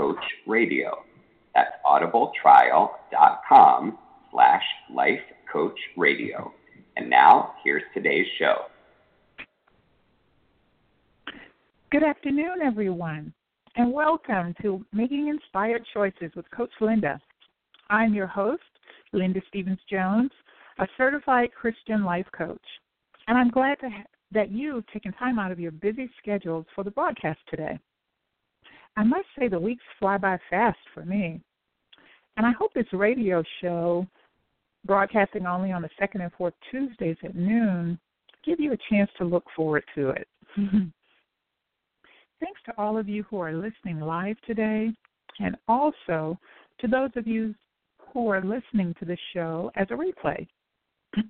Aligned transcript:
lifecoachradio. 0.00 0.90
That's 1.54 1.70
audibletrial.com 1.84 3.98
slash 4.30 4.62
lifecoachradio. 4.94 6.50
And 6.96 7.10
now, 7.10 7.52
here's 7.64 7.82
today's 7.94 8.26
show. 8.38 8.66
Good 11.90 12.04
afternoon, 12.04 12.60
everyone, 12.62 13.32
and 13.76 13.92
welcome 13.92 14.54
to 14.62 14.84
Making 14.92 15.28
Inspired 15.28 15.84
Choices 15.92 16.30
with 16.36 16.48
Coach 16.52 16.70
Linda. 16.80 17.20
I'm 17.88 18.14
your 18.14 18.28
host, 18.28 18.62
Linda 19.12 19.40
Stephens 19.48 19.80
Jones, 19.90 20.30
a 20.78 20.86
certified 20.96 21.50
Christian 21.52 22.04
life 22.04 22.28
coach, 22.36 22.62
and 23.26 23.36
I'm 23.36 23.50
glad 23.50 23.78
ha- 23.82 24.04
that 24.30 24.52
you've 24.52 24.86
taken 24.92 25.12
time 25.14 25.40
out 25.40 25.50
of 25.50 25.58
your 25.58 25.72
busy 25.72 26.08
schedules 26.22 26.64
for 26.76 26.84
the 26.84 26.92
broadcast 26.92 27.40
today. 27.48 27.76
I 28.96 29.04
must 29.04 29.26
say 29.38 29.48
the 29.48 29.58
weeks 29.58 29.84
fly 29.98 30.18
by 30.18 30.38
fast 30.50 30.78
for 30.92 31.04
me, 31.04 31.40
and 32.36 32.46
I 32.46 32.52
hope 32.52 32.72
this 32.74 32.92
radio 32.92 33.42
show, 33.60 34.06
broadcasting 34.84 35.46
only 35.46 35.72
on 35.72 35.82
the 35.82 35.90
second 35.98 36.22
and 36.22 36.32
fourth 36.32 36.54
Tuesdays 36.70 37.16
at 37.24 37.34
noon, 37.34 37.98
give 38.44 38.60
you 38.60 38.72
a 38.72 38.78
chance 38.90 39.10
to 39.18 39.24
look 39.24 39.44
forward 39.54 39.84
to 39.94 40.10
it. 40.10 40.26
Thanks 40.56 42.60
to 42.66 42.72
all 42.78 42.96
of 42.96 43.08
you 43.08 43.22
who 43.24 43.38
are 43.38 43.52
listening 43.52 44.00
live 44.00 44.36
today, 44.46 44.90
and 45.38 45.56
also 45.68 46.38
to 46.80 46.88
those 46.88 47.10
of 47.16 47.26
you 47.26 47.54
who 48.12 48.28
are 48.28 48.42
listening 48.42 48.94
to 48.98 49.04
the 49.04 49.18
show 49.34 49.70
as 49.76 49.86
a 49.90 49.94
replay. 49.94 50.46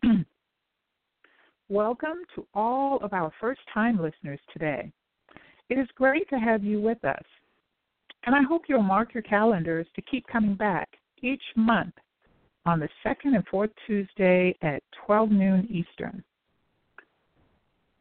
Welcome 1.69 2.19
to 2.34 2.47
all 2.55 2.99
of 2.99 3.12
our 3.12 3.33
first 3.41 3.61
time 3.73 4.01
listeners 4.01 4.41
today. 4.53 4.91
It 5.69 5.79
is 5.79 5.87
great 5.95 6.29
to 6.31 6.37
have 6.37 6.65
you 6.65 6.81
with 6.81 7.05
us, 7.05 7.23
and 8.27 8.35
I 8.35 8.43
hope 8.43 8.63
you'll 8.69 8.83
mark 8.83 9.15
your 9.15 9.23
calendars 9.23 9.87
to 9.95 10.03
keep 10.03 10.27
coming 10.27 10.55
back 10.55 10.89
each 11.23 11.43
month 11.57 11.95
on 12.67 12.81
the 12.81 12.89
second 13.03 13.35
and 13.35 13.47
fourth 13.49 13.71
Tuesday 13.87 14.55
at 14.62 14.83
12 15.07 15.31
noon 15.31 15.69
Eastern. 15.71 16.23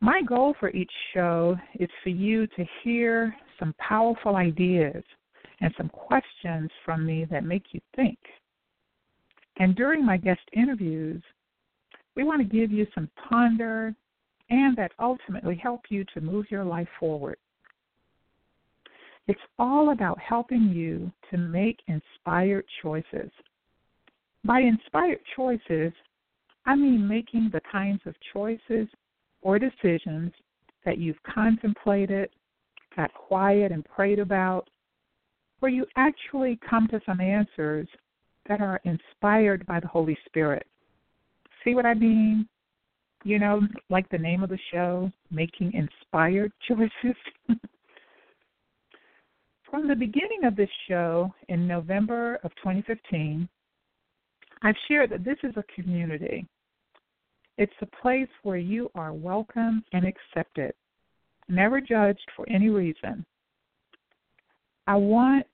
My 0.02 0.22
goal 0.22 0.56
for 0.60 0.70
each 0.70 0.92
show 1.14 1.58
is 1.80 1.90
for 2.04 2.10
you 2.10 2.48
to 2.48 2.66
hear 2.84 3.36
some 3.60 3.74
powerful 3.78 4.36
ideas 4.36 5.04
and 5.62 5.74
some 5.78 5.90
questions 5.90 6.70
from 6.86 7.06
me 7.06 7.26
that 7.30 7.44
make 7.44 7.64
you 7.72 7.82
think. 7.96 8.18
And 9.58 9.76
during 9.76 10.06
my 10.06 10.16
guest 10.16 10.40
interviews, 10.54 11.22
we 12.16 12.24
want 12.24 12.42
to 12.42 12.58
give 12.58 12.72
you 12.72 12.88
some 12.96 13.10
ponder 13.30 13.94
and 14.50 14.76
that 14.78 14.92
ultimately 15.00 15.56
help 15.56 15.82
you 15.90 16.06
to 16.14 16.22
move 16.22 16.46
your 16.50 16.64
life 16.64 16.88
forward. 17.00 17.38
It's 19.30 19.40
all 19.60 19.92
about 19.92 20.18
helping 20.20 20.70
you 20.70 21.12
to 21.30 21.38
make 21.38 21.78
inspired 21.86 22.66
choices. 22.82 23.30
By 24.44 24.62
inspired 24.62 25.20
choices, 25.36 25.94
I 26.66 26.76
mean 26.76 27.08
making 27.08 27.52
the 27.54 27.62
kinds 27.72 28.02
of 28.08 28.16
choices 28.34 28.88
or 29.44 29.60
decisions 29.60 30.32
that 30.84 30.98
you've 30.98 31.22
contemplated, 31.22 32.32
got 32.96 33.14
quiet 33.14 33.72
and 33.72 33.86
prayed 33.86 34.18
about, 34.18 34.68
where 35.60 35.72
you 35.72 35.86
actually 35.96 36.58
come 36.68 36.88
to 36.88 37.00
some 37.06 37.22
answers 37.22 37.88
that 38.48 38.62
are 38.62 38.82
inspired 38.84 39.64
by 39.68 39.80
the 39.80 39.88
Holy 39.88 40.18
Spirit. 40.26 40.66
See 41.64 41.76
what 41.76 41.86
I 41.86 41.94
mean? 41.94 42.50
You 43.24 43.38
know, 43.38 43.62
like 43.92 44.10
the 44.10 44.18
name 44.18 44.42
of 44.42 44.50
the 44.50 44.58
show, 44.72 45.12
Making 45.30 45.74
Inspired 45.74 46.52
Choices. 46.68 47.16
From 49.70 49.88
the 49.88 49.96
beginning 49.96 50.46
of 50.46 50.56
this 50.56 50.70
show 50.88 51.34
in 51.48 51.68
November 51.68 52.40
of 52.44 52.52
2015, 52.58 53.48
I've 54.64 54.76
shared 54.88 55.12
that 55.12 55.24
this 55.24 55.38
is 55.44 55.54
a 55.58 55.64
community 55.76 56.48
it's 57.60 57.74
a 57.82 58.02
place 58.02 58.30
where 58.44 58.58
you 58.58 58.90
are 58.96 59.12
welcome 59.12 59.84
and 59.92 60.06
accepted, 60.06 60.72
never 61.50 61.82
judged 61.82 62.26
for 62.34 62.48
any 62.50 62.70
reason. 62.70 63.26
I 64.88 64.96
want 64.96 65.46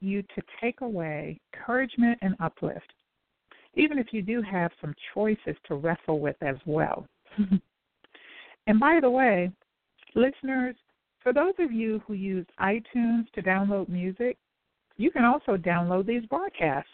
you 0.00 0.22
to 0.22 0.42
take 0.58 0.80
away 0.80 1.38
encouragement 1.52 2.18
and 2.22 2.34
uplift, 2.40 2.90
even 3.74 3.98
if 3.98 4.06
you 4.10 4.22
do 4.22 4.40
have 4.40 4.70
some 4.80 4.94
choices 5.12 5.54
to 5.68 5.74
wrestle 5.74 6.18
with 6.18 6.36
as 6.40 6.56
well. 6.64 7.06
and 8.66 8.80
by 8.80 8.98
the 8.98 9.10
way, 9.10 9.52
listeners, 10.14 10.76
for 11.22 11.32
those 11.32 11.54
of 11.58 11.72
you 11.72 12.02
who 12.06 12.14
use 12.14 12.46
iTunes 12.60 13.30
to 13.34 13.42
download 13.42 13.88
music, 13.88 14.36
you 14.96 15.10
can 15.10 15.24
also 15.24 15.56
download 15.56 16.06
these 16.06 16.24
broadcasts. 16.26 16.90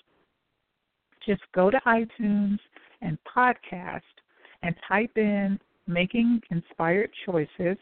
Just 1.24 1.42
go 1.54 1.70
to 1.70 1.80
iTunes 1.86 2.58
and 3.02 3.18
podcast 3.36 4.00
and 4.62 4.74
type 4.88 5.16
in 5.16 5.58
making 5.86 6.40
inspired 6.50 7.10
choices, 7.24 7.76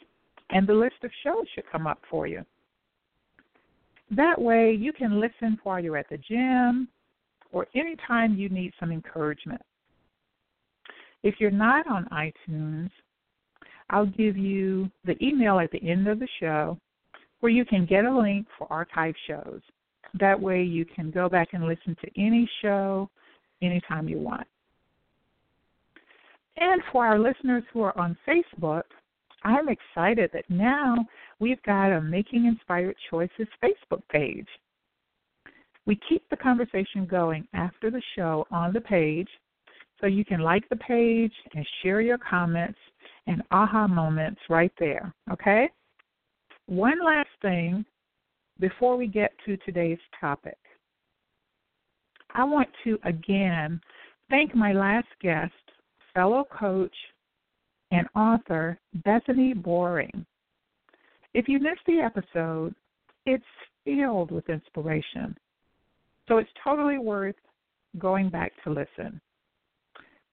and 0.51 0.67
the 0.67 0.75
list 0.75 0.97
of 1.03 1.11
shows 1.23 1.47
should 1.55 1.71
come 1.71 1.87
up 1.87 2.01
for 2.11 2.27
you. 2.27 2.45
That 4.11 4.41
way, 4.41 4.73
you 4.73 4.93
can 4.93 5.21
listen 5.21 5.59
while 5.63 5.83
you're 5.83 5.97
at 5.97 6.09
the 6.11 6.19
gym 6.19 6.89
or 7.53 7.67
anytime 7.75 8.37
you 8.37 8.49
need 8.49 8.73
some 8.79 8.93
encouragement. 8.93 9.63
If 11.23 11.37
you're 11.39 11.51
not 11.51 11.87
on 11.87 12.07
iTunes, 12.13 12.91
I'll 13.91 14.07
give 14.07 14.37
you 14.37 14.91
the 15.05 15.17
email 15.25 15.59
at 15.59 15.71
the 15.71 15.89
end 15.89 16.09
of 16.09 16.19
the 16.19 16.29
show 16.41 16.79
where 17.41 17.53
you 17.53 17.65
can 17.65 17.87
get 17.87 18.05
a 18.05 18.19
link 18.19 18.47
for 18.59 18.67
archive 18.73 19.15
shows. 19.27 19.61
That 20.19 20.41
way, 20.41 20.63
you 20.63 20.85
can 20.85 21.11
go 21.11 21.29
back 21.29 21.49
and 21.53 21.67
listen 21.67 21.97
to 22.03 22.11
any 22.17 22.49
show 22.63 23.11
anytime 23.61 24.09
you 24.09 24.19
want. 24.19 24.47
And 26.57 26.81
for 26.93 27.05
our 27.05 27.19
listeners 27.19 27.65
who 27.73 27.83
are 27.83 27.99
on 27.99 28.17
Facebook, 28.27 28.85
I'm 29.43 29.69
excited 29.69 30.31
that 30.33 30.49
now 30.49 30.97
we've 31.39 31.63
got 31.65 31.91
a 31.91 32.01
Making 32.01 32.47
Inspired 32.47 32.97
Choices 33.11 33.49
Facebook 33.63 34.03
page. 34.11 34.47
We 35.85 36.01
keep 36.09 36.23
the 36.31 36.37
conversation 36.37 37.07
going 37.07 37.47
after 37.53 37.91
the 37.91 38.03
show 38.17 38.47
on 38.51 38.73
the 38.73 38.81
page, 38.81 39.29
so 40.01 40.07
you 40.07 40.25
can 40.25 40.41
like 40.41 40.67
the 40.71 40.77
page 40.77 41.33
and 41.55 41.67
share 41.83 42.01
your 42.01 42.19
comments 42.19 42.79
and 43.27 43.43
aha 43.51 43.87
moments 43.87 44.41
right 44.49 44.73
there, 44.79 45.15
okay? 45.31 45.69
One 46.67 47.05
last 47.05 47.29
thing 47.43 47.85
before 48.61 48.97
we 48.97 49.07
get 49.07 49.33
to 49.47 49.57
today's 49.59 49.99
topic. 50.21 50.59
I 52.35 52.45
want 52.45 52.69
to 52.85 52.99
again 53.05 53.81
thank 54.31 54.55
my 54.55 54.73
last 54.73 55.09
guest, 55.21 55.53
fellow 56.13 56.45
coach 56.51 56.95
and 57.91 58.07
author 58.17 58.79
Bethany 59.05 59.55
Boring. 59.55 60.27
If 61.33 61.49
you 61.49 61.59
missed 61.59 61.81
the 61.87 61.99
episode, 61.99 62.75
it's 63.27 63.45
filled 63.85 64.31
with 64.31 64.49
inspiration. 64.49 65.37
So 66.29 66.39
it's 66.39 66.51
totally 66.63 66.99
worth 66.99 67.37
going 67.99 68.31
back 68.31 68.53
to 68.65 68.71
listen. 68.71 69.21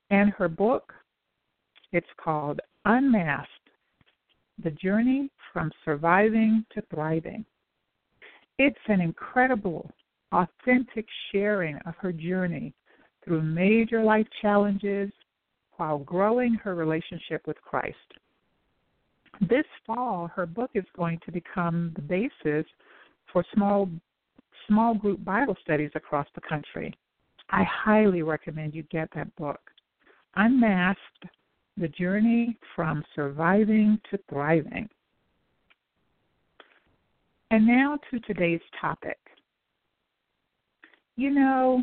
And 0.09 0.31
her 0.31 0.47
book, 0.47 0.93
it's 1.91 2.07
called 2.23 2.59
Unmasked 2.85 3.47
The 4.63 4.71
Journey 4.71 5.29
from 5.53 5.71
Surviving 5.85 6.65
to 6.73 6.81
Thriving. 6.93 7.45
It's 8.57 8.79
an 8.87 9.01
incredible, 9.01 9.91
authentic 10.31 11.05
sharing 11.31 11.77
of 11.85 11.93
her 11.99 12.11
journey 12.11 12.73
through 13.23 13.43
major 13.43 14.03
life 14.03 14.25
challenges 14.41 15.11
while 15.77 15.99
growing 15.99 16.55
her 16.55 16.73
relationship 16.73 17.45
with 17.45 17.57
Christ. 17.61 17.97
This 19.41 19.65
fall, 19.85 20.27
her 20.35 20.47
book 20.47 20.71
is 20.73 20.85
going 20.97 21.19
to 21.25 21.31
become 21.31 21.91
the 21.95 22.01
basis 22.01 22.65
for 23.31 23.45
small 23.53 23.89
small 24.67 24.93
group 24.93 25.23
Bible 25.23 25.57
studies 25.61 25.91
across 25.95 26.27
the 26.33 26.41
country. 26.41 26.93
I 27.49 27.63
highly 27.63 28.21
recommend 28.21 28.73
you 28.73 28.83
get 28.83 29.09
that 29.15 29.35
book. 29.35 29.59
Unmasked 30.35 31.25
The 31.81 31.87
Journey 31.87 32.55
from 32.75 33.03
Surviving 33.15 33.99
to 34.11 34.19
Thriving. 34.29 34.87
And 37.49 37.65
now 37.65 37.97
to 38.11 38.19
today's 38.19 38.61
topic. 38.79 39.17
You 41.15 41.31
know, 41.31 41.81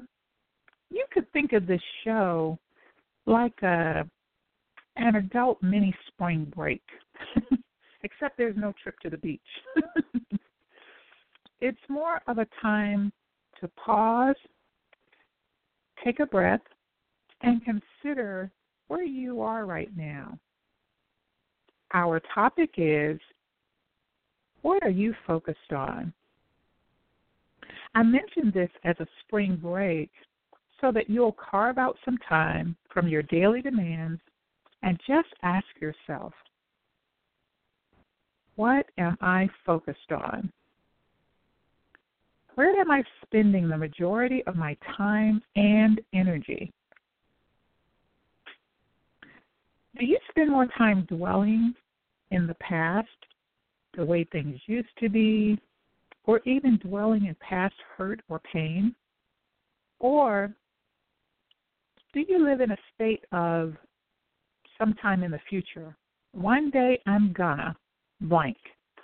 you 0.88 1.04
could 1.12 1.28
think 1.32 1.52
of 1.52 1.66
this 1.66 1.82
show 2.04 2.60
like 3.26 3.60
a 3.62 4.08
an 4.94 5.16
adult 5.16 5.60
mini 5.64 5.92
spring 6.06 6.46
break, 6.54 6.82
except 8.04 8.38
there's 8.38 8.56
no 8.56 8.72
trip 8.80 8.94
to 9.00 9.10
the 9.10 9.18
beach. 9.18 9.40
it's 11.60 11.78
more 11.88 12.20
of 12.28 12.38
a 12.38 12.46
time 12.62 13.12
to 13.60 13.66
pause, 13.84 14.36
take 16.04 16.20
a 16.20 16.26
breath, 16.26 16.62
and 17.42 17.60
consider 17.64 18.52
where 18.88 19.04
you 19.04 19.40
are 19.40 19.64
right 19.64 19.90
now. 19.96 20.38
Our 21.94 22.20
topic 22.34 22.70
is 22.76 23.18
what 24.62 24.82
are 24.82 24.90
you 24.90 25.14
focused 25.26 25.72
on? 25.74 26.12
I 27.94 28.02
mentioned 28.02 28.52
this 28.52 28.70
as 28.84 28.96
a 29.00 29.06
spring 29.20 29.58
break 29.60 30.10
so 30.80 30.92
that 30.92 31.08
you'll 31.08 31.36
carve 31.50 31.78
out 31.78 31.96
some 32.04 32.18
time 32.28 32.76
from 32.92 33.08
your 33.08 33.22
daily 33.22 33.62
demands 33.62 34.20
and 34.82 34.98
just 35.06 35.28
ask 35.42 35.66
yourself, 35.80 36.32
what 38.56 38.86
am 38.98 39.16
I 39.20 39.48
focused 39.64 40.12
on? 40.12 40.52
Where 42.54 42.78
am 42.80 42.90
I 42.90 43.02
spending 43.24 43.68
the 43.68 43.78
majority 43.78 44.42
of 44.46 44.56
my 44.56 44.76
time 44.96 45.40
and 45.54 46.00
energy? 46.12 46.72
Do 49.98 50.06
you 50.06 50.18
spend 50.30 50.50
more 50.50 50.66
time 50.78 51.06
dwelling 51.08 51.74
in 52.30 52.46
the 52.46 52.54
past, 52.54 53.08
the 53.96 54.04
way 54.04 54.24
things 54.24 54.60
used 54.66 54.88
to 55.00 55.08
be, 55.08 55.58
or 56.24 56.40
even 56.44 56.78
dwelling 56.78 57.26
in 57.26 57.34
past 57.40 57.74
hurt 57.96 58.20
or 58.28 58.40
pain? 58.52 58.94
Or 59.98 60.54
do 62.12 62.24
you 62.28 62.44
live 62.44 62.60
in 62.60 62.70
a 62.70 62.76
state 62.94 63.24
of 63.32 63.74
sometime 64.78 65.24
in 65.24 65.32
the 65.32 65.40
future? 65.48 65.96
One 66.32 66.70
day 66.70 67.00
I'm 67.06 67.32
gonna 67.32 67.74
blank. 68.20 68.58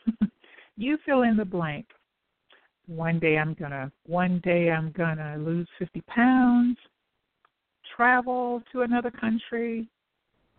you 0.76 0.99
fill 1.05 1.23
in 1.23 1.37
the 1.37 1.44
blank. 1.44 1.87
One 2.87 3.19
day 3.19 3.38
I'm 3.38 3.55
gonna 3.55 3.91
one 4.06 4.41
day 4.44 4.70
I'm 4.70 4.93
gonna 4.93 5.38
lose 5.38 5.67
50 5.79 6.02
pounds, 6.02 6.76
travel 7.96 8.62
to 8.70 8.82
another 8.82 9.11
country. 9.11 9.88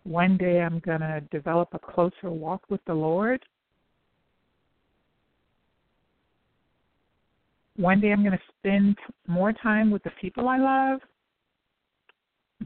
One 0.06 0.36
day 0.36 0.60
I'm 0.60 0.78
gonna 0.78 1.20
develop 1.32 1.70
a 1.72 1.80
closer 1.80 2.30
walk 2.30 2.62
with 2.68 2.80
the 2.86 2.94
Lord. 2.94 3.44
One 7.76 8.00
day 8.00 8.12
I'm 8.12 8.22
going 8.22 8.32
to 8.32 8.44
spend 8.58 8.96
more 9.26 9.52
time 9.52 9.90
with 9.90 10.02
the 10.02 10.12
people 10.18 10.48
I 10.48 10.56
love, 10.56 11.00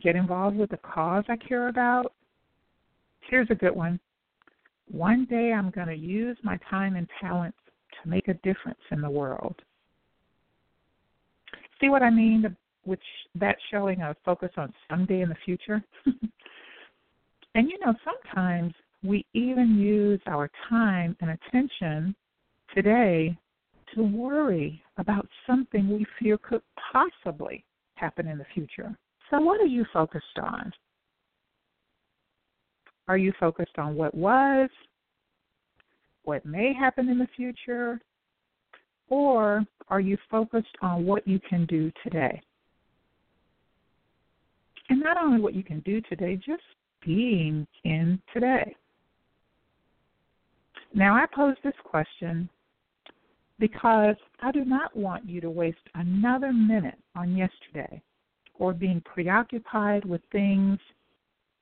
get 0.01 0.15
involved 0.15 0.57
with 0.57 0.71
the 0.71 0.77
cause 0.77 1.25
I 1.29 1.37
care 1.37 1.69
about. 1.69 2.13
Here's 3.29 3.49
a 3.51 3.57
good 3.57 3.75
one. 3.75 3.99
One 4.89 5.25
day 5.25 5.53
I'm 5.53 5.71
going 5.71 5.89
to 5.89 5.97
use 5.97 6.37
my 6.45 6.59
time 6.69 6.95
and 6.95 7.09
talents 7.21 7.59
to 8.01 8.09
make 8.09 8.29
a 8.29 8.35
difference 8.35 8.79
in 8.93 9.01
the 9.01 9.11
world. 9.11 9.57
See 11.81 11.89
what 11.89 12.03
I 12.03 12.11
mean? 12.11 12.57
Which 12.85 13.03
that 13.35 13.57
showing 13.73 14.03
a 14.03 14.15
focus 14.25 14.51
on 14.57 14.73
someday 14.89 15.23
in 15.23 15.29
the 15.29 15.37
future. 15.45 15.83
and 17.55 17.69
you 17.69 17.79
know, 17.85 17.95
sometimes 18.05 18.75
we 19.03 19.25
even 19.33 19.77
use 19.79 20.21
our 20.27 20.51
time 20.69 21.17
and 21.21 21.31
attention 21.31 22.15
today 22.75 23.37
to 23.95 24.03
worry 24.03 24.81
about 24.99 25.27
something 25.47 25.89
we 25.89 26.07
fear 26.19 26.39
could 26.39 26.63
possibly 26.93 27.65
happen 27.95 28.29
in 28.29 28.39
the 28.39 28.47
future. 28.55 28.97
So, 29.31 29.41
what 29.41 29.61
are 29.61 29.67
you 29.67 29.85
focused 29.93 30.39
on? 30.41 30.73
Are 33.09 33.19
you 33.19 33.33
focused 33.41 33.79
on 33.79 33.97
what 33.97 34.15
was, 34.15 34.71
what 36.23 36.45
may 36.47 36.73
happen 36.73 37.09
in 37.09 37.19
the 37.19 37.29
future, 37.37 38.01
or 39.09 39.65
are 39.89 40.01
you 40.01 40.17
focused 40.31 40.77
on 40.83 41.05
what 41.05 41.27
you 41.27 41.41
can 41.41 41.67
do 41.67 41.91
today? 42.05 42.41
And 44.89 45.01
not 45.01 45.17
only 45.17 45.41
what 45.41 45.55
you 45.55 45.65
can 45.65 45.81
do 45.81 46.01
today, 46.03 46.37
just 46.37 46.63
being 47.05 47.67
in 47.85 48.21
today. 48.33 48.75
Now, 50.93 51.15
I 51.15 51.27
pose 51.35 51.57
this 51.63 51.75
question 51.85 52.49
because 53.59 54.17
I 54.43 54.51
do 54.51 54.65
not 54.65 54.97
want 54.97 55.29
you 55.29 55.41
to 55.43 55.51
waste 55.51 55.79
another 55.95 56.53
minute 56.53 56.99
on 57.15 57.37
yesterday 57.37 58.03
or 58.59 58.73
being 58.73 59.03
preoccupied 59.05 60.05
with 60.05 60.21
things 60.33 60.79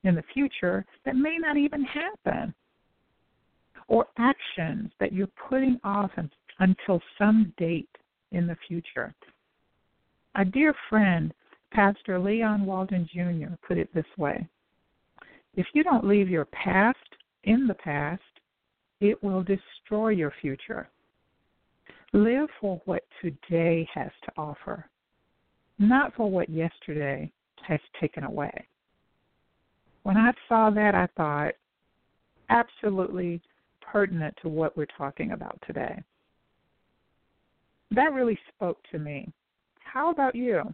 in 0.03 0.15
the 0.15 0.23
future 0.33 0.85
that 1.05 1.15
may 1.15 1.37
not 1.37 1.57
even 1.57 1.83
happen 1.83 2.53
or 3.87 4.07
actions 4.17 4.91
that 4.99 5.13
you're 5.13 5.27
putting 5.49 5.79
off 5.83 6.11
until 6.59 7.01
some 7.17 7.53
date 7.57 7.89
in 8.31 8.47
the 8.47 8.57
future. 8.67 9.13
A 10.35 10.45
dear 10.45 10.73
friend, 10.89 11.33
Pastor 11.71 12.19
Leon 12.19 12.65
Walden 12.65 13.07
Jr., 13.11 13.53
put 13.67 13.77
it 13.77 13.93
this 13.93 14.05
way 14.17 14.47
If 15.59 15.67
you 15.73 15.83
don't 15.83 16.07
leave 16.07 16.29
your 16.29 16.45
past 16.45 16.97
in 17.43 17.67
the 17.67 17.73
past, 17.73 18.21
it 19.01 19.21
will 19.21 19.43
destroy 19.43 20.07
your 20.07 20.31
future. 20.39 20.87
Live 22.13 22.47
for 22.61 22.81
what 22.85 23.03
today 23.21 23.85
has 23.93 24.09
to 24.23 24.31
offer, 24.37 24.89
not 25.77 26.15
for 26.15 26.31
what 26.31 26.47
yesterday 26.47 27.29
has 27.67 27.81
taken 27.99 28.23
away. 28.23 28.67
When 30.03 30.15
I 30.15 30.31
saw 30.47 30.69
that, 30.69 30.95
I 30.95 31.09
thought, 31.17 31.55
absolutely 32.49 33.41
pertinent 33.81 34.35
to 34.41 34.47
what 34.47 34.77
we're 34.77 34.87
talking 34.97 35.33
about 35.33 35.61
today. 35.67 36.01
That 37.91 38.13
really 38.13 38.39
spoke 38.55 38.77
to 38.93 38.97
me. 38.97 39.29
How 39.83 40.09
about 40.09 40.35
you? 40.35 40.73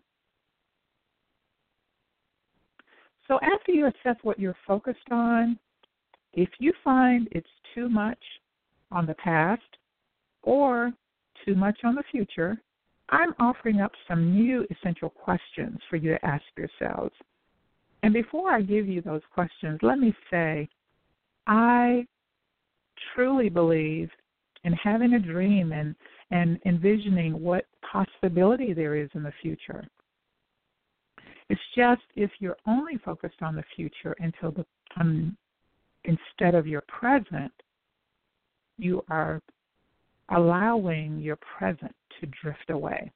So, 3.28 3.40
after 3.42 3.72
you 3.72 3.88
assess 3.88 4.18
what 4.24 4.40
you're 4.40 4.58
focused 4.68 5.12
on, 5.12 5.58
if 6.34 6.50
you 6.60 6.74
find 6.84 7.28
it's 7.32 7.48
too 7.74 7.90
much 7.90 8.20
on 8.92 9.06
the 9.06 9.16
past 9.16 9.62
or 10.44 10.92
too 11.46 11.56
much 11.56 11.80
on 11.84 11.96
the 11.96 12.04
future, 12.12 12.62
I'm 13.10 13.34
offering 13.40 13.82
up 13.82 13.92
some 14.08 14.34
new 14.34 14.66
essential 14.70 15.10
questions 15.10 15.80
for 15.90 15.96
you 15.96 16.12
to 16.12 16.26
ask 16.26 16.44
yourselves. 16.58 17.14
And 18.04 18.14
before 18.14 18.52
I 18.52 18.62
give 18.62 18.88
you 18.88 19.02
those 19.02 19.22
questions, 19.34 19.80
let 19.82 20.00
me 20.00 20.14
say 20.30 20.68
I 21.48 22.06
truly 23.14 23.50
believe 23.50 24.10
in 24.64 24.74
having 24.74 25.14
a 25.14 25.20
dream 25.20 25.72
and, 25.72 25.96
and 26.32 26.60
envisioning 26.66 27.40
what 27.42 27.66
possibility 27.92 28.74
there 28.74 28.96
is 28.96 29.10
in 29.14 29.24
the 29.24 29.34
future. 29.42 29.88
It's 31.50 31.62
just 31.76 32.02
if 32.16 32.32
you're 32.40 32.58
only 32.66 32.98
focused 33.04 33.42
on 33.42 33.56
the 33.56 33.64
future 33.76 34.16
until 34.20 34.52
the 34.52 34.66
um, 35.00 35.38
instead 36.06 36.56
of 36.56 36.68
your 36.68 36.82
present, 36.88 37.52
you 38.78 39.04
are 39.10 39.42
allowing 40.30 41.20
your 41.20 41.38
present 41.58 41.96
to 42.20 42.28
drift 42.42 42.70
away. 42.70 43.12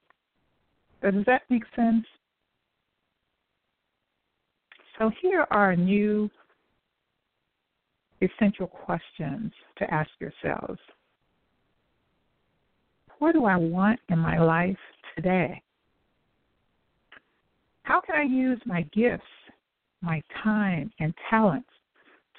Does 1.01 1.13
that 1.25 1.43
make 1.49 1.63
sense? 1.75 2.05
So 4.97 5.09
here 5.21 5.47
are 5.49 5.75
new 5.75 6.29
essential 8.21 8.67
questions 8.67 9.51
to 9.77 9.93
ask 9.93 10.09
yourselves. 10.19 10.79
What 13.19 13.33
do 13.33 13.45
I 13.45 13.55
want 13.55 13.99
in 14.09 14.19
my 14.19 14.39
life 14.39 14.77
today? 15.15 15.61
How 17.89 17.99
can 17.99 18.13
I 18.13 18.21
use 18.21 18.61
my 18.67 18.83
gifts, 18.93 19.23
my 20.03 20.21
time, 20.43 20.91
and 20.99 21.11
talents 21.27 21.69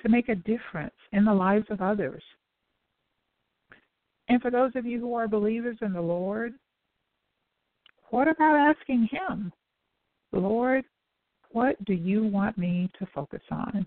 to 0.01 0.09
make 0.09 0.29
a 0.29 0.37
difference 0.37 0.95
in 1.11 1.25
the 1.25 1.35
lives 1.35 1.67
of 1.71 1.81
others? 1.81 2.23
And 4.29 4.41
for 4.41 4.53
those 4.53 4.71
of 4.77 4.87
you 4.87 5.01
who 5.01 5.13
are 5.15 5.27
believers 5.27 5.77
in 5.83 5.93
the 5.93 6.01
Lord, 6.01 6.53
what 8.11 8.29
about 8.29 8.77
asking 8.77 9.09
Him, 9.11 9.53
Lord, 10.31 10.85
what 11.51 11.85
do 11.85 11.95
you 11.95 12.23
want 12.23 12.57
me 12.57 12.89
to 13.01 13.09
focus 13.13 13.43
on? 13.51 13.85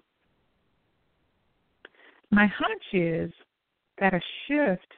My 2.30 2.46
hunch 2.46 2.84
is 2.92 3.32
that 4.02 4.14
a 4.14 4.20
shift 4.50 4.92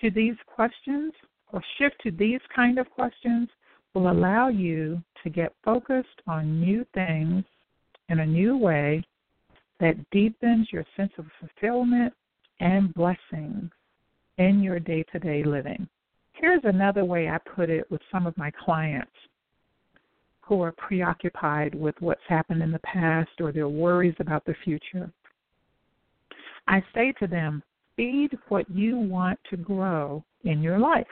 to 0.00 0.10
these 0.10 0.36
questions 0.46 1.12
or 1.52 1.62
shift 1.76 1.96
to 2.04 2.10
these 2.10 2.40
kind 2.56 2.78
of 2.78 2.88
questions 2.88 3.50
will 3.94 4.10
allow 4.10 4.48
you 4.48 5.02
to 5.22 5.30
get 5.30 5.54
focused 5.64 6.08
on 6.26 6.60
new 6.60 6.84
things 6.94 7.44
in 8.08 8.20
a 8.20 8.26
new 8.26 8.56
way 8.56 9.02
that 9.78 9.96
deepens 10.10 10.68
your 10.72 10.84
sense 10.96 11.12
of 11.18 11.26
fulfillment 11.38 12.12
and 12.60 12.92
blessings 12.94 13.70
in 14.38 14.62
your 14.62 14.78
day 14.78 15.04
to 15.12 15.18
day 15.18 15.42
living. 15.42 15.88
Here's 16.32 16.62
another 16.64 17.04
way 17.04 17.28
I 17.28 17.38
put 17.38 17.70
it 17.70 17.90
with 17.90 18.00
some 18.10 18.26
of 18.26 18.36
my 18.36 18.50
clients 18.50 19.12
who 20.40 20.62
are 20.62 20.72
preoccupied 20.72 21.74
with 21.74 21.94
what's 22.00 22.20
happened 22.28 22.62
in 22.62 22.72
the 22.72 22.80
past 22.80 23.30
or 23.40 23.52
their 23.52 23.68
worries 23.68 24.16
about 24.18 24.44
the 24.44 24.54
future. 24.64 25.10
I 26.66 26.82
say 26.94 27.12
to 27.20 27.26
them, 27.26 27.62
feed 27.96 28.36
what 28.48 28.68
you 28.70 28.96
want 28.96 29.38
to 29.50 29.56
grow 29.56 30.24
in 30.44 30.62
your 30.62 30.78
life. 30.78 31.06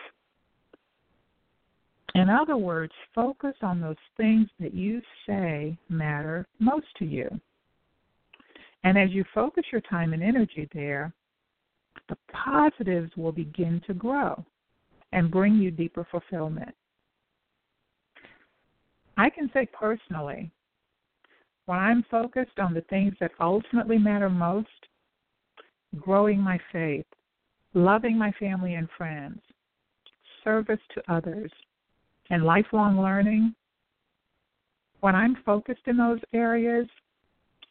In 2.19 2.29
other 2.29 2.57
words, 2.57 2.93
focus 3.15 3.55
on 3.63 3.81
those 3.81 3.95
things 4.17 4.49
that 4.59 4.75
you 4.75 5.01
say 5.25 5.79
matter 5.89 6.49
most 6.59 6.89
to 6.99 7.05
you. 7.05 7.29
And 8.83 8.99
as 8.99 9.11
you 9.11 9.25
focus 9.33 9.63
your 9.71 9.83
time 9.83 10.13
and 10.13 10.21
energy 10.21 10.69
there, 10.75 11.13
the 12.09 12.17
positives 12.33 13.13
will 13.17 13.31
begin 13.31 13.81
to 13.87 13.95
grow 13.95 14.45
and 15.13 15.31
bring 15.31 15.59
you 15.59 15.71
deeper 15.71 16.05
fulfillment. 16.11 16.75
I 19.17 19.31
can 19.31 19.49
say 19.55 19.69
personally, 19.73 20.51
when 21.67 21.79
I'm 21.79 22.05
focused 22.11 22.59
on 22.59 22.75
the 22.75 22.81
things 22.91 23.15
that 23.21 23.31
ultimately 23.39 23.97
matter 23.97 24.29
most, 24.29 24.69
growing 26.01 26.41
my 26.41 26.59
faith, 26.73 27.07
loving 27.75 28.19
my 28.19 28.33
family 28.41 28.75
and 28.75 28.89
friends, 28.99 29.39
service 30.43 30.81
to 30.97 31.13
others, 31.13 31.53
and 32.31 32.45
lifelong 32.45 33.01
learning, 33.01 33.55
when 35.01 35.15
I'm 35.15 35.37
focused 35.45 35.87
in 35.87 35.97
those 35.97 36.21
areas, 36.33 36.87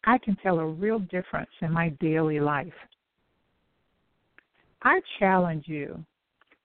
I 0.04 0.18
can 0.18 0.36
tell 0.36 0.58
a 0.58 0.66
real 0.66 0.98
difference 0.98 1.50
in 1.60 1.72
my 1.72 1.90
daily 2.00 2.40
life. 2.40 2.72
I 4.82 5.00
challenge 5.18 5.64
you 5.66 6.04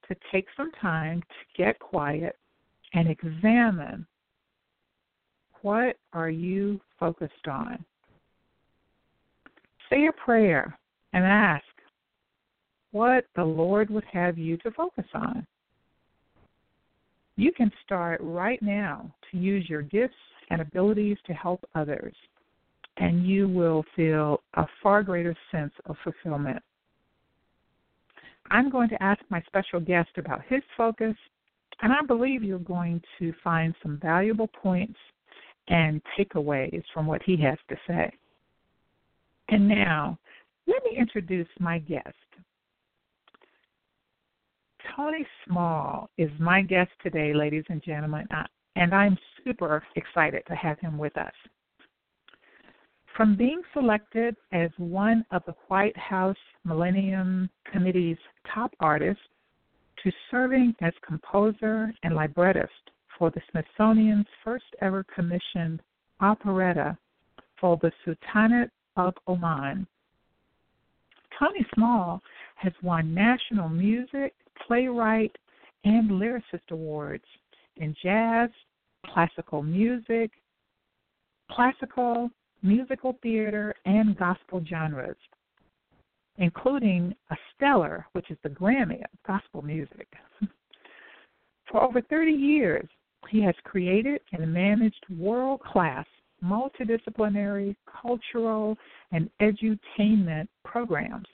to 0.08 0.16
take 0.32 0.46
some 0.56 0.70
time 0.80 1.20
to 1.20 1.62
get 1.62 1.78
quiet 1.78 2.36
and 2.94 3.08
examine 3.08 4.06
what 5.62 5.96
are 6.12 6.30
you 6.30 6.80
focused 7.00 7.48
on. 7.48 7.84
Say 9.90 10.06
a 10.06 10.12
prayer 10.12 10.78
and 11.12 11.24
ask 11.24 11.64
what 12.92 13.26
the 13.34 13.44
Lord 13.44 13.90
would 13.90 14.04
have 14.04 14.38
you 14.38 14.56
to 14.58 14.70
focus 14.70 15.06
on. 15.14 15.46
You 17.36 17.52
can 17.52 17.70
start 17.84 18.20
right 18.22 18.62
now 18.62 19.12
to 19.30 19.38
use 19.38 19.68
your 19.68 19.82
gifts 19.82 20.14
and 20.50 20.60
abilities 20.60 21.16
to 21.26 21.32
help 21.32 21.64
others, 21.74 22.14
and 22.98 23.26
you 23.26 23.48
will 23.48 23.84
feel 23.96 24.42
a 24.54 24.66
far 24.82 25.02
greater 25.02 25.34
sense 25.50 25.72
of 25.86 25.96
fulfillment. 26.04 26.62
I'm 28.50 28.70
going 28.70 28.88
to 28.90 29.02
ask 29.02 29.20
my 29.30 29.42
special 29.46 29.80
guest 29.80 30.10
about 30.16 30.42
his 30.48 30.62
focus, 30.76 31.16
and 31.82 31.92
I 31.92 32.04
believe 32.06 32.42
you're 32.42 32.58
going 32.58 33.02
to 33.18 33.32
find 33.42 33.74
some 33.82 33.98
valuable 34.00 34.48
points 34.48 34.98
and 35.68 36.00
takeaways 36.18 36.82
from 36.92 37.06
what 37.06 37.22
he 37.22 37.36
has 37.42 37.58
to 37.68 37.76
say. 37.86 38.12
And 39.48 39.68
now, 39.68 40.18
let 40.66 40.82
me 40.84 40.96
introduce 40.96 41.48
my 41.58 41.78
guest. 41.78 42.14
Tony 44.96 45.26
Small 45.46 46.10
is 46.18 46.30
my 46.38 46.62
guest 46.62 46.90
today, 47.02 47.32
ladies 47.34 47.64
and 47.68 47.82
gentlemen, 47.82 48.26
and 48.76 48.94
I'm 48.94 49.18
super 49.44 49.82
excited 49.96 50.42
to 50.48 50.54
have 50.54 50.78
him 50.80 50.98
with 50.98 51.16
us. 51.16 51.32
From 53.16 53.36
being 53.36 53.62
selected 53.72 54.36
as 54.52 54.70
one 54.76 55.24
of 55.30 55.42
the 55.46 55.54
White 55.68 55.96
House 55.96 56.36
Millennium 56.64 57.48
Committee's 57.70 58.18
top 58.52 58.72
artists 58.80 59.22
to 60.02 60.10
serving 60.30 60.74
as 60.80 60.92
composer 61.06 61.92
and 62.02 62.14
librettist 62.14 62.72
for 63.18 63.30
the 63.30 63.40
Smithsonian's 63.50 64.26
first 64.42 64.64
ever 64.80 65.04
commissioned 65.14 65.80
operetta 66.20 66.98
for 67.60 67.78
the 67.80 67.92
Sultanate 68.04 68.70
of 68.96 69.14
Oman, 69.28 69.86
Tony 71.38 71.66
Small 71.74 72.22
has 72.56 72.72
won 72.82 73.14
national 73.14 73.68
music, 73.68 74.34
playwright, 74.66 75.34
and 75.84 76.10
lyricist 76.10 76.70
awards 76.70 77.24
in 77.76 77.94
jazz, 78.02 78.50
classical 79.06 79.62
music, 79.62 80.30
classical, 81.50 82.30
musical 82.62 83.16
theater, 83.22 83.74
and 83.84 84.16
gospel 84.16 84.64
genres, 84.68 85.16
including 86.38 87.14
a 87.30 87.36
stellar, 87.54 88.06
which 88.12 88.30
is 88.30 88.38
the 88.42 88.48
Grammy 88.48 89.00
of 89.00 89.10
gospel 89.26 89.62
music. 89.62 90.08
For 91.70 91.82
over 91.82 92.00
30 92.00 92.30
years, 92.32 92.88
he 93.28 93.42
has 93.42 93.54
created 93.64 94.20
and 94.32 94.52
managed 94.52 95.04
world 95.18 95.60
class 95.60 96.06
multidisciplinary 96.42 97.74
cultural 98.02 98.76
and 99.12 99.30
edutainment 99.40 100.46
programs 100.64 101.26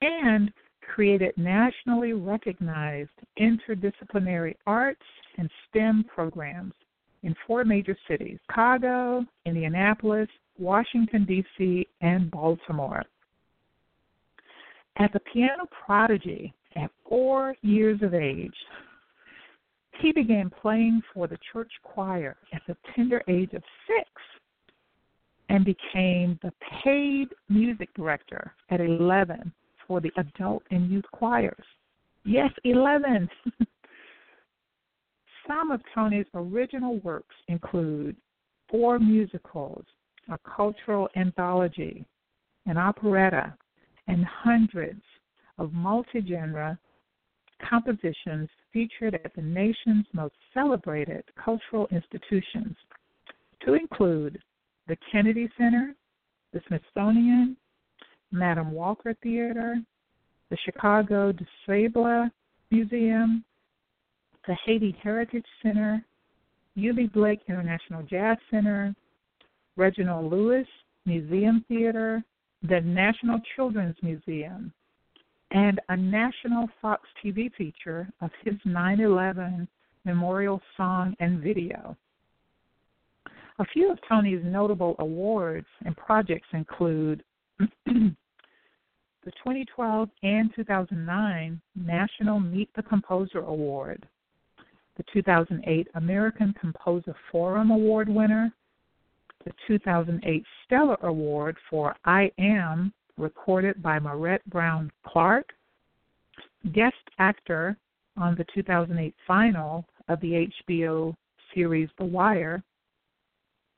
and 0.00 0.52
created 0.84 1.32
nationally 1.36 2.12
recognized 2.12 3.10
interdisciplinary 3.38 4.54
arts 4.66 5.02
and 5.38 5.50
STEM 5.68 6.04
programs 6.14 6.74
in 7.22 7.34
four 7.46 7.64
major 7.64 7.96
cities 8.08 8.38
Chicago, 8.48 9.24
Indianapolis, 9.46 10.28
Washington, 10.58 11.24
D.C., 11.24 11.86
and 12.00 12.30
Baltimore. 12.30 13.02
As 14.96 15.10
a 15.14 15.20
piano 15.32 15.64
prodigy 15.84 16.54
at 16.76 16.90
four 17.08 17.56
years 17.62 18.00
of 18.02 18.14
age, 18.14 18.54
he 20.00 20.12
began 20.12 20.50
playing 20.50 21.00
for 21.12 21.26
the 21.26 21.38
church 21.52 21.70
choir 21.82 22.36
at 22.52 22.62
the 22.68 22.76
tender 22.94 23.22
age 23.28 23.52
of 23.54 23.62
six 23.86 24.08
and 25.48 25.64
became 25.64 26.38
the 26.42 26.52
paid 26.82 27.28
music 27.48 27.88
director 27.94 28.52
at 28.70 28.80
11 28.80 29.52
for 29.86 30.00
the 30.00 30.12
adult 30.16 30.62
and 30.70 30.90
youth 30.90 31.04
choirs. 31.12 31.64
Yes, 32.24 32.50
11. 32.64 33.28
Some 35.46 35.70
of 35.70 35.80
Tony's 35.94 36.26
original 36.34 36.98
works 37.00 37.34
include 37.48 38.16
four 38.70 38.98
musicals, 38.98 39.84
a 40.30 40.38
cultural 40.56 41.08
anthology, 41.16 42.04
an 42.66 42.78
operetta, 42.78 43.54
and 44.08 44.24
hundreds 44.24 45.02
of 45.58 45.72
multi 45.72 46.24
genre 46.26 46.78
compositions 47.68 48.48
featured 48.72 49.14
at 49.24 49.34
the 49.34 49.42
nation's 49.42 50.06
most 50.12 50.34
celebrated 50.52 51.24
cultural 51.42 51.86
institutions, 51.90 52.76
to 53.64 53.74
include 53.74 54.38
the 54.88 54.96
Kennedy 55.10 55.48
Center, 55.56 55.94
the 56.52 56.60
Smithsonian, 56.68 57.56
Madam 58.34 58.72
Walker 58.72 59.14
Theater, 59.22 59.76
the 60.50 60.56
Chicago 60.64 61.30
Du 61.30 61.44
Sable 61.66 62.28
Museum, 62.70 63.44
the 64.48 64.56
Haiti 64.66 64.96
Heritage 65.00 65.46
Center, 65.62 66.04
Eubie 66.76 67.12
Blake 67.12 67.40
International 67.48 68.02
Jazz 68.02 68.36
Center, 68.50 68.92
Reginald 69.76 70.32
Lewis 70.32 70.66
Museum 71.06 71.64
Theater, 71.68 72.24
the 72.68 72.80
National 72.80 73.40
Children's 73.54 73.96
Museum, 74.02 74.72
and 75.52 75.80
a 75.88 75.96
national 75.96 76.68
Fox 76.82 77.08
TV 77.24 77.52
feature 77.54 78.08
of 78.20 78.30
his 78.44 78.54
9 78.64 79.00
11 79.00 79.68
memorial 80.04 80.60
song 80.76 81.14
and 81.20 81.40
video. 81.40 81.96
A 83.60 83.64
few 83.66 83.92
of 83.92 83.98
Tony's 84.08 84.42
notable 84.44 84.96
awards 84.98 85.68
and 85.84 85.96
projects 85.96 86.48
include 86.52 87.22
the 89.24 89.30
2012 89.32 90.08
and 90.22 90.50
2009 90.54 91.60
National 91.74 92.40
Meet 92.40 92.68
the 92.76 92.82
Composer 92.82 93.40
Award, 93.40 94.06
the 94.96 95.04
2008 95.12 95.88
American 95.94 96.54
Composer 96.60 97.16
Forum 97.32 97.70
Award 97.70 98.08
winner, 98.08 98.52
the 99.44 99.52
2008 99.66 100.44
Stellar 100.64 100.98
Award 101.02 101.56
for 101.70 101.96
I 102.04 102.30
Am 102.38 102.92
recorded 103.16 103.82
by 103.82 103.98
Marette 103.98 104.44
Brown 104.50 104.90
Clark, 105.06 105.52
guest 106.72 106.94
actor 107.18 107.76
on 108.16 108.34
the 108.36 108.44
2008 108.54 109.14
final 109.26 109.86
of 110.08 110.20
the 110.20 110.48
HBO 110.68 111.14
series 111.54 111.88
The 111.98 112.04
Wire. 112.04 112.62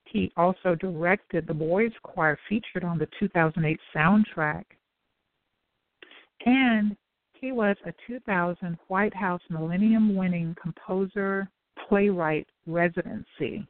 He 0.06 0.32
also 0.36 0.74
directed 0.74 1.46
the 1.46 1.54
boys' 1.54 1.92
choir 2.02 2.38
featured 2.48 2.84
on 2.84 2.98
the 2.98 3.08
2008 3.18 3.78
soundtrack. 3.94 4.64
And 6.44 6.96
he 7.32 7.52
was 7.52 7.76
a 7.86 7.92
2000 8.06 8.78
White 8.88 9.14
House 9.14 9.42
Millennium 9.50 10.14
winning 10.14 10.56
composer 10.60 11.48
playwright 11.88 12.46
residency 12.66 13.66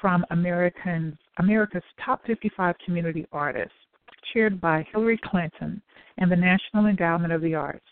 from 0.00 0.24
Americans, 0.30 1.16
America's 1.38 1.82
top 2.04 2.24
55 2.26 2.74
community 2.84 3.26
artists, 3.32 3.72
chaired 4.32 4.60
by 4.60 4.86
Hillary 4.92 5.20
Clinton 5.22 5.80
and 6.18 6.30
the 6.30 6.36
National 6.36 6.86
Endowment 6.86 7.32
of 7.32 7.42
the 7.42 7.54
Arts. 7.54 7.84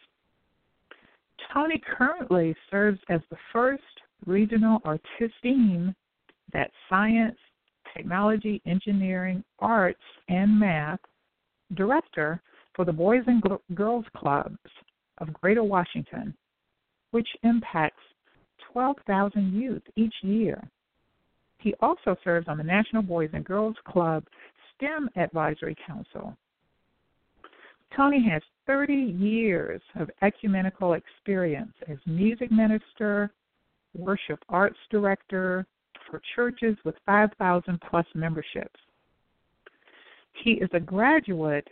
Tony 1.53 1.81
currently 1.97 2.55
serves 2.71 2.99
as 3.09 3.21
the 3.31 3.37
first 3.53 3.83
regional 4.27 4.81
artist 4.85 5.35
team 5.43 5.95
that 6.53 6.71
science, 6.89 7.37
technology, 7.97 8.61
engineering, 8.67 9.43
arts, 9.59 10.01
and 10.29 10.59
math 10.59 11.01
director 11.75 12.43
for 12.79 12.85
the 12.85 12.93
Boys 12.93 13.25
and 13.27 13.43
Girls 13.75 14.05
Clubs 14.17 14.57
of 15.19 15.33
Greater 15.33 15.65
Washington, 15.65 16.33
which 17.11 17.27
impacts 17.43 18.05
12,000 18.73 19.53
youth 19.53 19.83
each 19.97 20.15
year. 20.23 20.63
He 21.59 21.75
also 21.81 22.17
serves 22.23 22.47
on 22.47 22.57
the 22.57 22.63
National 22.63 23.03
Boys 23.03 23.31
and 23.33 23.45
Girls 23.45 23.75
Club 23.85 24.23
STEM 24.77 25.11
Advisory 25.17 25.77
Council. 25.85 26.37
Tony 27.97 28.25
has 28.31 28.43
30 28.69 28.95
years 28.95 29.83
of 29.99 30.09
ecumenical 30.23 30.93
experience 30.93 31.73
as 31.89 31.99
music 32.07 32.53
minister, 32.53 33.33
worship 33.97 34.39
arts 34.49 34.79
director 34.89 35.67
for 36.09 36.23
churches 36.37 36.77
with 36.85 36.95
5,000 37.07 37.81
plus 37.91 38.07
memberships. 38.15 38.79
He 40.45 40.53
is 40.53 40.71
a 40.73 40.79
graduate 40.79 41.67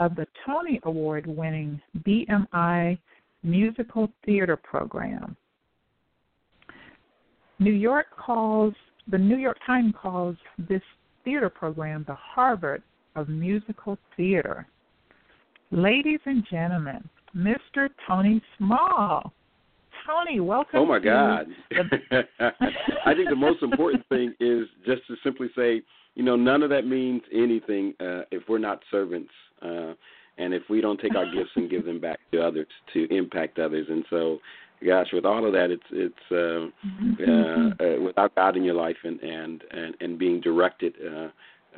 of 0.00 0.16
the 0.16 0.26
Tony 0.44 0.80
Award 0.82 1.26
winning 1.26 1.80
BMI 2.04 2.98
Musical 3.44 4.10
Theater 4.26 4.56
Program. 4.56 5.36
New 7.60 7.72
York 7.72 8.06
calls 8.16 8.74
the 9.10 9.18
New 9.18 9.36
York 9.36 9.58
Times 9.66 9.92
calls 10.00 10.36
this 10.68 10.82
theater 11.24 11.50
program 11.50 12.04
the 12.06 12.14
Harvard 12.14 12.82
of 13.16 13.28
Musical 13.28 13.98
Theater. 14.16 14.66
Ladies 15.70 16.20
and 16.24 16.44
gentlemen, 16.50 17.06
Mr. 17.36 17.88
Tony 18.06 18.40
Small. 18.56 19.32
Tony, 20.06 20.40
welcome. 20.40 20.80
Oh 20.80 20.86
my 20.86 20.98
God! 20.98 21.46
The... 21.70 22.22
I 23.04 23.14
think 23.14 23.28
the 23.28 23.36
most 23.36 23.62
important 23.62 24.06
thing 24.08 24.34
is 24.40 24.66
just 24.86 25.06
to 25.08 25.16
simply 25.22 25.48
say, 25.54 25.82
you 26.14 26.22
know, 26.22 26.36
none 26.36 26.62
of 26.62 26.70
that 26.70 26.86
means 26.86 27.22
anything 27.32 27.94
uh, 28.00 28.22
if 28.30 28.42
we're 28.48 28.58
not 28.58 28.80
servants, 28.90 29.30
uh, 29.62 29.94
and 30.38 30.54
if 30.54 30.62
we 30.70 30.80
don't 30.80 30.98
take 30.98 31.14
our 31.14 31.26
gifts 31.26 31.50
and 31.56 31.70
give 31.70 31.84
them 31.84 32.00
back 32.00 32.18
to 32.32 32.40
others 32.40 32.66
to 32.94 33.06
impact 33.14 33.58
others. 33.58 33.86
And 33.90 34.04
so, 34.08 34.38
gosh, 34.86 35.08
with 35.12 35.24
all 35.24 35.46
of 35.46 35.52
that, 35.52 35.70
it's 35.70 35.82
it's 35.90 36.14
uh, 36.32 36.66
uh, 37.30 37.70
uh, 37.84 38.00
without 38.00 38.34
God 38.34 38.56
in 38.56 38.64
your 38.64 38.74
life 38.74 38.96
and 39.04 39.20
and 39.20 39.62
and, 39.70 39.94
and 40.00 40.18
being 40.18 40.40
directed. 40.40 40.94
Uh, 41.04 41.28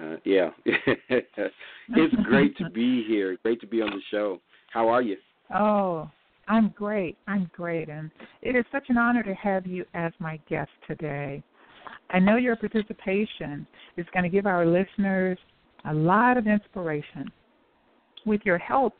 uh, 0.02 0.16
yeah, 0.24 0.50
it's 0.64 2.14
great 2.24 2.56
to 2.56 2.70
be 2.70 3.04
here. 3.06 3.36
Great 3.42 3.60
to 3.60 3.66
be 3.66 3.82
on 3.82 3.90
the 3.90 4.00
show. 4.10 4.40
How 4.72 4.88
are 4.88 5.02
you? 5.02 5.16
Oh, 5.54 6.10
I'm 6.48 6.70
great. 6.70 7.18
I'm 7.26 7.50
great, 7.54 7.88
and 7.88 8.10
it 8.40 8.56
is 8.56 8.64
such 8.72 8.84
an 8.88 8.96
honor 8.96 9.22
to 9.22 9.34
have 9.34 9.66
you 9.66 9.84
as 9.92 10.12
my 10.18 10.40
guest 10.48 10.70
today. 10.86 11.42
I 12.10 12.18
know 12.18 12.36
your 12.36 12.56
participation 12.56 13.66
is 13.96 14.06
going 14.14 14.22
to 14.22 14.28
give 14.28 14.46
our 14.46 14.66
listeners 14.66 15.38
a 15.86 15.92
lot 15.92 16.36
of 16.36 16.46
inspiration. 16.46 17.30
With 18.24 18.42
your 18.44 18.58
help, 18.58 18.94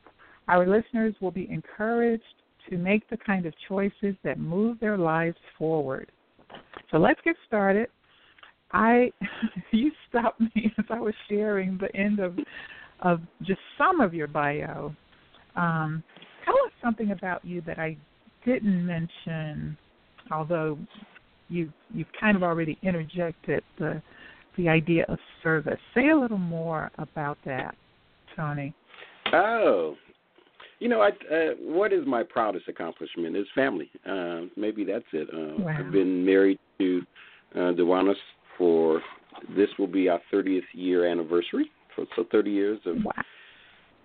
our 0.48 0.66
listeners 0.66 1.14
will 1.20 1.30
be 1.30 1.48
encouraged 1.50 2.22
to 2.70 2.76
make 2.76 3.08
the 3.10 3.16
kind 3.16 3.46
of 3.46 3.54
choices 3.68 4.14
that 4.24 4.38
move 4.38 4.78
their 4.80 4.98
lives 4.98 5.36
forward. 5.58 6.10
So 6.90 6.98
let's 6.98 7.20
get 7.24 7.36
started. 7.46 7.88
I 8.72 9.10
you 9.72 9.90
stopped 10.08 10.40
me 10.40 10.72
as 10.78 10.84
I 10.90 11.00
was 11.00 11.14
sharing 11.28 11.78
the 11.78 11.94
end 11.96 12.20
of 12.20 12.38
of 13.00 13.20
just 13.42 13.60
some 13.76 14.00
of 14.00 14.14
your 14.14 14.28
bio. 14.28 14.94
Um, 15.56 16.02
tell 16.44 16.54
us 16.54 16.72
something 16.82 17.10
about 17.10 17.44
you 17.44 17.60
that 17.66 17.78
I 17.78 17.96
didn't 18.44 18.86
mention, 18.86 19.76
although 20.30 20.78
you 21.48 21.72
you've 21.92 22.08
kind 22.18 22.36
of 22.36 22.42
already 22.42 22.78
interjected 22.82 23.62
the 23.78 24.02
the 24.56 24.68
idea 24.68 25.04
of 25.08 25.18
service. 25.42 25.78
Say 25.94 26.10
a 26.10 26.16
little 26.16 26.38
more 26.38 26.90
about 26.98 27.38
that, 27.44 27.74
Tony. 28.36 28.74
Oh, 29.32 29.96
you 30.78 30.88
know, 30.88 31.00
I, 31.00 31.10
uh, 31.32 31.54
what 31.60 31.92
is 31.92 32.04
my 32.06 32.22
proudest 32.22 32.68
accomplishment 32.68 33.36
is 33.36 33.46
family. 33.54 33.88
Uh, 34.04 34.42
maybe 34.56 34.84
that's 34.84 35.04
it. 35.12 35.28
Uh, 35.32 35.62
wow. 35.62 35.76
I've 35.78 35.92
been 35.92 36.24
married 36.24 36.58
to 36.78 37.02
uh, 37.54 37.58
Dewanis 37.72 38.16
for 38.58 39.00
this 39.56 39.68
will 39.78 39.86
be 39.86 40.08
our 40.08 40.20
30th 40.32 40.62
year 40.72 41.06
anniversary. 41.06 41.70
So, 41.96 42.06
so 42.16 42.24
30 42.32 42.50
years 42.50 42.80
of 42.86 42.96
wow. 43.04 43.12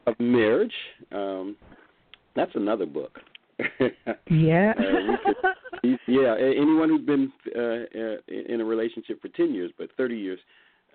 of 0.05 0.19
marriage. 0.19 0.73
Um, 1.11 1.55
that's 2.35 2.51
another 2.55 2.85
book. 2.85 3.17
yeah. 4.29 4.73
uh, 4.77 5.47
could, 5.83 5.99
yeah. 6.07 6.35
Anyone 6.37 6.89
who's 6.89 7.05
been 7.05 7.31
uh, 7.55 7.99
uh, 7.99 8.51
in 8.51 8.61
a 8.61 8.65
relationship 8.65 9.21
for 9.21 9.29
10 9.29 9.53
years, 9.53 9.71
but 9.77 9.89
30 9.97 10.15
years, 10.15 10.39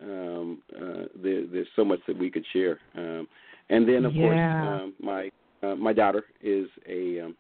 um, 0.01 0.63
uh, 0.77 1.05
there, 1.23 1.47
there's 1.47 1.67
so 1.75 1.85
much 1.85 2.01
that 2.07 2.17
we 2.17 2.31
could 2.31 2.45
share. 2.53 2.79
Um, 2.97 3.27
and 3.73 3.89
then, 3.89 4.05
of 4.05 4.15
yeah. 4.15 4.63
course, 4.63 4.83
um, 4.83 4.95
my 5.01 5.31
uh, 5.63 5.75
my 5.77 5.93
daughter 5.93 6.25
is 6.43 6.69
a 6.89 7.21
um, 7.21 7.37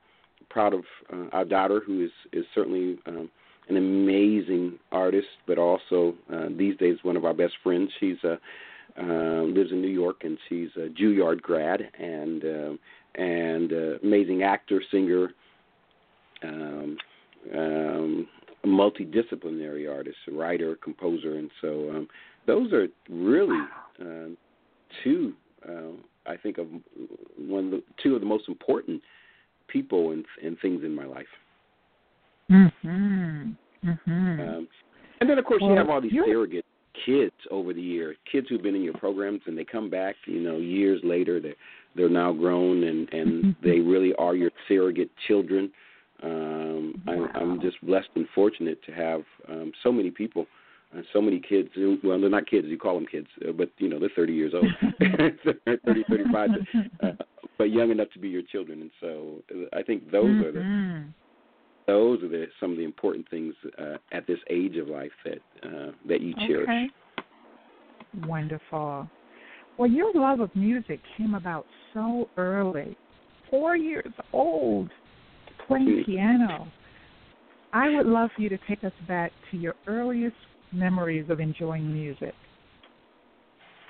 proud 0.48 0.72
of 0.72 0.84
uh, 1.12 1.26
our 1.32 1.44
daughter, 1.44 1.82
who 1.84 2.04
is 2.04 2.10
is 2.32 2.44
certainly 2.54 2.98
um, 3.06 3.30
an 3.68 3.76
amazing 3.76 4.78
artist, 4.90 5.28
but 5.46 5.58
also 5.58 6.14
uh, 6.32 6.48
these 6.56 6.76
days 6.78 6.96
one 7.02 7.16
of 7.16 7.24
our 7.24 7.34
best 7.34 7.54
friends. 7.62 7.90
She's 8.00 8.16
a 8.24 8.38
uh, 8.98 9.42
lives 9.42 9.72
in 9.72 9.80
New 9.82 9.88
York, 9.88 10.24
and 10.24 10.38
she's 10.48 10.68
a 10.76 10.88
Juilliard 10.88 11.42
grad, 11.42 11.82
and 11.98 12.44
uh, 12.44 12.72
and 13.20 13.72
uh, 13.72 13.98
amazing 14.02 14.42
actor, 14.42 14.82
singer, 14.90 15.32
um, 16.42 16.96
um, 17.54 18.28
multidisciplinary 18.64 19.90
artist, 19.90 20.16
writer, 20.30 20.76
composer, 20.76 21.36
and 21.36 21.50
so 21.60 21.90
um, 21.90 22.08
those 22.46 22.72
are 22.72 22.88
really 23.10 23.60
uh, 24.00 24.28
two. 25.04 25.34
Uh, 25.68 25.92
I 26.26 26.36
think 26.36 26.58
of 26.58 26.66
one 27.36 27.66
of 27.66 27.70
the 27.72 27.82
two 28.02 28.14
of 28.14 28.20
the 28.20 28.26
most 28.26 28.48
important 28.48 29.02
people 29.68 30.12
and, 30.12 30.24
and 30.42 30.58
things 30.60 30.84
in 30.84 30.94
my 30.94 31.04
life. 31.04 31.26
Mhm. 32.50 33.56
Mhm. 33.84 34.56
Um, 34.56 34.68
and 35.20 35.30
then 35.30 35.38
of 35.38 35.44
course 35.44 35.62
well, 35.62 35.70
you 35.70 35.76
have 35.76 35.88
all 35.88 36.00
these 36.00 36.12
surrogate 36.12 36.66
kids 37.06 37.34
over 37.50 37.72
the 37.72 37.80
years, 37.80 38.16
kids 38.30 38.48
who've 38.48 38.62
been 38.62 38.74
in 38.74 38.82
your 38.82 38.94
programs 38.94 39.40
and 39.46 39.56
they 39.56 39.64
come 39.64 39.88
back, 39.88 40.16
you 40.26 40.40
know, 40.40 40.58
years 40.58 41.00
later 41.02 41.40
they 41.40 41.54
they're 41.94 42.08
now 42.08 42.32
grown 42.32 42.84
and 42.84 43.12
and 43.12 43.44
mm-hmm. 43.44 43.66
they 43.66 43.80
really 43.80 44.14
are 44.18 44.34
your 44.34 44.50
surrogate 44.68 45.10
children. 45.26 45.70
Um 46.22 47.02
wow. 47.06 47.28
I 47.32 47.38
I'm 47.38 47.60
just 47.60 47.80
blessed 47.84 48.10
and 48.14 48.28
fortunate 48.34 48.82
to 48.84 48.92
have 48.92 49.22
um 49.48 49.72
so 49.82 49.90
many 49.90 50.10
people 50.10 50.46
so 51.12 51.20
many 51.20 51.40
kids 51.40 51.68
well 52.04 52.20
they're 52.20 52.28
not 52.28 52.46
kids 52.46 52.66
you 52.68 52.78
call 52.78 52.94
them 52.94 53.06
kids 53.06 53.26
uh, 53.48 53.52
but 53.52 53.70
you 53.78 53.88
know 53.88 53.98
they're 53.98 54.10
30 54.14 54.32
years 54.32 54.52
old 54.54 54.66
30 55.86 56.04
35 56.08 56.50
uh, 57.02 57.08
but 57.58 57.64
young 57.70 57.90
enough 57.90 58.08
to 58.12 58.18
be 58.18 58.28
your 58.28 58.42
children 58.42 58.82
and 58.82 58.90
so 59.00 59.42
uh, 59.54 59.78
I 59.78 59.82
think 59.82 60.10
those 60.10 60.26
mm-hmm. 60.26 60.44
are 60.44 60.52
the 60.52 61.04
those 61.86 62.22
are 62.22 62.28
the, 62.28 62.46
some 62.60 62.70
of 62.70 62.76
the 62.76 62.84
important 62.84 63.28
things 63.28 63.54
uh, 63.78 63.96
at 64.12 64.26
this 64.26 64.38
age 64.48 64.76
of 64.76 64.88
life 64.88 65.10
that 65.24 65.38
uh, 65.64 65.92
that 66.06 66.20
you 66.20 66.34
cherish. 66.46 66.68
Okay. 66.68 66.86
Wonderful. 68.26 69.08
Well, 69.78 69.90
your 69.90 70.12
love 70.14 70.40
of 70.40 70.54
music 70.54 71.00
came 71.16 71.34
about 71.34 71.66
so 71.94 72.28
early, 72.36 72.96
four 73.50 73.76
years 73.76 74.12
old, 74.32 74.90
playing 75.66 76.04
mm. 76.04 76.06
piano. 76.06 76.70
I 77.72 77.88
would 77.88 78.06
love 78.06 78.30
for 78.36 78.42
you 78.42 78.50
to 78.50 78.58
take 78.68 78.84
us 78.84 78.92
back 79.08 79.32
to 79.50 79.56
your 79.56 79.74
earliest 79.86 80.36
memories 80.72 81.28
of 81.30 81.40
enjoying 81.40 81.92
music. 81.92 82.34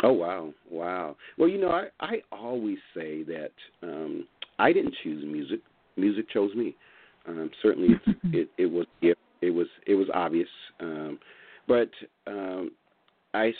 Oh 0.02 0.12
wow, 0.12 0.52
wow. 0.70 1.16
Well, 1.38 1.48
you 1.48 1.60
know, 1.60 1.70
I 1.70 1.88
I 2.00 2.14
always 2.32 2.78
say 2.94 3.22
that 3.24 3.52
um 3.82 4.26
I 4.58 4.72
didn't 4.72 4.94
choose 5.02 5.24
music. 5.24 5.60
Music 5.96 6.30
chose 6.30 6.54
me. 6.54 6.74
Um, 7.26 7.50
certainly, 7.62 7.94
it's, 7.94 8.18
it, 8.32 8.48
it 8.58 8.66
was 8.66 8.86
it, 9.00 9.18
it 9.40 9.50
was 9.50 9.66
it 9.86 9.94
was 9.94 10.08
obvious, 10.14 10.48
um, 10.80 11.18
but 11.68 11.90
um, 12.26 12.70
I 13.34 13.52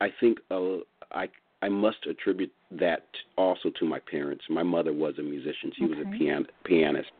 I 0.00 0.08
think 0.20 0.38
uh, 0.50 0.76
I 1.12 1.28
I 1.62 1.68
must 1.68 2.06
attribute 2.08 2.52
that 2.72 3.04
also 3.36 3.70
to 3.78 3.84
my 3.84 3.98
parents. 4.10 4.44
My 4.48 4.62
mother 4.62 4.92
was 4.92 5.14
a 5.18 5.22
musician; 5.22 5.72
she 5.76 5.84
okay. 5.84 5.94
was 5.94 6.06
a 6.06 6.22
pian- 6.22 6.46
pianist, 6.64 7.10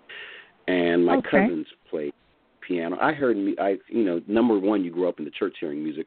and 0.68 1.04
my 1.04 1.16
okay. 1.16 1.30
cousins 1.30 1.66
played 1.90 2.12
piano. 2.66 2.98
I 3.00 3.12
heard 3.12 3.36
me 3.36 3.54
I 3.60 3.76
you 3.88 4.04
know 4.04 4.20
number 4.26 4.58
one, 4.58 4.84
you 4.84 4.90
grew 4.90 5.08
up 5.08 5.18
in 5.18 5.24
the 5.24 5.30
church 5.30 5.56
hearing 5.60 5.82
music 5.82 6.06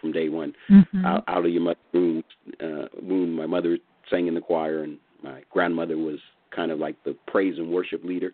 from 0.00 0.12
day 0.12 0.28
one, 0.28 0.54
mm-hmm. 0.70 1.04
out, 1.04 1.24
out 1.28 1.44
of 1.44 1.50
your 1.50 1.62
mother's 1.62 1.78
womb. 1.92 2.24
Uh, 2.60 2.86
womb. 3.02 3.34
My 3.34 3.46
mother 3.46 3.78
sang 4.10 4.26
in 4.26 4.34
the 4.34 4.40
choir, 4.40 4.82
and 4.82 4.98
my 5.22 5.42
grandmother 5.50 5.96
was 5.96 6.18
kind 6.54 6.70
of 6.70 6.78
like 6.78 6.96
the 7.04 7.16
praise 7.26 7.58
and 7.58 7.70
worship 7.70 8.04
leader. 8.04 8.32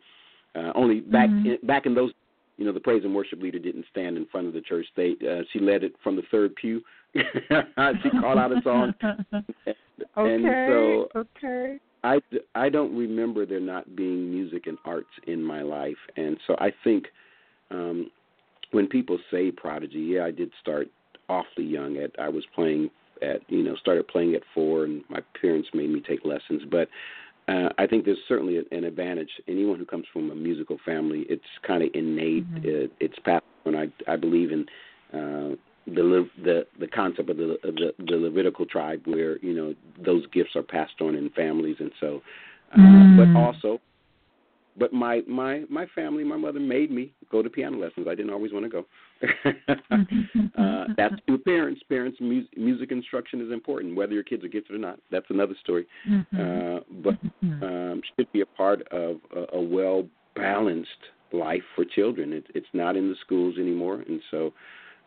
Uh, 0.54 0.72
only 0.74 1.00
back 1.00 1.28
mm-hmm. 1.28 1.50
in, 1.50 1.58
back 1.66 1.86
in 1.86 1.94
those, 1.94 2.12
you 2.56 2.64
know, 2.64 2.72
the 2.72 2.80
praise 2.80 3.04
and 3.04 3.14
worship 3.14 3.40
leader 3.40 3.58
didn't 3.58 3.84
stand 3.90 4.16
in 4.16 4.26
front 4.26 4.46
of 4.46 4.52
the 4.52 4.60
church. 4.60 4.86
They 4.96 5.14
uh, 5.28 5.42
she 5.52 5.60
led 5.60 5.84
it 5.84 5.94
from 6.02 6.16
the 6.16 6.22
third 6.30 6.54
pew. 6.56 6.82
she 7.14 8.10
called 8.20 8.38
out 8.38 8.52
a 8.52 8.60
song, 8.62 8.92
okay, 9.02 9.44
and 10.16 10.44
so 10.68 11.08
okay. 11.16 11.78
I, 12.04 12.20
I 12.54 12.68
don't 12.68 12.96
remember 12.96 13.44
there 13.44 13.60
not 13.60 13.96
being 13.96 14.30
music 14.30 14.66
and 14.66 14.78
arts 14.84 15.08
in 15.26 15.42
my 15.42 15.62
life, 15.62 15.96
and 16.16 16.38
so 16.46 16.54
I 16.60 16.70
think 16.84 17.06
um, 17.70 18.10
when 18.70 18.86
people 18.86 19.18
say 19.30 19.50
prodigy, 19.50 20.00
yeah, 20.00 20.24
I 20.24 20.30
did 20.30 20.50
start 20.60 20.88
awfully 21.28 21.66
young. 21.66 21.96
At 21.96 22.10
I 22.18 22.28
was 22.28 22.44
playing 22.54 22.90
at 23.22 23.40
you 23.48 23.62
know 23.62 23.76
started 23.76 24.08
playing 24.08 24.34
at 24.34 24.42
four, 24.54 24.84
and 24.84 25.02
my 25.08 25.20
parents 25.40 25.68
made 25.74 25.90
me 25.90 26.02
take 26.06 26.24
lessons. 26.24 26.62
But 26.70 26.88
uh, 27.48 27.70
I 27.78 27.86
think 27.86 28.04
there's 28.04 28.18
certainly 28.28 28.58
an 28.70 28.84
advantage. 28.84 29.30
Anyone 29.46 29.78
who 29.78 29.86
comes 29.86 30.06
from 30.12 30.30
a 30.30 30.34
musical 30.34 30.78
family, 30.84 31.24
it's 31.28 31.42
kind 31.66 31.82
of 31.82 31.90
innate. 31.94 32.48
Mm-hmm. 32.54 32.68
It, 32.68 32.92
it's 33.00 33.18
passed 33.24 33.44
on. 33.66 33.74
I 33.74 33.86
I 34.06 34.16
believe 34.16 34.52
in 34.52 34.66
uh, 35.12 35.56
the 35.86 36.28
the 36.42 36.66
the 36.78 36.88
concept 36.88 37.30
of 37.30 37.36
the, 37.36 37.56
of 37.64 37.74
the 37.74 37.92
the 37.98 38.16
Levitical 38.16 38.66
tribe, 38.66 39.02
where 39.06 39.38
you 39.38 39.54
know 39.54 39.74
those 40.04 40.26
gifts 40.28 40.56
are 40.56 40.62
passed 40.62 41.00
on 41.00 41.14
in 41.14 41.30
families, 41.30 41.76
and 41.80 41.92
so. 42.00 42.22
Uh, 42.70 42.76
mm. 42.76 43.16
But 43.16 43.40
also, 43.40 43.80
but 44.78 44.92
my 44.92 45.22
my 45.26 45.64
my 45.68 45.86
family, 45.94 46.24
my 46.24 46.36
mother 46.36 46.60
made 46.60 46.90
me 46.90 47.12
go 47.30 47.42
to 47.42 47.50
piano 47.50 47.78
lessons. 47.78 48.06
I 48.08 48.14
didn't 48.14 48.32
always 48.32 48.52
want 48.52 48.64
to 48.64 48.68
go. 48.68 48.86
uh, 50.58 50.84
that's 50.96 51.14
to 51.26 51.38
parents. 51.38 51.82
Parents, 51.88 52.18
music, 52.20 52.56
music 52.56 52.92
instruction 52.92 53.40
is 53.40 53.52
important, 53.52 53.96
whether 53.96 54.12
your 54.12 54.22
kids 54.22 54.44
are 54.44 54.48
gifted 54.48 54.76
or 54.76 54.78
not. 54.78 54.98
That's 55.10 55.26
another 55.30 55.54
story. 55.62 55.86
Mm-hmm. 56.08 56.36
Uh, 56.36 56.80
but 57.02 57.14
mm-hmm. 57.44 57.62
um, 57.62 58.02
should 58.16 58.30
be 58.32 58.42
a 58.42 58.46
part 58.46 58.86
of 58.88 59.16
a, 59.34 59.56
a 59.56 59.60
well 59.60 60.06
balanced 60.34 60.88
life 61.32 61.62
for 61.74 61.84
children. 61.84 62.32
It, 62.32 62.46
it's 62.54 62.66
not 62.72 62.96
in 62.96 63.08
the 63.08 63.16
schools 63.24 63.56
anymore, 63.58 64.04
and 64.06 64.20
so 64.30 64.52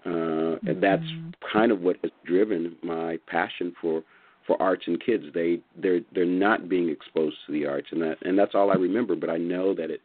uh, 0.06 0.10
mm-hmm. 0.10 0.80
that's 0.80 1.06
kind 1.54 1.72
of 1.72 1.82
what 1.82 1.98
has 2.04 2.12
driven 2.26 2.76
my 2.84 3.18
passion 3.28 3.74
for 3.82 4.04
for 4.48 4.62
arts 4.62 4.84
and 4.88 5.04
kids. 5.04 5.26
They 5.34 5.60
they're 5.82 6.02
they're 6.14 6.26
not 6.26 6.70
being 6.70 6.90
exposed 6.90 7.38
to 7.46 7.54
the 7.54 7.66
arts, 7.66 7.88
and 7.92 8.02
that 8.02 8.18
and 8.24 8.38
that's 8.38 8.56
all 8.56 8.72
I 8.72 8.76
remember. 8.76 9.16
But 9.16 9.30
I 9.30 9.38
know 9.38 9.74
that 9.74 9.90
it 9.90 10.02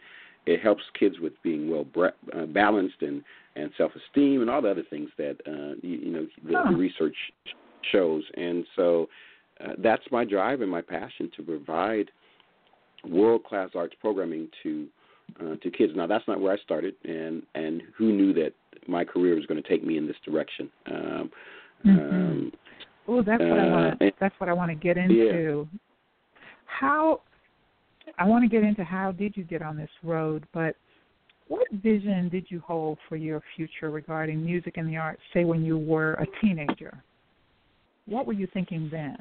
it 0.46 0.60
helps 0.60 0.82
kids 0.98 1.16
with 1.20 1.32
being 1.42 1.70
well 1.70 1.84
bre- 1.84 2.06
uh, 2.36 2.46
balanced 2.46 3.02
and 3.02 3.22
and 3.56 3.70
self 3.76 3.92
esteem 3.94 4.40
and 4.42 4.50
all 4.50 4.62
the 4.62 4.70
other 4.70 4.84
things 4.88 5.10
that 5.18 5.36
uh, 5.46 5.74
you, 5.82 5.98
you 5.98 6.12
know 6.12 6.26
the, 6.44 6.54
huh. 6.54 6.70
the 6.70 6.76
research 6.76 7.16
shows. 7.92 8.22
And 8.36 8.64
so 8.76 9.08
uh, 9.64 9.72
that's 9.78 10.04
my 10.10 10.24
drive 10.24 10.60
and 10.60 10.70
my 10.70 10.82
passion 10.82 11.30
to 11.36 11.42
provide 11.42 12.10
world 13.08 13.44
class 13.44 13.70
arts 13.74 13.94
programming 14.00 14.48
to 14.62 14.86
uh, 15.40 15.56
to 15.62 15.70
kids. 15.70 15.92
Now 15.96 16.06
that's 16.06 16.26
not 16.28 16.40
where 16.40 16.52
I 16.52 16.58
started, 16.58 16.94
and 17.04 17.42
and 17.54 17.82
who 17.96 18.12
knew 18.12 18.32
that 18.34 18.52
my 18.86 19.04
career 19.04 19.34
was 19.34 19.46
going 19.46 19.62
to 19.62 19.68
take 19.68 19.84
me 19.84 19.98
in 19.98 20.06
this 20.06 20.16
direction. 20.24 20.70
Um, 20.86 21.30
mm-hmm. 21.84 21.98
um, 21.98 22.52
Oh, 23.08 23.22
that's 23.22 23.42
what 23.42 23.58
I 23.58 23.68
want. 23.68 24.02
Uh, 24.02 24.06
that's 24.20 24.34
what 24.38 24.48
I 24.48 24.52
want 24.52 24.70
to 24.70 24.74
get 24.74 24.96
into. 24.96 25.68
Yeah. 25.72 25.78
How 26.64 27.20
I 28.18 28.24
want 28.24 28.44
to 28.44 28.48
get 28.48 28.64
into 28.64 28.84
how 28.84 29.12
did 29.12 29.36
you 29.36 29.44
get 29.44 29.62
on 29.62 29.76
this 29.76 29.90
road, 30.02 30.46
but 30.52 30.76
what 31.48 31.66
vision 31.72 32.28
did 32.28 32.46
you 32.48 32.60
hold 32.60 32.98
for 33.08 33.16
your 33.16 33.40
future 33.54 33.90
regarding 33.90 34.44
music 34.44 34.76
and 34.76 34.88
the 34.88 34.96
arts? 34.96 35.20
Say 35.32 35.44
when 35.44 35.64
you 35.64 35.78
were 35.78 36.14
a 36.14 36.26
teenager, 36.40 37.02
what 38.06 38.26
were 38.26 38.32
you 38.32 38.48
thinking 38.52 38.88
then? 38.90 39.16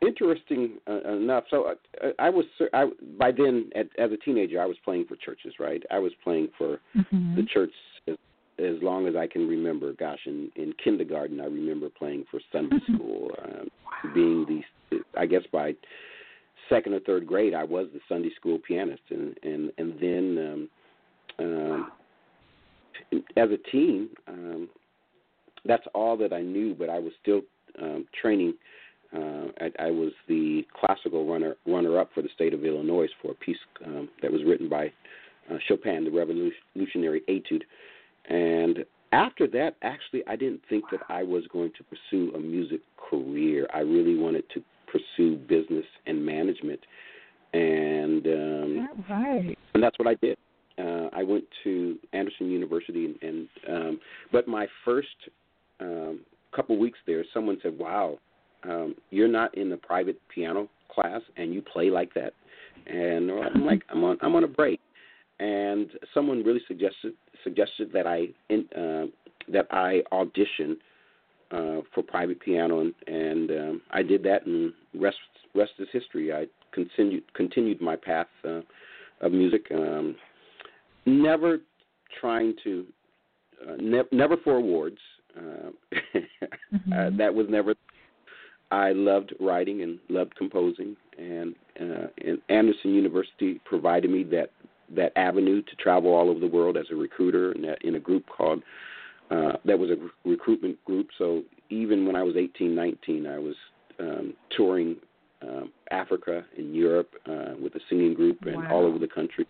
Interesting 0.00 0.78
uh, 0.88 1.00
enough. 1.12 1.44
So 1.50 1.72
uh, 2.02 2.08
I 2.20 2.30
was 2.30 2.44
I, 2.72 2.86
by 3.18 3.32
then, 3.32 3.68
at, 3.74 3.86
as 3.98 4.12
a 4.12 4.16
teenager, 4.18 4.60
I 4.60 4.66
was 4.66 4.76
playing 4.84 5.06
for 5.06 5.16
churches. 5.16 5.54
Right, 5.58 5.82
I 5.90 5.98
was 5.98 6.12
playing 6.22 6.48
for 6.56 6.78
mm-hmm. 6.96 7.34
the 7.34 7.42
church 7.42 7.72
as 8.06 8.14
long 8.82 9.06
as 9.06 9.16
I 9.16 9.26
can 9.26 9.48
remember. 9.48 9.92
Gosh, 9.92 10.20
in 10.26 10.50
in 10.56 10.72
kindergarten, 10.82 11.40
I 11.40 11.44
remember 11.44 11.88
playing 11.88 12.24
for 12.30 12.40
Sunday 12.52 12.76
mm-hmm. 12.76 12.94
school, 12.94 13.30
um, 13.44 13.68
wow. 13.84 14.14
being 14.14 14.46
the 14.90 14.98
I 15.16 15.26
guess 15.26 15.42
by 15.52 15.74
second 16.68 16.94
or 16.94 17.00
third 17.00 17.26
grade, 17.26 17.54
I 17.54 17.64
was 17.64 17.88
the 17.92 18.00
Sunday 18.08 18.30
school 18.36 18.58
pianist, 18.66 19.02
and 19.10 19.36
and 19.42 19.72
and 19.78 19.94
then 20.00 20.68
um, 21.38 21.44
um, 21.44 21.92
as 23.36 23.48
a 23.50 23.70
teen, 23.70 24.08
um, 24.26 24.68
that's 25.64 25.86
all 25.94 26.16
that 26.16 26.32
I 26.32 26.42
knew. 26.42 26.74
But 26.74 26.90
I 26.90 26.98
was 26.98 27.12
still 27.22 27.42
um, 27.80 28.06
training. 28.20 28.54
Uh, 29.14 29.48
I, 29.60 29.86
I 29.86 29.90
was 29.90 30.12
the 30.28 30.62
classical 30.78 31.26
runner 31.30 31.56
runner 31.66 31.98
up 31.98 32.10
for 32.14 32.22
the 32.22 32.28
state 32.34 32.52
of 32.52 32.64
Illinois 32.64 33.08
for 33.22 33.32
a 33.32 33.34
piece 33.34 33.56
um, 33.86 34.08
that 34.20 34.30
was 34.30 34.42
written 34.44 34.68
by 34.68 34.92
uh, 35.50 35.56
Chopin, 35.66 36.04
the 36.04 36.10
Revolutionary 36.10 37.22
Etude. 37.28 37.62
And 38.28 38.84
after 39.12 39.46
that, 39.48 39.76
actually, 39.82 40.22
I 40.26 40.36
didn't 40.36 40.60
think 40.68 40.84
that 40.90 41.00
I 41.08 41.22
was 41.22 41.44
going 41.52 41.72
to 41.78 41.84
pursue 41.84 42.32
a 42.34 42.38
music 42.38 42.80
career. 43.10 43.66
I 43.72 43.80
really 43.80 44.16
wanted 44.16 44.44
to 44.54 44.62
pursue 44.86 45.36
business 45.36 45.84
and 46.06 46.24
management, 46.24 46.80
and 47.52 48.26
um, 48.26 48.88
right. 49.08 49.58
and 49.74 49.82
that's 49.82 49.98
what 49.98 50.08
I 50.08 50.14
did. 50.14 50.36
Uh, 50.78 51.08
I 51.12 51.22
went 51.22 51.44
to 51.64 51.98
Anderson 52.12 52.50
University, 52.50 53.06
and, 53.06 53.22
and 53.22 53.48
um, 53.68 54.00
but 54.30 54.46
my 54.46 54.66
first 54.84 55.08
um, 55.80 56.20
couple 56.54 56.78
weeks 56.78 56.98
there, 57.06 57.24
someone 57.32 57.58
said, 57.62 57.78
"Wow, 57.78 58.18
um, 58.64 58.94
you're 59.10 59.28
not 59.28 59.56
in 59.56 59.70
the 59.70 59.76
private 59.76 60.20
piano 60.34 60.68
class, 60.90 61.22
and 61.36 61.54
you 61.54 61.62
play 61.62 61.90
like 61.90 62.12
that." 62.14 62.34
And 62.86 63.30
I'm 63.30 63.64
like, 63.64 63.82
"I'm 63.90 64.04
on, 64.04 64.18
I'm 64.20 64.34
on 64.34 64.44
a 64.44 64.48
break." 64.48 64.80
and 65.40 65.90
someone 66.12 66.42
really 66.42 66.60
suggested 66.66 67.12
suggested 67.44 67.90
that 67.92 68.06
I 68.06 68.28
in, 68.48 68.68
uh, 68.76 69.06
that 69.52 69.66
I 69.70 70.02
audition 70.12 70.76
uh, 71.50 71.80
for 71.94 72.02
private 72.02 72.40
piano, 72.40 72.80
and, 72.80 72.94
and 73.06 73.50
um, 73.50 73.82
I 73.90 74.02
did 74.02 74.22
that, 74.24 74.46
and 74.46 74.72
rest 74.94 75.16
rest 75.54 75.72
is 75.78 75.88
history. 75.92 76.32
I 76.32 76.46
continued 76.72 77.22
continued 77.34 77.80
my 77.80 77.96
path 77.96 78.26
uh, 78.44 78.60
of 79.20 79.32
music, 79.32 79.66
um, 79.74 80.14
never 81.06 81.58
trying 82.20 82.54
to 82.64 82.86
uh, 83.66 83.76
ne- 83.80 84.02
never 84.12 84.36
for 84.38 84.56
awards. 84.56 84.98
Uh, 85.36 85.70
mm-hmm. 86.74 86.92
uh, 86.92 87.10
that 87.16 87.32
was 87.32 87.46
never. 87.48 87.74
I 88.70 88.92
loved 88.92 89.32
writing 89.40 89.82
and 89.82 89.98
loved 90.10 90.36
composing, 90.36 90.94
and, 91.16 91.54
uh, 91.80 92.08
and 92.22 92.38
Anderson 92.50 92.92
University 92.92 93.58
provided 93.64 94.10
me 94.10 94.24
that 94.24 94.50
that 94.94 95.12
avenue 95.16 95.62
to 95.62 95.76
travel 95.76 96.14
all 96.14 96.30
over 96.30 96.40
the 96.40 96.46
world 96.46 96.76
as 96.76 96.86
a 96.90 96.94
recruiter 96.94 97.52
in, 97.52 97.64
in 97.82 97.94
a 97.94 98.00
group 98.00 98.24
called 98.26 98.62
uh, 99.30 99.52
that 99.64 99.78
was 99.78 99.90
a 99.90 100.28
recruitment 100.28 100.82
group. 100.84 101.08
So 101.18 101.42
even 101.70 102.06
when 102.06 102.16
I 102.16 102.22
was 102.22 102.36
18, 102.36 102.74
19, 102.74 103.26
I 103.26 103.38
was 103.38 103.54
um, 104.00 104.34
touring 104.56 104.96
um, 105.42 105.70
Africa 105.90 106.44
and 106.56 106.74
Europe 106.74 107.10
uh, 107.26 107.54
with 107.62 107.74
a 107.74 107.80
singing 107.88 108.14
group 108.14 108.38
and 108.42 108.56
wow. 108.56 108.72
all 108.72 108.86
over 108.86 108.98
the 108.98 109.08
country, 109.08 109.46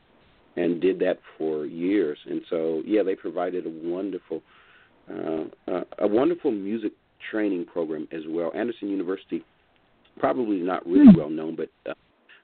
and 0.57 0.81
did 0.81 0.99
that 1.01 1.21
for 1.37 1.65
years. 1.65 2.19
And 2.29 2.43
so 2.51 2.83
yeah, 2.85 3.03
they 3.03 3.15
provided 3.15 3.67
a 3.67 3.71
wonderful 3.71 4.43
uh, 5.11 5.45
uh, 5.67 5.85
a 6.01 6.07
wonderful 6.07 6.51
music 6.51 6.93
training 7.31 7.65
program 7.65 8.07
as 8.13 8.23
well. 8.29 8.53
Anderson 8.55 8.89
University, 8.89 9.43
probably 10.19 10.57
not 10.57 10.87
really 10.87 11.11
hmm. 11.11 11.19
well 11.19 11.31
known, 11.31 11.57
but 11.57 11.71
uh, 11.89 11.95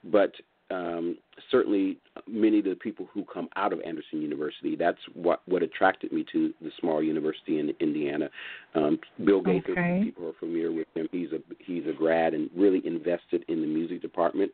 but 0.05 0.33
um, 0.71 1.19
certainly 1.51 1.99
many 2.27 2.59
of 2.59 2.65
the 2.65 2.75
people 2.75 3.07
who 3.13 3.25
come 3.25 3.49
out 3.57 3.73
of 3.73 3.81
Anderson 3.85 4.23
University. 4.23 4.77
That's 4.77 4.99
what 5.15 5.43
what 5.47 5.63
attracted 5.63 6.13
me 6.13 6.25
to 6.33 6.53
the 6.61 6.71
small 6.81 7.03
university 7.03 7.61
in 7.61 7.73
Indiana. 7.81 8.31
Um, 8.75 8.99
Bill 9.25 9.41
Gaither, 9.41 9.73
okay. 9.73 10.01
people 10.05 10.29
are 10.29 10.33
familiar 10.41 10.73
with 10.73 10.89
him. 10.95 11.09
He's 11.13 11.33
a 11.33 11.39
he's 11.59 11.85
a 11.87 11.93
grad 11.93 12.35
and 12.35 12.51
really 12.57 12.83
invested 12.87 13.45
in 13.49 13.61
the 13.61 13.67
music 13.67 14.01
department. 14.03 14.51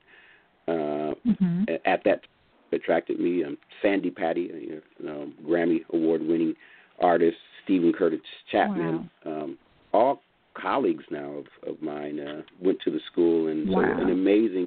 Uh, 0.68 1.14
mm-hmm. 1.26 1.64
At 1.84 2.02
that 2.04 2.20
attracted 2.72 3.18
me. 3.18 3.44
Um, 3.44 3.56
Sandi 3.82 4.10
Patty, 4.10 4.50
you 4.52 4.82
know, 5.02 5.30
Grammy 5.44 5.80
award 5.92 6.22
winning 6.22 6.54
artist. 7.00 7.36
Steven 7.64 7.92
Curtis 7.92 8.20
Chapman. 8.50 9.10
Wow. 9.24 9.42
Um, 9.42 9.58
all 9.92 10.22
colleagues 10.54 11.04
now 11.10 11.30
of, 11.30 11.46
of 11.68 11.80
mine 11.80 12.18
uh, 12.20 12.42
went 12.60 12.80
to 12.82 12.90
the 12.90 13.00
school, 13.10 13.48
and 13.48 13.68
wow. 13.68 13.82
so 13.82 14.02
an 14.02 14.10
amazing 14.10 14.66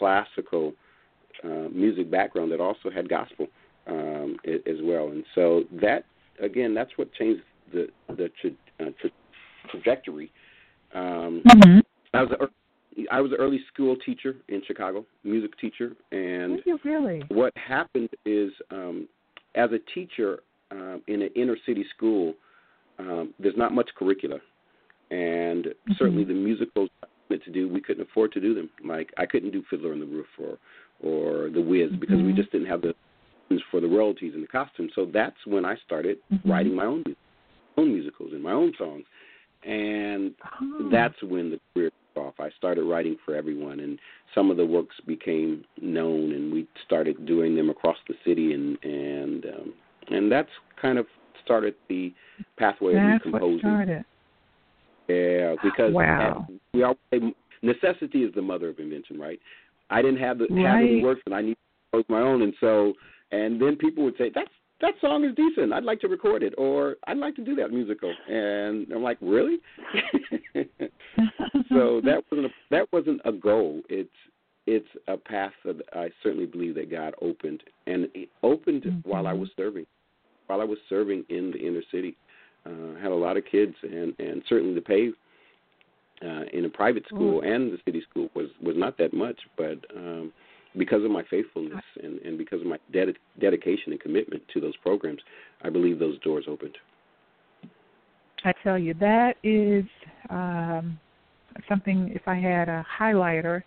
classical 0.00 0.72
uh, 1.44 1.68
music 1.72 2.10
background 2.10 2.50
that 2.50 2.60
also 2.60 2.90
had 2.90 3.08
gospel 3.08 3.46
um, 3.86 4.36
as 4.46 4.76
well. 4.82 5.08
And 5.08 5.24
so 5.34 5.64
that 5.80 6.04
again, 6.42 6.74
that's 6.74 6.90
what 6.96 7.12
changed 7.12 7.42
the 7.72 7.88
the 8.08 8.30
tra- 8.40 8.86
uh, 8.86 8.90
tra- 9.00 9.10
trajectory. 9.70 10.32
Um, 10.94 11.42
mm-hmm. 11.46 11.78
I 12.14 12.22
was 12.22 12.30
a, 12.40 13.02
I 13.12 13.20
was 13.20 13.32
an 13.32 13.38
early 13.38 13.60
school 13.72 13.96
teacher 14.04 14.36
in 14.48 14.62
Chicago, 14.66 15.04
music 15.22 15.58
teacher, 15.60 15.92
and 16.10 16.60
you 16.64 16.78
really? 16.84 17.22
what 17.28 17.52
happened 17.56 18.10
is, 18.24 18.50
um, 18.70 19.08
as 19.54 19.70
a 19.72 19.78
teacher 19.94 20.40
um, 20.70 21.02
in 21.06 21.22
an 21.22 21.30
inner 21.36 21.56
city 21.66 21.84
school, 21.96 22.34
um, 22.98 23.32
there's 23.38 23.56
not 23.56 23.72
much 23.72 23.88
curricula, 23.96 24.38
and 25.10 25.66
mm-hmm. 25.66 25.92
certainly 25.98 26.24
the 26.24 26.34
musicals 27.30 27.44
to 27.44 27.60
do, 27.60 27.68
we 27.68 27.80
couldn't 27.80 28.02
afford 28.08 28.32
to 28.32 28.40
do 28.40 28.54
them. 28.54 28.70
Like 28.84 29.12
I 29.18 29.26
couldn't 29.26 29.52
do 29.52 29.62
Fiddler 29.70 29.92
on 29.92 30.00
the 30.00 30.06
Roof 30.06 30.26
or 30.38 30.58
or 31.02 31.50
The 31.50 31.60
Wiz 31.60 31.90
because 31.98 32.16
mm-hmm. 32.16 32.26
we 32.26 32.32
just 32.32 32.52
didn't 32.52 32.68
have 32.68 32.82
the 32.82 32.94
funds 33.48 33.62
for 33.70 33.80
the 33.80 33.88
royalties 33.88 34.34
and 34.34 34.42
the 34.42 34.48
costumes. 34.48 34.92
So 34.94 35.06
that's 35.12 35.36
when 35.46 35.64
I 35.64 35.76
started 35.84 36.18
mm-hmm. 36.32 36.50
writing 36.50 36.74
my 36.74 36.84
own 36.84 37.04
own 37.76 37.92
musicals 37.92 38.30
and 38.32 38.42
my 38.42 38.52
own 38.52 38.72
songs, 38.76 39.04
and 39.64 40.32
oh. 40.60 40.88
that's 40.90 41.20
when 41.22 41.50
the 41.50 41.60
career 41.72 41.90
took 42.14 42.24
off. 42.24 42.34
I 42.38 42.50
started 42.58 42.82
writing 42.82 43.16
for 43.24 43.34
everyone, 43.34 43.80
and 43.80 43.98
some 44.34 44.50
of 44.50 44.56
the 44.56 44.66
works 44.66 44.96
became 45.06 45.64
known, 45.80 46.32
and 46.32 46.52
we 46.52 46.66
started 46.84 47.26
doing 47.26 47.54
them 47.54 47.70
across 47.70 47.96
the 48.08 48.14
city, 48.24 48.52
and 48.52 48.78
and 48.82 49.46
um, 49.46 49.74
and 50.08 50.30
that's 50.30 50.50
kind 50.80 50.98
of 50.98 51.06
started 51.44 51.74
the 51.88 52.12
pathway 52.58 52.94
that's 52.94 53.24
of 53.24 53.32
composing. 53.32 53.52
What 53.54 53.60
started. 53.60 54.04
Yeah, 55.10 55.54
because 55.62 55.92
wow. 55.92 56.46
we 56.72 56.82
all 56.82 56.96
say 57.12 57.20
necessity 57.62 58.24
is 58.24 58.34
the 58.34 58.42
mother 58.42 58.68
of 58.68 58.78
invention, 58.78 59.18
right? 59.18 59.40
I 59.90 60.02
didn't 60.02 60.20
have 60.20 60.38
the 60.38 60.46
right. 60.50 60.66
have 60.66 60.76
any 60.78 61.02
works, 61.02 61.22
and 61.26 61.34
I 61.34 61.42
need 61.42 61.54
to 61.54 61.58
compose 61.92 62.06
my 62.08 62.20
own, 62.20 62.42
and 62.42 62.54
so 62.60 62.94
and 63.32 63.60
then 63.60 63.76
people 63.76 64.04
would 64.04 64.16
say 64.18 64.30
that's 64.34 64.50
that 64.80 64.94
song 65.00 65.24
is 65.24 65.34
decent. 65.34 65.72
I'd 65.72 65.84
like 65.84 66.00
to 66.00 66.08
record 66.08 66.42
it, 66.42 66.54
or 66.56 66.96
I'd 67.06 67.18
like 67.18 67.36
to 67.36 67.44
do 67.44 67.54
that 67.56 67.70
musical. 67.70 68.14
And 68.28 68.90
I'm 68.92 69.02
like, 69.02 69.18
really? 69.20 69.58
so 71.68 72.00
that 72.04 72.22
wasn't 72.30 72.46
a, 72.46 72.50
that 72.70 72.86
wasn't 72.92 73.20
a 73.24 73.32
goal. 73.32 73.82
It's 73.88 74.08
it's 74.66 74.88
a 75.08 75.16
path 75.16 75.52
that 75.64 75.80
I 75.92 76.10
certainly 76.22 76.46
believe 76.46 76.74
that 76.76 76.90
God 76.90 77.14
opened, 77.20 77.62
and 77.86 78.08
it 78.14 78.28
opened 78.42 78.84
mm-hmm. 78.84 79.08
while 79.08 79.26
I 79.26 79.32
was 79.32 79.48
serving, 79.56 79.86
while 80.46 80.60
I 80.60 80.64
was 80.64 80.78
serving 80.88 81.24
in 81.28 81.50
the 81.50 81.58
inner 81.58 81.82
city. 81.90 82.16
Uh, 82.66 82.98
I 82.98 83.02
had 83.02 83.12
a 83.12 83.14
lot 83.14 83.36
of 83.36 83.44
kids, 83.50 83.74
and 83.82 84.14
and 84.18 84.42
certainly 84.48 84.74
the 84.74 84.80
pay 84.80 85.10
uh, 86.22 86.44
in 86.52 86.64
a 86.64 86.68
private 86.68 87.06
school 87.06 87.40
mm. 87.40 87.54
and 87.54 87.72
the 87.72 87.78
city 87.84 88.02
school 88.08 88.28
was 88.34 88.48
was 88.62 88.76
not 88.76 88.98
that 88.98 89.12
much, 89.12 89.38
but 89.56 89.78
um, 89.96 90.32
because 90.76 91.04
of 91.04 91.10
my 91.10 91.22
faithfulness 91.30 91.82
and, 92.02 92.20
and 92.20 92.38
because 92.38 92.60
of 92.60 92.66
my 92.66 92.78
ded- 92.92 93.18
dedication 93.40 93.92
and 93.92 94.00
commitment 94.00 94.42
to 94.52 94.60
those 94.60 94.76
programs, 94.76 95.20
I 95.62 95.70
believe 95.70 95.98
those 95.98 96.18
doors 96.20 96.44
opened. 96.48 96.76
I 98.44 98.52
tell 98.62 98.78
you, 98.78 98.94
that 98.94 99.36
is 99.42 99.84
um, 100.30 100.98
something, 101.68 102.10
if 102.14 102.22
I 102.26 102.36
had 102.36 102.68
a 102.68 102.86
highlighter 102.98 103.62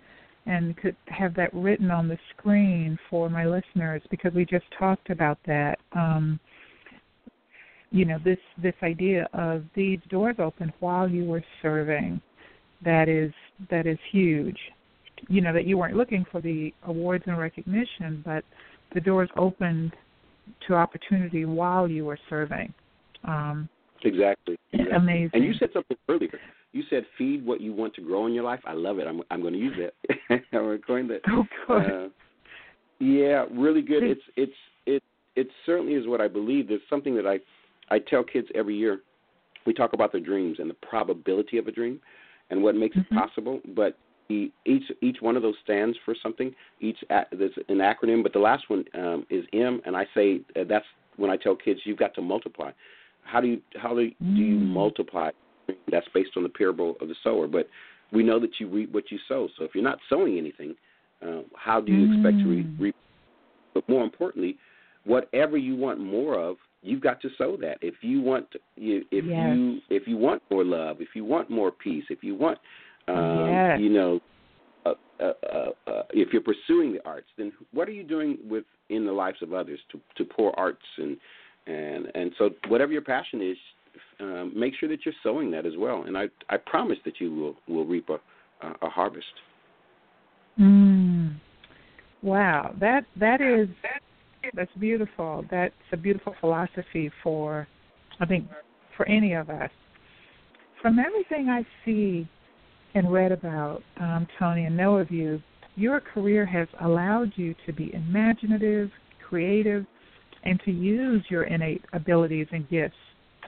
and 0.45 0.75
could 0.77 0.95
have 1.08 1.36
that 1.36 1.53
written 1.53 1.91
on 1.91 2.08
the 2.08 2.17
screen 2.36 2.97
for 3.10 3.29
my 3.29 3.45
listeners, 3.45 4.01
because 4.10 4.34
we 4.34 4.45
just 4.45 4.65
talked 4.77 5.10
about 5.10 5.38
that. 5.45 5.79
Um, 5.93 6.39
you 7.93 8.03
know, 8.03 8.17
this 8.25 8.39
this 8.62 8.75
idea 8.84 9.29
of 9.34 9.63
these 9.73 9.99
doors 10.10 10.36
open 10.39 10.73
while 10.82 11.08
you 11.10 11.23
were 11.23 11.43
serving, 11.62 12.19
that 12.84 13.08
is 13.08 13.32
that 13.69 13.88
is 13.88 13.97
huge 14.12 14.58
you 15.29 15.41
know 15.41 15.53
that 15.53 15.65
you 15.65 15.77
weren't 15.77 15.95
looking 15.95 16.25
for 16.32 16.41
the 16.41 16.73
awards 16.84 17.23
and 17.27 17.38
recognition, 17.38 18.21
but 18.25 18.43
the 18.93 19.01
doors 19.01 19.29
opened 19.38 19.93
to 20.67 20.75
opportunity 20.75 21.45
while 21.45 21.88
you 21.88 22.06
were 22.06 22.19
serving. 22.29 22.73
Um, 23.23 23.69
exactly. 24.03 24.58
exactly. 24.71 24.95
Amazing. 24.95 25.29
And 25.34 25.43
you 25.43 25.53
said 25.53 25.69
something 25.73 25.97
earlier. 26.10 26.39
You 26.73 26.84
said 26.89 27.06
feed 27.17 27.45
what 27.45 27.62
you 27.62 27.73
want 27.73 27.93
to 27.95 28.01
grow 28.01 28.25
in 28.27 28.34
your 28.34 28.43
life. 28.43 28.60
I 28.65 28.73
love 28.73 28.99
it. 28.99 29.08
I'm 29.08 29.21
I'm 29.32 29.41
going 29.41 29.53
to 29.53 29.60
use 29.60 29.77
that. 29.77 30.41
I'm 30.53 30.79
going 30.88 31.08
to. 31.08 31.19
Oh, 31.29 31.43
good. 31.67 32.06
Uh, 32.06 32.10
yeah, 32.99 33.45
really 33.51 33.82
good. 33.82 34.03
It's 34.03 34.21
it's 34.36 34.53
it 34.86 35.03
it 35.36 35.47
certainly 35.65 35.93
is 35.93 36.08
what 36.08 36.21
I 36.21 36.27
believe. 36.27 36.67
There's 36.67 36.82
something 36.89 37.15
that 37.15 37.27
I 37.27 37.39
I 37.89 38.00
tell 38.00 38.24
kids 38.24 38.48
every 38.56 38.76
year. 38.76 39.02
We 39.65 39.74
talk 39.74 39.93
about 39.93 40.12
their 40.12 40.22
dreams 40.22 40.58
and 40.60 40.69
the 40.69 40.76
probability 40.76 41.58
of 41.58 41.67
a 41.67 41.72
dream 41.72 42.00
and 42.50 42.62
what 42.62 42.76
makes 42.76 42.98
mm-hmm. 42.98 43.15
it 43.15 43.19
possible. 43.19 43.62
But 43.76 43.98
each 44.30 44.84
each 45.02 45.17
one 45.19 45.36
of 45.36 45.41
those 45.41 45.56
stands 45.63 45.98
for 46.06 46.15
something. 46.22 46.54
Each 46.80 46.98
there's 47.10 47.52
an 47.69 47.78
acronym, 47.78 48.24
but 48.24 48.34
the 48.34 48.39
last 48.39 48.69
one 48.69 48.86
um, 48.96 49.26
is 49.30 49.46
M, 49.54 49.82
and 49.86 49.96
I 49.96 50.06
say 50.13 50.41
uh, 50.56 50.63
that's 50.67 50.86
when 51.17 51.30
I 51.30 51.38
tell 51.38 51.56
kids 51.56 51.82
you've 51.84 52.00
got 52.00 52.13
to 52.15 52.22
multiply. 52.22 52.72
How 53.24 53.41
do 53.41 53.48
you 53.48 53.62
how 53.76 53.93
do, 53.93 54.10
mm. 54.10 54.36
do 54.36 54.41
you 54.41 54.58
mm. 54.58 54.67
multiply? 54.67 55.32
That's 55.89 56.08
based 56.13 56.32
on 56.36 56.43
the 56.43 56.50
parable 56.50 56.96
of 57.00 57.08
the 57.08 57.15
sower, 57.24 57.48
but 57.48 57.69
we 58.12 58.24
know 58.24 58.39
that 58.39 58.52
you 58.60 58.67
reap 58.67 58.91
what 58.91 59.12
you 59.12 59.17
sow. 59.28 59.48
So 59.58 59.63
if 59.63 59.72
you're 59.74 59.84
not 59.84 60.00
sowing 60.10 60.38
anything, 60.38 60.76
uh, 61.26 61.41
how 61.56 61.80
do 61.80 61.91
you 61.91 62.08
mm. 62.08 62.15
expect 62.15 62.38
to 62.39 62.50
re- 62.50 62.63
mm. 62.63 62.80
reap? 62.80 62.96
But 63.74 63.88
more 63.88 64.04
importantly, 64.04 64.58
whatever 65.06 65.58
you 65.58 65.76
want 65.76 66.00
more 66.00 66.38
of, 66.39 66.58
you've 66.84 67.02
got 67.02 67.22
to 67.22 67.30
sow 67.38 67.58
that. 67.62 67.78
If 67.82 67.96
you 68.02 68.22
want, 68.22 68.48
if 68.78 69.04
yes. 69.12 69.24
you 69.24 69.80
if 69.89 70.08
you 70.08 70.17
want 70.17 70.43
more 70.52 70.63
love, 70.63 71.02
if 71.02 71.10
you 71.15 71.26
want 71.26 71.50
more 71.50 71.72
peace, 71.72 72.04
if 72.10 72.24
you 72.24 72.36
want 72.36 72.60
um, 73.08 73.50
yes. 73.50 73.80
You 73.80 73.89
know, 73.89 74.19
uh, 74.86 74.93
uh, 75.19 75.24
uh, 75.24 75.89
uh, 75.89 76.04
if 76.12 76.30
you're 76.32 76.41
pursuing 76.41 76.93
the 76.93 77.06
arts, 77.06 77.28
then 77.38 77.52
what 77.72 77.88
are 77.88 77.91
you 77.91 78.04
doing 78.04 78.38
with 78.50 78.65
in 78.89 79.06
the 79.06 79.12
lives 79.12 79.41
of 79.41 79.54
others 79.54 79.80
to 79.91 80.00
to 80.17 80.26
pour 80.26 80.58
arts 80.60 80.86
and 80.98 81.17
and 81.67 82.08
and 82.15 82.32
so 82.38 82.50
whatever 82.67 82.91
your 82.91 83.02
passion 83.02 83.41
is, 83.41 83.58
um, 84.19 84.54
make 84.56 84.74
sure 84.80 84.89
that 84.89 85.00
you're 85.06 85.13
sowing 85.24 85.52
that 85.52 85.65
as 85.65 85.74
well. 85.78 86.04
And 86.04 86.17
I 86.17 86.26
I 86.50 86.58
promise 86.58 86.98
that 87.06 87.19
you 87.19 87.34
will 87.34 87.56
will 87.67 87.86
reap 87.86 88.10
a 88.10 88.19
a, 88.65 88.88
a 88.88 88.89
harvest. 88.89 89.26
Mm. 90.60 91.36
Wow, 92.22 92.74
that 92.80 93.06
that 93.19 93.41
is 93.41 93.67
that's 94.53 94.71
beautiful. 94.79 95.45
That's 95.49 95.73
a 95.91 95.97
beautiful 95.97 96.36
philosophy 96.39 97.12
for 97.21 97.67
I 98.19 98.25
think 98.25 98.47
for 98.95 99.08
any 99.08 99.34
of 99.34 99.49
us. 99.49 99.71
From 100.82 100.99
everything 100.99 101.49
I 101.49 101.65
see 101.86 102.27
and 102.93 103.12
read 103.12 103.32
about, 103.32 103.82
um, 103.99 104.27
Tony, 104.38 104.65
and 104.65 104.77
know 104.77 104.97
of 104.97 105.10
you, 105.10 105.41
your 105.75 105.99
career 105.99 106.45
has 106.45 106.67
allowed 106.82 107.32
you 107.36 107.56
to 107.65 107.73
be 107.73 107.93
imaginative, 107.93 108.91
creative, 109.27 109.86
and 110.43 110.60
to 110.65 110.71
use 110.71 111.23
your 111.29 111.43
innate 111.43 111.84
abilities 111.93 112.47
and 112.51 112.69
gifts 112.69 112.95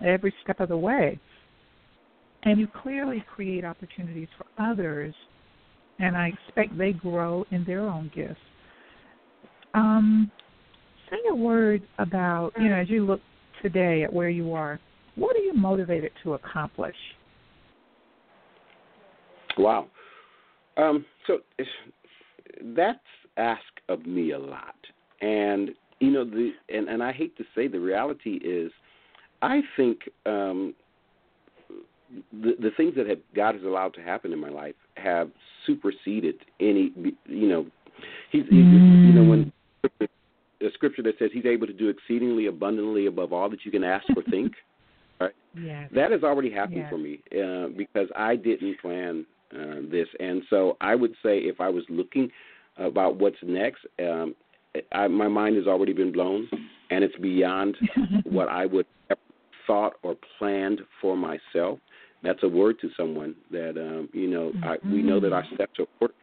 every 0.03 0.33
step 0.43 0.59
of 0.59 0.69
the 0.69 0.77
way. 0.77 1.19
And 2.43 2.59
you 2.59 2.67
clearly 2.81 3.23
create 3.33 3.65
opportunities 3.65 4.29
for 4.37 4.45
others, 4.63 5.13
and 5.99 6.15
I 6.15 6.29
expect 6.29 6.77
they 6.77 6.93
grow 6.93 7.45
in 7.51 7.63
their 7.65 7.81
own 7.81 8.09
gifts. 8.15 8.39
Um, 9.73 10.31
a 11.29 11.35
word 11.35 11.81
about, 11.99 12.51
you 12.59 12.69
know, 12.69 12.75
as 12.75 12.89
you 12.89 13.05
look 13.05 13.21
today 13.61 14.03
at 14.03 14.11
where 14.11 14.29
you 14.29 14.53
are, 14.53 14.79
what 15.15 15.35
are 15.35 15.39
you 15.39 15.53
motivated 15.53 16.11
to 16.23 16.33
accomplish? 16.33 16.95
Wow. 19.57 19.87
Um, 20.77 21.05
so 21.27 21.39
that's 22.75 22.99
asked 23.37 23.63
of 23.89 24.05
me 24.05 24.31
a 24.31 24.39
lot, 24.39 24.75
and 25.21 25.69
you 25.99 26.11
know 26.11 26.25
the 26.25 26.51
and 26.69 26.89
and 26.89 27.01
I 27.01 27.13
hate 27.13 27.37
to 27.37 27.45
say 27.55 27.67
the 27.67 27.79
reality 27.79 28.39
is, 28.43 28.71
I 29.41 29.61
think 29.77 29.99
um, 30.25 30.73
the 32.33 32.55
the 32.59 32.71
things 32.75 32.95
that 32.97 33.07
have 33.07 33.19
God 33.35 33.55
has 33.55 33.63
allowed 33.63 33.93
to 33.95 34.01
happen 34.01 34.33
in 34.33 34.39
my 34.39 34.49
life 34.49 34.75
have 34.97 35.29
superseded 35.65 36.35
any 36.59 36.91
you 37.25 37.47
know 37.47 37.65
he's, 38.31 38.43
he's 38.49 38.59
mm. 38.59 39.07
you 39.07 39.13
know 39.13 39.23
when 39.23 39.51
the 40.65 40.71
scripture 40.73 41.03
that 41.03 41.13
says 41.19 41.29
he's 41.31 41.45
able 41.45 41.67
to 41.67 41.73
do 41.73 41.89
exceedingly 41.89 42.47
abundantly 42.47 43.05
above 43.05 43.31
all 43.31 43.49
that 43.49 43.63
you 43.63 43.71
can 43.71 43.83
ask 43.83 44.05
or 44.15 44.23
think. 44.29 44.53
Right? 45.17 45.31
Yes. 45.57 45.89
That 45.95 46.11
has 46.11 46.23
already 46.23 46.51
happened 46.51 46.79
yes. 46.79 46.89
for 46.89 46.97
me 46.97 47.21
uh, 47.31 47.69
because 47.77 48.09
I 48.17 48.35
didn't 48.35 48.77
plan 48.81 49.25
uh, 49.53 49.75
this. 49.89 50.09
And 50.19 50.43
so 50.49 50.75
I 50.81 50.93
would 50.93 51.13
say 51.23 51.37
if 51.37 51.61
I 51.61 51.69
was 51.69 51.85
looking 51.87 52.29
about 52.75 53.15
what's 53.15 53.37
next, 53.41 53.85
um, 53.99 54.35
I, 54.91 55.07
my 55.07 55.29
mind 55.29 55.55
has 55.55 55.67
already 55.67 55.93
been 55.93 56.11
blown, 56.11 56.49
and 56.91 57.01
it's 57.01 57.15
beyond 57.15 57.77
what 58.25 58.49
I 58.49 58.65
would 58.65 58.85
have 59.07 59.19
thought 59.65 59.93
or 60.03 60.17
planned 60.37 60.81
for 60.99 61.15
myself. 61.15 61.79
That's 62.21 62.43
a 62.43 62.49
word 62.49 62.75
to 62.81 62.89
someone 62.97 63.35
that 63.51 63.77
um, 63.77 64.09
you 64.11 64.27
know. 64.27 64.51
Mm-hmm. 64.53 64.65
I, 64.65 64.77
we 64.91 65.01
know 65.01 65.21
that 65.21 65.31
our 65.31 65.45
steps 65.53 65.79
are 65.79 65.85
ordered, 66.01 66.15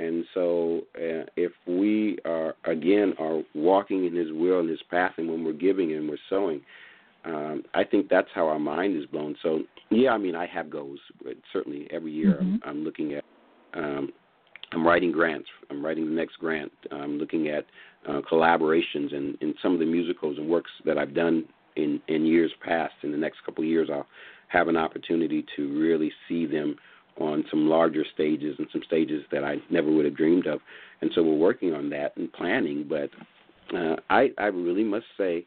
and 0.00 0.24
so 0.34 0.80
uh, 0.96 1.24
if 1.36 1.52
we 1.66 2.18
are 2.24 2.54
again 2.64 3.14
are 3.18 3.42
walking 3.54 4.06
in 4.06 4.14
His 4.14 4.28
will 4.32 4.60
and 4.60 4.68
His 4.68 4.82
path, 4.90 5.12
and 5.18 5.30
when 5.30 5.44
we're 5.44 5.52
giving 5.52 5.92
and 5.92 6.08
we're 6.08 6.18
sowing, 6.28 6.60
um, 7.24 7.64
I 7.74 7.84
think 7.84 8.08
that's 8.08 8.28
how 8.34 8.46
our 8.48 8.58
mind 8.58 8.96
is 8.96 9.06
blown. 9.06 9.36
So 9.42 9.60
yeah, 9.90 10.10
I 10.10 10.18
mean, 10.18 10.34
I 10.34 10.46
have 10.46 10.70
goals. 10.70 11.00
But 11.22 11.34
Certainly, 11.52 11.88
every 11.90 12.12
year 12.12 12.38
mm-hmm. 12.40 12.56
I'm, 12.64 12.78
I'm 12.78 12.84
looking 12.84 13.14
at. 13.14 13.24
Um, 13.74 14.12
I'm 14.72 14.86
writing 14.86 15.10
grants. 15.10 15.48
I'm 15.68 15.84
writing 15.84 16.06
the 16.06 16.12
next 16.12 16.38
grant. 16.38 16.70
I'm 16.92 17.18
looking 17.18 17.48
at 17.48 17.66
uh, 18.08 18.20
collaborations 18.30 19.12
and 19.12 19.36
in 19.40 19.52
some 19.60 19.72
of 19.72 19.80
the 19.80 19.84
musicals 19.84 20.38
and 20.38 20.48
works 20.48 20.70
that 20.84 20.96
I've 20.96 21.14
done 21.14 21.44
in 21.76 22.00
in 22.08 22.24
years 22.24 22.52
past. 22.64 22.94
In 23.02 23.10
the 23.10 23.18
next 23.18 23.38
couple 23.44 23.64
of 23.64 23.68
years, 23.68 23.88
I'll 23.92 24.06
have 24.48 24.68
an 24.68 24.76
opportunity 24.76 25.44
to 25.56 25.78
really 25.78 26.12
see 26.28 26.46
them 26.46 26.76
on 27.20 27.44
some 27.50 27.68
larger 27.68 28.04
stages 28.14 28.56
and 28.58 28.66
some 28.72 28.82
stages 28.86 29.22
that 29.30 29.44
I 29.44 29.56
never 29.70 29.90
would 29.90 30.04
have 30.04 30.16
dreamed 30.16 30.46
of. 30.46 30.60
And 31.00 31.10
so 31.14 31.22
we're 31.22 31.34
working 31.34 31.74
on 31.74 31.90
that 31.90 32.16
and 32.16 32.32
planning. 32.32 32.88
But 32.88 33.10
uh, 33.76 33.96
I 34.08 34.30
I 34.38 34.46
really 34.46 34.84
must 34.84 35.06
say 35.16 35.46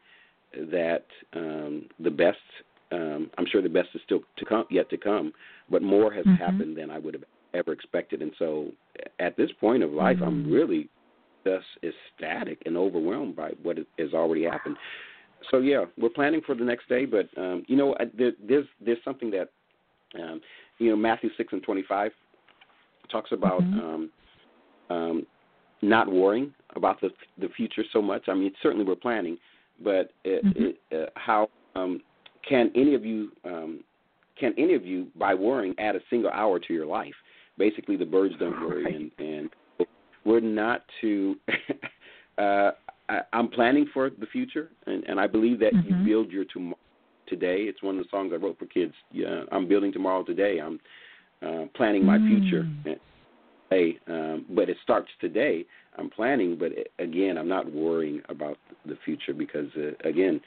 that 0.54 1.04
um, 1.34 1.86
the 1.98 2.10
best. 2.10 2.38
Um, 2.92 3.30
I'm 3.38 3.46
sure 3.50 3.60
the 3.60 3.68
best 3.68 3.88
is 3.94 4.02
still 4.04 4.20
to 4.36 4.44
come, 4.44 4.66
yet 4.70 4.88
to 4.90 4.96
come, 4.96 5.32
but 5.68 5.82
more 5.82 6.12
has 6.12 6.24
mm-hmm. 6.24 6.36
happened 6.36 6.76
than 6.76 6.90
I 6.90 6.98
would 6.98 7.14
have 7.14 7.24
ever 7.52 7.72
expected. 7.72 8.22
And 8.22 8.30
so, 8.38 8.68
at 9.18 9.36
this 9.36 9.50
point 9.60 9.82
of 9.82 9.90
life, 9.90 10.16
mm-hmm. 10.16 10.24
I'm 10.24 10.52
really 10.52 10.88
just 11.44 11.66
ecstatic 11.82 12.62
and 12.66 12.76
overwhelmed 12.76 13.36
by 13.36 13.50
what 13.62 13.78
has 13.98 14.12
already 14.12 14.44
happened. 14.44 14.76
So 15.50 15.58
yeah, 15.58 15.84
we're 15.98 16.08
planning 16.08 16.40
for 16.44 16.54
the 16.54 16.64
next 16.64 16.88
day, 16.88 17.04
but 17.04 17.28
um, 17.36 17.64
you 17.66 17.76
know, 17.76 17.94
there, 18.16 18.32
there's 18.46 18.66
there's 18.84 18.98
something 19.04 19.30
that 19.32 19.50
um, 20.20 20.40
you 20.78 20.90
know 20.90 20.96
Matthew 20.96 21.30
six 21.36 21.52
and 21.52 21.62
twenty 21.62 21.84
five 21.88 22.12
talks 23.10 23.32
about 23.32 23.62
mm-hmm. 23.62 23.80
um, 23.80 24.10
um, 24.90 25.26
not 25.82 26.10
worrying 26.10 26.52
about 26.76 27.00
the 27.00 27.10
the 27.38 27.48
future 27.56 27.82
so 27.92 28.00
much. 28.00 28.24
I 28.28 28.34
mean, 28.34 28.52
certainly 28.62 28.84
we're 28.84 28.96
planning, 28.96 29.38
but 29.82 30.12
it, 30.24 30.44
mm-hmm. 30.44 30.64
it, 30.90 31.02
uh, 31.08 31.10
how 31.14 31.48
um, 31.74 32.00
can 32.48 32.70
any 32.74 32.94
of 32.94 33.04
you 33.04 33.30
um, 33.44 33.80
can 34.38 34.54
any 34.58 34.74
of 34.74 34.84
you 34.84 35.08
by 35.16 35.34
worrying 35.34 35.74
add 35.78 35.96
a 35.96 36.00
single 36.10 36.30
hour 36.30 36.58
to 36.58 36.72
your 36.72 36.86
life? 36.86 37.14
Basically, 37.56 37.96
the 37.96 38.04
birds 38.04 38.34
don't 38.38 38.60
worry, 38.60 38.84
right. 38.84 38.94
and 38.94 39.10
and 39.18 39.50
we're 40.24 40.40
not 40.40 40.82
to. 41.00 41.36
uh, 42.38 42.70
I, 43.06 43.20
I'm 43.34 43.48
planning 43.48 43.86
for 43.92 44.08
the 44.08 44.26
future, 44.26 44.70
and, 44.86 45.04
and 45.04 45.20
I 45.20 45.26
believe 45.26 45.60
that 45.60 45.74
mm-hmm. 45.74 46.06
you 46.06 46.06
build 46.06 46.30
your 46.30 46.46
tomorrow 46.46 46.73
today. 47.28 47.62
It's 47.62 47.82
one 47.82 47.98
of 47.98 48.04
the 48.04 48.08
songs 48.10 48.32
I 48.32 48.36
wrote 48.36 48.58
for 48.58 48.66
kids. 48.66 48.94
Yeah, 49.12 49.42
I'm 49.52 49.68
building 49.68 49.92
tomorrow 49.92 50.22
today. 50.22 50.58
I'm 50.60 50.80
uh, 51.42 51.66
planning 51.74 52.04
my 52.04 52.18
mm. 52.18 52.40
future. 52.40 52.68
Hey, 53.70 53.98
um, 54.08 54.46
but 54.50 54.68
it 54.68 54.76
starts 54.82 55.08
today. 55.20 55.64
I'm 55.98 56.10
planning, 56.10 56.56
but 56.58 56.72
it, 56.72 56.92
again, 56.98 57.38
I'm 57.38 57.48
not 57.48 57.70
worrying 57.72 58.20
about 58.28 58.58
the 58.86 58.96
future 59.04 59.32
because 59.32 59.68
uh, 59.76 60.08
again, 60.08 60.40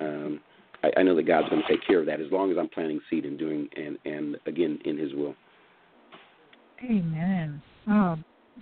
um, 0.00 0.40
I, 0.82 1.00
I 1.00 1.02
know 1.02 1.14
that 1.14 1.26
God's 1.26 1.48
going 1.48 1.62
to 1.62 1.68
take 1.68 1.86
care 1.86 2.00
of 2.00 2.06
that 2.06 2.20
as 2.20 2.30
long 2.30 2.50
as 2.50 2.58
I'm 2.58 2.68
planting 2.68 3.00
seed 3.08 3.24
and 3.24 3.38
doing 3.38 3.68
and 3.76 3.98
and 4.04 4.36
again 4.46 4.78
in 4.84 4.98
His 4.98 5.14
will. 5.14 5.34
Amen. 6.82 7.62
Oh, 7.88 8.16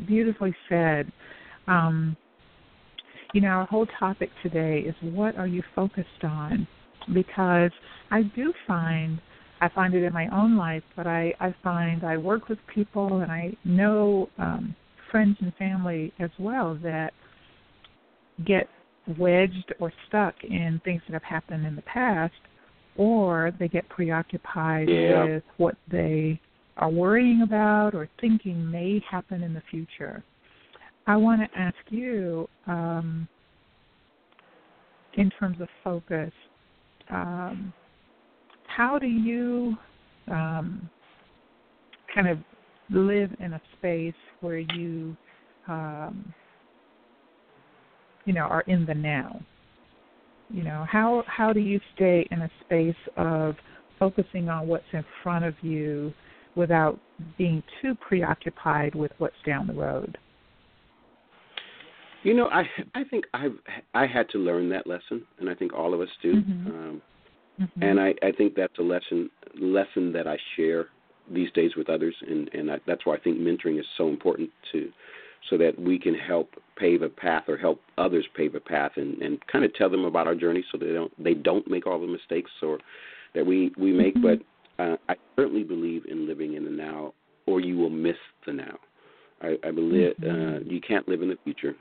beautifully 0.06 0.54
said. 0.68 1.10
Um, 1.66 2.16
you 3.32 3.40
know, 3.40 3.48
our 3.48 3.66
whole 3.66 3.86
topic 3.98 4.30
today 4.42 4.80
is 4.80 4.94
what 5.00 5.36
are 5.36 5.46
you 5.46 5.62
focused 5.74 6.22
on? 6.22 6.66
Because 7.12 7.70
I 8.10 8.22
do 8.22 8.52
find 8.66 9.20
I 9.60 9.68
find 9.68 9.94
it 9.94 10.02
in 10.02 10.12
my 10.12 10.26
own 10.32 10.56
life, 10.56 10.82
but 10.96 11.06
I 11.06 11.32
I 11.40 11.54
find 11.62 12.04
I 12.04 12.16
work 12.16 12.48
with 12.48 12.58
people 12.72 13.20
and 13.20 13.30
I 13.30 13.56
know 13.64 14.28
um, 14.38 14.74
friends 15.10 15.36
and 15.40 15.54
family 15.54 16.12
as 16.18 16.30
well 16.38 16.78
that 16.82 17.12
get 18.46 18.68
wedged 19.18 19.72
or 19.80 19.92
stuck 20.08 20.34
in 20.42 20.80
things 20.84 21.02
that 21.06 21.12
have 21.12 21.22
happened 21.22 21.66
in 21.66 21.76
the 21.76 21.82
past, 21.82 22.34
or 22.96 23.52
they 23.58 23.68
get 23.68 23.88
preoccupied 23.88 24.88
yeah. 24.88 25.24
with 25.24 25.42
what 25.56 25.76
they 25.90 26.40
are 26.76 26.90
worrying 26.90 27.42
about 27.42 27.94
or 27.94 28.08
thinking 28.20 28.70
may 28.70 29.02
happen 29.10 29.42
in 29.42 29.52
the 29.54 29.62
future. 29.70 30.24
I 31.06 31.16
want 31.16 31.40
to 31.42 31.58
ask 31.58 31.76
you, 31.90 32.48
um, 32.66 33.28
in 35.14 35.30
terms 35.38 35.60
of 35.60 35.68
focus, 35.84 36.32
um, 37.10 37.72
how 38.66 38.98
do 38.98 39.06
you 39.06 39.76
um, 40.28 40.88
kind 42.14 42.28
of 42.28 42.38
live 42.90 43.30
in 43.40 43.54
a 43.54 43.60
space 43.78 44.14
where 44.40 44.58
you, 44.58 45.16
um, 45.68 46.32
you 48.24 48.32
know, 48.32 48.42
are 48.42 48.62
in 48.62 48.86
the 48.86 48.94
now? 48.94 49.40
You 50.50 50.64
know, 50.64 50.86
how 50.90 51.24
how 51.26 51.52
do 51.52 51.60
you 51.60 51.80
stay 51.94 52.26
in 52.30 52.42
a 52.42 52.50
space 52.64 52.94
of 53.16 53.56
focusing 53.98 54.48
on 54.48 54.68
what's 54.68 54.84
in 54.92 55.04
front 55.22 55.44
of 55.44 55.54
you 55.62 56.12
without 56.56 56.98
being 57.38 57.62
too 57.80 57.94
preoccupied 58.06 58.94
with 58.94 59.12
what's 59.18 59.34
down 59.46 59.66
the 59.66 59.72
road? 59.72 60.18
You 62.22 62.34
know, 62.34 62.48
I 62.48 62.62
I 62.94 63.04
think 63.04 63.24
I've 63.34 63.56
I 63.94 64.06
had 64.06 64.28
to 64.30 64.38
learn 64.38 64.68
that 64.70 64.86
lesson, 64.86 65.24
and 65.38 65.48
I 65.50 65.54
think 65.54 65.72
all 65.72 65.92
of 65.94 66.00
us 66.00 66.08
do. 66.22 66.34
Mm-hmm. 66.34 66.66
Um, 66.68 67.02
mm-hmm. 67.60 67.82
And 67.82 68.00
I 68.00 68.14
I 68.22 68.32
think 68.32 68.54
that's 68.54 68.78
a 68.78 68.82
lesson 68.82 69.30
lesson 69.60 70.12
that 70.12 70.26
I 70.26 70.36
share 70.56 70.86
these 71.32 71.50
days 71.52 71.72
with 71.76 71.88
others, 71.88 72.14
and 72.26 72.48
and 72.54 72.70
I, 72.70 72.78
that's 72.86 73.04
why 73.06 73.14
I 73.14 73.18
think 73.18 73.38
mentoring 73.38 73.78
is 73.78 73.86
so 73.96 74.08
important 74.08 74.50
to, 74.72 74.90
so 75.50 75.58
that 75.58 75.78
we 75.78 75.98
can 75.98 76.14
help 76.14 76.50
pave 76.76 77.02
a 77.02 77.08
path 77.08 77.44
or 77.48 77.56
help 77.56 77.80
others 77.98 78.26
pave 78.36 78.54
a 78.54 78.60
path, 78.60 78.92
and 78.96 79.20
and 79.20 79.44
kind 79.48 79.64
of 79.64 79.74
tell 79.74 79.90
them 79.90 80.04
about 80.04 80.26
our 80.26 80.36
journey, 80.36 80.64
so 80.70 80.78
they 80.78 80.92
don't 80.92 81.12
they 81.22 81.34
don't 81.34 81.68
make 81.68 81.86
all 81.86 82.00
the 82.00 82.06
mistakes 82.06 82.50
or 82.62 82.78
that 83.34 83.44
we 83.44 83.72
we 83.76 83.92
make. 83.92 84.14
Mm-hmm. 84.14 84.38
But 84.78 84.84
uh, 84.84 84.96
I 85.08 85.14
certainly 85.36 85.64
believe 85.64 86.04
in 86.06 86.26
living 86.26 86.54
in 86.54 86.64
the 86.64 86.70
now, 86.70 87.14
or 87.46 87.60
you 87.60 87.76
will 87.76 87.90
miss 87.90 88.16
the 88.46 88.52
now. 88.52 88.78
I, 89.40 89.56
I 89.64 89.72
believe 89.72 90.14
mm-hmm. 90.20 90.56
uh, 90.56 90.72
you 90.72 90.80
can't 90.80 91.08
live 91.08 91.20
in 91.20 91.28
the 91.28 91.38
future 91.42 91.74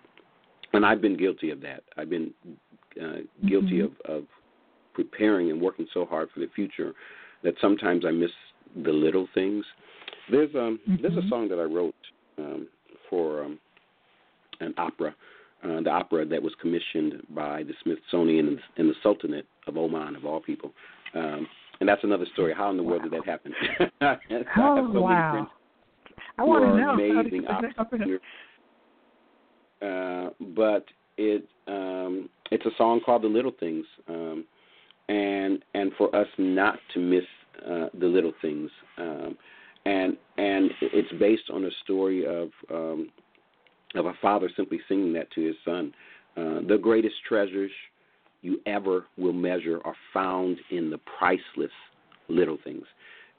and 0.74 0.86
I've 0.86 1.02
been 1.02 1.18
guilty 1.18 1.52
of 1.52 1.62
that. 1.62 1.84
I've 1.98 2.10
been 2.10 2.34
uh, 3.02 3.22
guilty 3.48 3.80
mm-hmm. 3.80 4.12
of, 4.12 4.18
of 4.18 4.24
preparing 4.94 5.52
and 5.52 5.62
working 5.62 5.88
so 5.94 6.06
hard 6.06 6.30
for 6.34 6.40
the 6.40 6.50
future 6.56 6.94
that 7.44 7.56
sometimes 7.62 8.06
I 8.06 8.12
miss 8.12 8.32
the 8.84 8.92
little 8.92 9.28
things. 9.34 9.66
There's 10.30 10.54
um 10.56 10.80
mm-hmm. 10.88 11.02
there's 11.02 11.18
a 11.24 11.28
song 11.30 11.50
that 11.50 11.60
I 11.60 11.64
wrote 11.64 11.96
um, 12.38 12.68
for 13.10 13.44
um, 13.44 13.60
an 14.60 14.74
opera, 14.78 15.16
uh, 15.64 15.82
the 15.82 15.90
opera 15.90 16.26
that 16.26 16.42
was 16.42 16.54
commissioned 16.62 17.24
by 17.36 17.64
the 17.64 17.74
Smithsonian 17.84 18.48
and, 18.48 18.60
and 18.78 18.90
the 18.90 18.96
Sultanate 19.04 19.48
of 19.68 19.78
Oman 19.78 20.16
of 20.16 20.26
all 20.26 20.40
people. 20.40 20.72
Um, 21.16 21.48
and 21.80 21.90
that's 21.90 22.04
another 22.04 22.26
story. 22.34 22.54
How 22.56 22.70
in 22.70 22.78
the 22.78 22.84
world 22.84 23.04
did 23.04 23.12
that 23.12 23.26
happen? 23.26 23.54
oh 24.02 24.94
so 24.94 25.02
wow! 25.02 25.50
I 26.38 26.44
want 26.44 26.64
to 26.64 26.78
know. 26.78 26.92
Amazing 26.92 27.48
opera. 27.48 28.20
Uh, 29.82 30.30
but 30.56 30.86
it 31.18 31.48
um, 31.68 32.30
it's 32.52 32.66
a 32.66 32.72
song 32.78 33.02
called 33.06 33.24
"The 33.24 33.28
Little 33.28 33.54
Things," 33.60 33.86
um, 34.08 34.46
and 35.10 35.64
and 35.74 35.92
for 35.98 36.16
us 36.16 36.28
not 36.38 36.80
to 36.94 37.00
miss 37.00 37.24
uh, 37.66 37.88
the 38.00 38.08
little 38.08 38.34
things, 38.42 38.70
um, 38.98 39.38
and 39.86 40.18
and 40.38 40.72
it's 40.82 41.12
based 41.20 41.50
on 41.54 41.66
a 41.66 41.72
story 41.84 42.26
of 42.26 42.50
um, 42.70 43.10
of 43.96 44.06
a 44.06 44.14
father 44.22 44.50
simply 44.56 44.80
singing 44.88 45.14
that 45.14 45.32
to 45.32 45.42
his 45.42 45.56
son. 45.66 45.94
Uh, 46.38 46.60
the 46.68 46.80
greatest 46.82 47.16
treasures 47.28 47.72
you 48.42 48.60
ever 48.66 49.06
will 49.18 49.34
measure 49.34 49.82
are 49.84 49.96
found 50.14 50.58
in 50.72 50.90
the 50.90 51.00
priceless 51.20 51.72
little 52.30 52.58
things. 52.64 52.86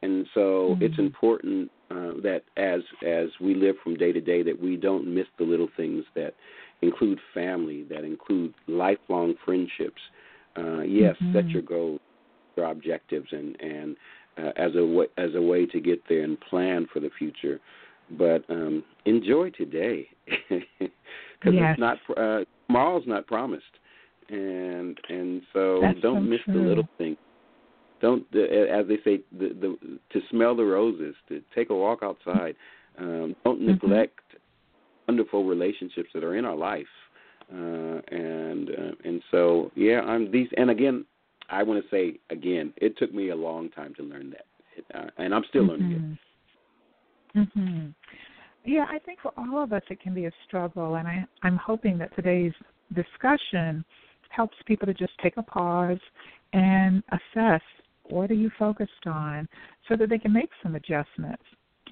And 0.02 0.26
so 0.34 0.40
mm-hmm. 0.74 0.82
it's 0.82 0.98
important 0.98 1.70
uh, 1.90 2.20
that 2.22 2.42
as 2.56 2.80
as 3.06 3.28
we 3.40 3.54
live 3.54 3.76
from 3.82 3.96
day 3.96 4.12
to 4.12 4.20
day, 4.20 4.42
that 4.42 4.60
we 4.60 4.76
don't 4.76 5.12
miss 5.12 5.26
the 5.38 5.44
little 5.44 5.68
things 5.76 6.04
that 6.14 6.34
include 6.82 7.18
family, 7.32 7.84
that 7.84 8.04
include 8.04 8.52
lifelong 8.66 9.34
friendships. 9.44 10.00
Uh, 10.56 10.80
yes, 10.80 11.14
mm-hmm. 11.22 11.34
set 11.34 11.48
your 11.48 11.62
goals, 11.62 12.00
your 12.56 12.66
objectives, 12.66 13.28
and 13.30 13.56
and 13.60 13.96
uh, 14.38 14.50
as 14.56 14.74
a 14.76 14.84
way, 14.84 15.06
as 15.18 15.34
a 15.34 15.40
way 15.40 15.66
to 15.66 15.80
get 15.80 16.02
there 16.08 16.24
and 16.24 16.38
plan 16.40 16.86
for 16.92 17.00
the 17.00 17.10
future. 17.18 17.60
But 18.18 18.44
um, 18.50 18.84
enjoy 19.06 19.50
today, 19.50 20.08
because 20.48 20.60
yes. 21.44 21.76
it's 21.78 21.80
not 21.80 21.98
uh, 22.16 22.44
tomorrow's 22.66 23.06
not 23.06 23.26
promised, 23.28 23.64
and 24.28 24.98
and 25.08 25.42
so 25.52 25.78
That's 25.80 26.00
don't 26.00 26.16
so 26.16 26.30
miss 26.30 26.40
true. 26.44 26.54
the 26.54 26.68
little 26.68 26.88
things 26.98 27.16
don't 28.02 28.22
as 28.34 28.86
they 28.88 28.98
say 29.04 29.20
the, 29.38 29.48
the 29.60 29.98
to 30.12 30.20
smell 30.30 30.54
the 30.54 30.64
roses 30.64 31.14
to 31.28 31.40
take 31.54 31.70
a 31.70 31.74
walk 31.74 32.00
outside 32.02 32.54
um, 32.98 33.34
don't 33.44 33.60
Mm-hmm. 33.60 33.70
neglect 33.70 34.20
wonderful 35.08 35.44
relationships 35.44 36.08
that 36.14 36.22
are 36.24 36.36
in 36.36 36.44
our 36.44 36.56
life 36.56 36.86
uh, 37.52 38.00
and 38.10 38.70
uh, 38.70 38.92
and 39.04 39.22
so 39.30 39.70
yeah 39.74 40.00
i'm 40.00 40.30
these 40.30 40.48
and 40.56 40.70
again 40.70 41.04
i 41.48 41.62
want 41.62 41.82
to 41.82 41.88
say 41.90 42.18
again 42.30 42.72
it 42.76 42.96
took 42.98 43.14
me 43.14 43.30
a 43.30 43.36
long 43.36 43.70
time 43.70 43.94
to 43.94 44.02
learn 44.02 44.30
that 44.30 44.98
uh, 44.98 45.10
and 45.18 45.34
i'm 45.34 45.44
still 45.48 45.64
learning 45.64 46.18
it 47.34 47.38
mm-hmm. 47.38 47.88
yeah 48.64 48.86
i 48.90 48.98
think 48.98 49.18
for 49.22 49.32
all 49.36 49.62
of 49.62 49.72
us 49.72 49.82
it 49.90 50.00
can 50.00 50.14
be 50.14 50.26
a 50.26 50.32
struggle 50.46 50.96
and 50.96 51.06
i 51.06 51.24
i'm 51.42 51.56
hoping 51.56 51.98
that 51.98 52.14
today's 52.14 52.52
discussion 52.94 53.84
helps 54.28 54.56
people 54.66 54.86
to 54.86 54.94
just 54.94 55.12
take 55.22 55.36
a 55.36 55.42
pause 55.42 56.00
and 56.52 57.02
assess 57.12 57.62
what 58.12 58.30
are 58.30 58.34
you 58.34 58.50
focused 58.58 59.06
on 59.06 59.48
so 59.88 59.96
that 59.96 60.08
they 60.08 60.18
can 60.18 60.32
make 60.32 60.50
some 60.62 60.74
adjustments. 60.74 61.42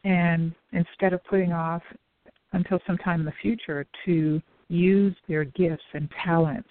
And 0.04 0.54
instead 0.72 1.12
of 1.12 1.24
putting 1.24 1.52
off 1.52 1.82
until 2.52 2.78
sometime 2.86 3.20
in 3.20 3.26
the 3.26 3.32
future 3.42 3.86
to 4.04 4.40
use 4.68 5.14
their 5.28 5.44
gifts 5.44 5.82
and 5.94 6.08
talents 6.24 6.68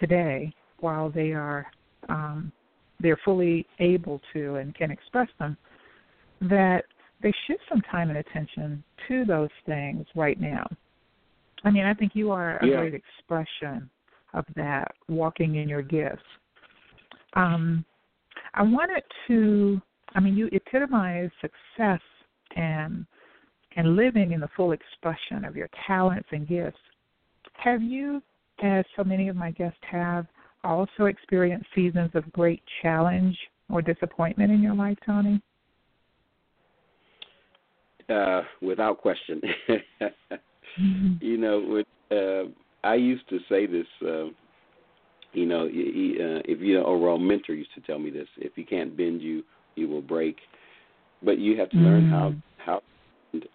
today 0.00 0.52
while 0.80 1.10
they 1.10 1.32
are 1.32 1.66
um, 2.08 2.52
they're 3.00 3.18
fully 3.24 3.66
able 3.78 4.20
to 4.32 4.56
and 4.56 4.74
can 4.74 4.90
express 4.90 5.28
them 5.38 5.56
that 6.40 6.84
they 7.22 7.32
shift 7.46 7.60
some 7.68 7.80
time 7.82 8.10
and 8.10 8.18
attention 8.18 8.82
to 9.06 9.24
those 9.24 9.50
things 9.66 10.06
right 10.14 10.40
now. 10.40 10.66
I 11.64 11.70
mean 11.70 11.84
i 11.84 11.94
think 11.94 12.12
you 12.14 12.30
are 12.30 12.58
a 12.58 12.66
Yeah. 12.66 12.76
great 12.76 12.94
expression 12.94 13.90
of 14.34 14.44
that 14.54 14.94
walking 15.08 15.56
in 15.56 15.68
your 15.68 15.82
gifts. 15.82 16.22
Um, 17.34 17.84
I 18.54 18.62
wanted 18.62 19.02
to, 19.28 19.80
I 20.14 20.20
mean, 20.20 20.36
you 20.36 20.48
epitomize 20.52 21.30
success 21.40 22.00
and 22.56 23.06
and 23.76 23.94
living 23.94 24.32
in 24.32 24.40
the 24.40 24.48
full 24.56 24.72
expression 24.72 25.44
of 25.44 25.54
your 25.54 25.68
talents 25.86 26.28
and 26.32 26.48
gifts. 26.48 26.78
Have 27.52 27.80
you, 27.80 28.20
as 28.60 28.84
so 28.96 29.04
many 29.04 29.28
of 29.28 29.36
my 29.36 29.52
guests 29.52 29.78
have, 29.88 30.26
also 30.64 31.04
experienced 31.04 31.66
seasons 31.74 32.10
of 32.14 32.30
great 32.32 32.62
challenge 32.82 33.36
or 33.70 33.80
disappointment 33.80 34.50
in 34.50 34.62
your 34.62 34.74
life, 34.74 34.98
Tony? 35.06 35.40
Uh, 38.08 38.42
without 38.62 38.98
question. 38.98 39.40
mm-hmm. 40.80 41.12
You 41.20 41.36
know, 41.36 41.64
with, 41.68 41.86
uh, 42.10 42.50
I 42.82 42.94
used 42.94 43.28
to 43.28 43.38
say 43.48 43.66
this. 43.66 43.86
Uh, 44.04 44.30
you 45.32 45.46
know, 45.46 45.68
he, 45.68 46.16
uh, 46.20 46.40
if 46.44 46.60
you 46.60 46.82
overall 46.82 47.18
mentor 47.18 47.54
used 47.54 47.74
to 47.74 47.80
tell 47.82 47.98
me 47.98 48.10
this: 48.10 48.28
if 48.38 48.56
you 48.56 48.64
can't 48.64 48.96
bend, 48.96 49.22
you 49.22 49.44
you 49.76 49.88
will 49.88 50.02
break. 50.02 50.36
But 51.22 51.38
you 51.38 51.58
have 51.58 51.70
to 51.70 51.76
mm-hmm. 51.76 51.84
learn 51.84 52.10
how 52.10 52.30
mm. 52.30 52.42
how 52.58 52.82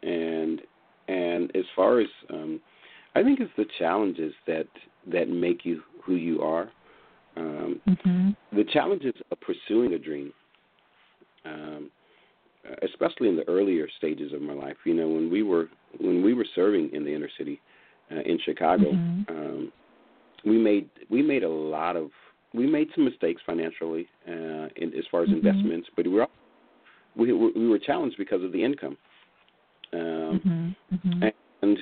and 0.03 0.61
and 1.07 1.55
as 1.55 1.65
far 1.75 1.99
as 1.99 2.07
um, 2.29 2.59
I 3.15 3.23
think 3.23 3.39
it's 3.39 3.51
the 3.57 3.65
challenges 3.79 4.33
that 4.47 4.67
that 5.11 5.29
make 5.29 5.65
you 5.65 5.81
who 6.03 6.15
you 6.15 6.41
are. 6.41 6.69
Um, 7.35 7.81
mm-hmm. 7.87 8.29
The 8.55 8.63
challenges 8.65 9.13
of 9.31 9.37
pursuing 9.41 9.93
a 9.93 9.99
dream, 9.99 10.31
um, 11.45 11.89
especially 12.83 13.27
in 13.27 13.35
the 13.35 13.47
earlier 13.47 13.87
stages 13.97 14.33
of 14.33 14.41
my 14.41 14.53
life. 14.53 14.77
You 14.85 14.93
know, 14.93 15.07
when 15.07 15.31
we 15.31 15.41
were 15.41 15.69
when 15.99 16.23
we 16.23 16.33
were 16.33 16.45
serving 16.53 16.91
in 16.93 17.03
the 17.03 17.13
inner 17.13 17.29
city 17.37 17.59
uh, 18.11 18.21
in 18.21 18.39
Chicago, 18.45 18.91
mm-hmm. 18.91 19.35
um, 19.35 19.71
we 20.45 20.57
made 20.57 20.89
we 21.09 21.21
made 21.21 21.43
a 21.43 21.49
lot 21.49 21.95
of 21.95 22.09
we 22.53 22.67
made 22.67 22.87
some 22.93 23.05
mistakes 23.05 23.41
financially 23.45 24.07
uh, 24.27 24.67
in, 24.75 24.93
as 24.97 25.05
far 25.09 25.23
as 25.23 25.29
mm-hmm. 25.29 25.45
investments, 25.45 25.89
but 25.95 26.05
we 26.05 26.13
were 26.13 26.27
we 27.15 27.31
we 27.33 27.67
were 27.67 27.79
challenged 27.79 28.17
because 28.17 28.43
of 28.43 28.51
the 28.51 28.63
income. 28.63 28.97
Um, 29.93 29.99
mm-hmm. 29.99 30.95
Mm-hmm. 30.95 31.23
And 31.61 31.77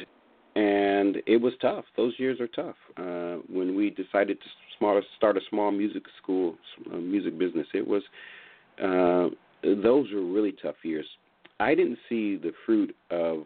and 0.55 1.17
it 1.25 1.37
was 1.37 1.53
tough. 1.61 1.85
Those 1.95 2.13
years 2.17 2.39
are 2.39 2.47
tough. 2.47 2.75
Uh, 2.97 3.41
when 3.49 3.75
we 3.75 3.89
decided 3.89 4.39
to 4.39 4.47
small, 4.77 5.01
start 5.15 5.37
a 5.37 5.41
small 5.49 5.71
music 5.71 6.03
school, 6.21 6.55
music 6.93 7.37
business, 7.37 7.67
it 7.73 7.87
was 7.87 8.03
uh, 8.81 9.29
those 9.63 10.11
were 10.11 10.25
really 10.25 10.53
tough 10.61 10.75
years. 10.83 11.05
I 11.59 11.75
didn't 11.75 11.99
see 12.09 12.35
the 12.37 12.51
fruit 12.65 12.95
of 13.11 13.45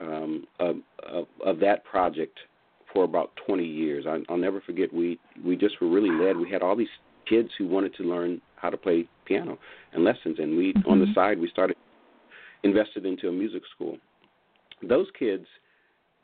um, 0.00 0.46
of, 0.60 0.76
of, 1.08 1.26
of 1.44 1.58
that 1.60 1.84
project 1.84 2.38
for 2.98 3.04
about 3.04 3.30
20 3.46 3.64
years. 3.64 4.06
I, 4.08 4.18
I'll 4.28 4.36
never 4.36 4.60
forget. 4.60 4.92
We 4.92 5.20
we 5.44 5.54
just 5.54 5.80
were 5.80 5.88
really 5.88 6.10
led. 6.10 6.36
We 6.36 6.50
had 6.50 6.62
all 6.62 6.74
these 6.74 6.88
kids 7.28 7.48
who 7.56 7.68
wanted 7.68 7.94
to 7.94 8.02
learn 8.02 8.40
how 8.56 8.70
to 8.70 8.76
play 8.76 9.08
piano 9.24 9.56
and 9.92 10.02
lessons, 10.02 10.38
and 10.40 10.56
we 10.56 10.72
mm-hmm. 10.72 10.90
on 10.90 10.98
the 10.98 11.06
side 11.14 11.38
we 11.38 11.48
started 11.48 11.76
invested 12.64 13.06
into 13.06 13.28
a 13.28 13.32
music 13.32 13.62
school. 13.72 13.98
Those 14.82 15.06
kids 15.16 15.46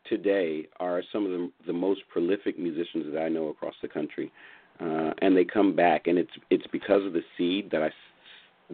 today 0.08 0.66
are 0.80 1.00
some 1.12 1.24
of 1.24 1.30
the, 1.30 1.52
the 1.68 1.72
most 1.72 2.00
prolific 2.12 2.58
musicians 2.58 3.06
that 3.12 3.20
I 3.20 3.28
know 3.28 3.50
across 3.50 3.74
the 3.80 3.86
country, 3.86 4.32
uh, 4.80 5.12
and 5.18 5.36
they 5.36 5.44
come 5.44 5.76
back, 5.76 6.08
and 6.08 6.18
it's 6.18 6.32
it's 6.50 6.66
because 6.72 7.06
of 7.06 7.12
the 7.12 7.22
seed 7.38 7.70
that 7.70 7.84
I 7.84 7.90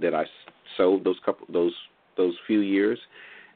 that 0.00 0.14
I 0.14 0.24
sowed 0.78 1.04
those 1.04 1.18
couple 1.22 1.46
those 1.52 1.74
those 2.16 2.32
few 2.46 2.60
years, 2.60 2.98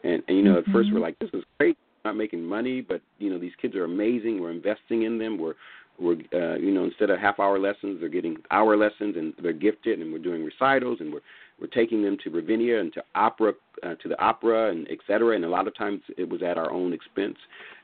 and, 0.02 0.22
and 0.28 0.36
you 0.36 0.42
know 0.42 0.56
mm-hmm. 0.56 0.70
at 0.70 0.74
first 0.74 0.90
we're 0.92 1.00
like 1.00 1.18
this 1.18 1.30
is 1.32 1.44
great, 1.58 1.78
not 2.04 2.16
making 2.16 2.44
money, 2.44 2.80
but 2.80 3.00
you 3.18 3.30
know 3.30 3.38
these 3.38 3.52
kids 3.60 3.74
are 3.74 3.84
amazing. 3.84 4.40
We're 4.40 4.50
investing 4.50 5.02
in 5.02 5.18
them. 5.18 5.38
We're 5.38 5.54
we're 5.98 6.16
uh, 6.34 6.56
you 6.56 6.72
know 6.72 6.84
instead 6.84 7.10
of 7.10 7.18
half 7.18 7.40
hour 7.40 7.58
lessons, 7.58 7.98
they're 8.00 8.08
getting 8.08 8.36
hour 8.50 8.76
lessons, 8.76 9.16
and 9.16 9.32
they're 9.42 9.52
gifted, 9.52 10.00
and 10.00 10.12
we're 10.12 10.18
doing 10.18 10.44
recitals, 10.44 10.98
and 11.00 11.12
we're 11.12 11.20
we're 11.60 11.68
taking 11.68 12.02
them 12.02 12.16
to 12.24 12.30
Ravinia 12.30 12.80
and 12.80 12.92
to 12.94 13.02
opera, 13.14 13.52
uh, 13.84 13.94
to 13.94 14.08
the 14.08 14.20
opera, 14.20 14.70
and 14.70 14.86
et 14.90 14.98
cetera. 15.06 15.36
And 15.36 15.44
a 15.44 15.48
lot 15.48 15.66
of 15.68 15.76
times 15.76 16.00
it 16.18 16.28
was 16.28 16.42
at 16.42 16.58
our 16.58 16.70
own 16.70 16.92
expense. 16.92 17.36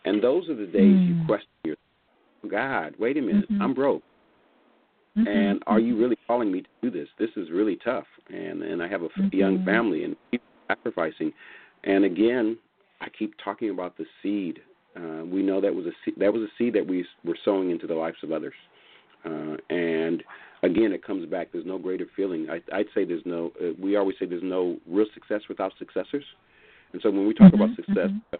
And 0.04 0.22
those 0.22 0.48
are 0.48 0.56
the 0.56 0.66
days 0.66 0.96
mm. 0.96 1.08
you 1.20 1.26
question 1.26 1.48
your 1.64 1.76
God. 2.48 2.94
Wait 2.98 3.16
a 3.16 3.20
minute, 3.20 3.50
mm-hmm. 3.50 3.62
I'm 3.62 3.74
broke. 3.74 4.02
Mm-hmm. 5.16 5.28
And 5.28 5.62
are 5.66 5.78
you 5.80 5.96
really 5.96 6.16
calling 6.26 6.50
me 6.50 6.62
to 6.62 6.68
do 6.82 6.90
this? 6.90 7.08
This 7.18 7.30
is 7.36 7.50
really 7.50 7.78
tough, 7.84 8.06
and 8.28 8.62
and 8.62 8.82
I 8.82 8.88
have 8.88 9.02
a 9.02 9.08
mm-hmm. 9.08 9.36
young 9.36 9.64
family 9.64 10.04
and 10.04 10.16
sacrificing. 10.68 11.32
And 11.84 12.04
again, 12.04 12.58
I 13.00 13.08
keep 13.08 13.34
talking 13.42 13.70
about 13.70 13.96
the 13.96 14.04
seed. 14.22 14.60
Uh, 14.96 15.24
we 15.24 15.42
know 15.42 15.60
that 15.60 15.74
was 15.74 15.86
a 15.86 15.92
seed, 16.04 16.14
that 16.18 16.32
was 16.32 16.42
a 16.42 16.52
seed 16.58 16.74
that 16.74 16.86
we 16.86 17.04
were 17.24 17.38
sowing 17.44 17.70
into 17.70 17.86
the 17.86 17.94
lives 17.94 18.16
of 18.22 18.32
others. 18.32 18.54
Uh, 19.24 19.56
and 19.70 20.22
again, 20.62 20.92
it 20.92 21.04
comes 21.04 21.28
back. 21.28 21.52
There's 21.52 21.66
no 21.66 21.78
greater 21.78 22.06
feeling. 22.16 22.48
I, 22.50 22.60
I'd 22.74 22.86
say 22.94 23.04
there's 23.04 23.22
no. 23.24 23.52
Uh, 23.60 23.72
we 23.80 23.96
always 23.96 24.16
say 24.18 24.26
there's 24.26 24.42
no 24.42 24.78
real 24.88 25.06
success 25.14 25.42
without 25.48 25.72
successors. 25.78 26.24
And 26.92 27.00
so 27.02 27.10
when 27.10 27.26
we 27.26 27.34
talk 27.34 27.52
mm-hmm, 27.52 27.62
about 27.62 27.76
success, 27.76 28.08
mm-hmm. 28.08 28.36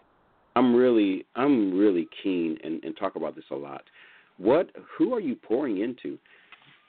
I'm 0.55 0.75
really 0.75 1.25
I'm 1.35 1.77
really 1.77 2.07
keen 2.23 2.57
and, 2.63 2.83
and 2.83 2.95
talk 2.97 3.15
about 3.15 3.35
this 3.35 3.45
a 3.51 3.55
lot. 3.55 3.83
What 4.37 4.69
who 4.97 5.13
are 5.13 5.19
you 5.19 5.35
pouring 5.35 5.79
into? 5.79 6.17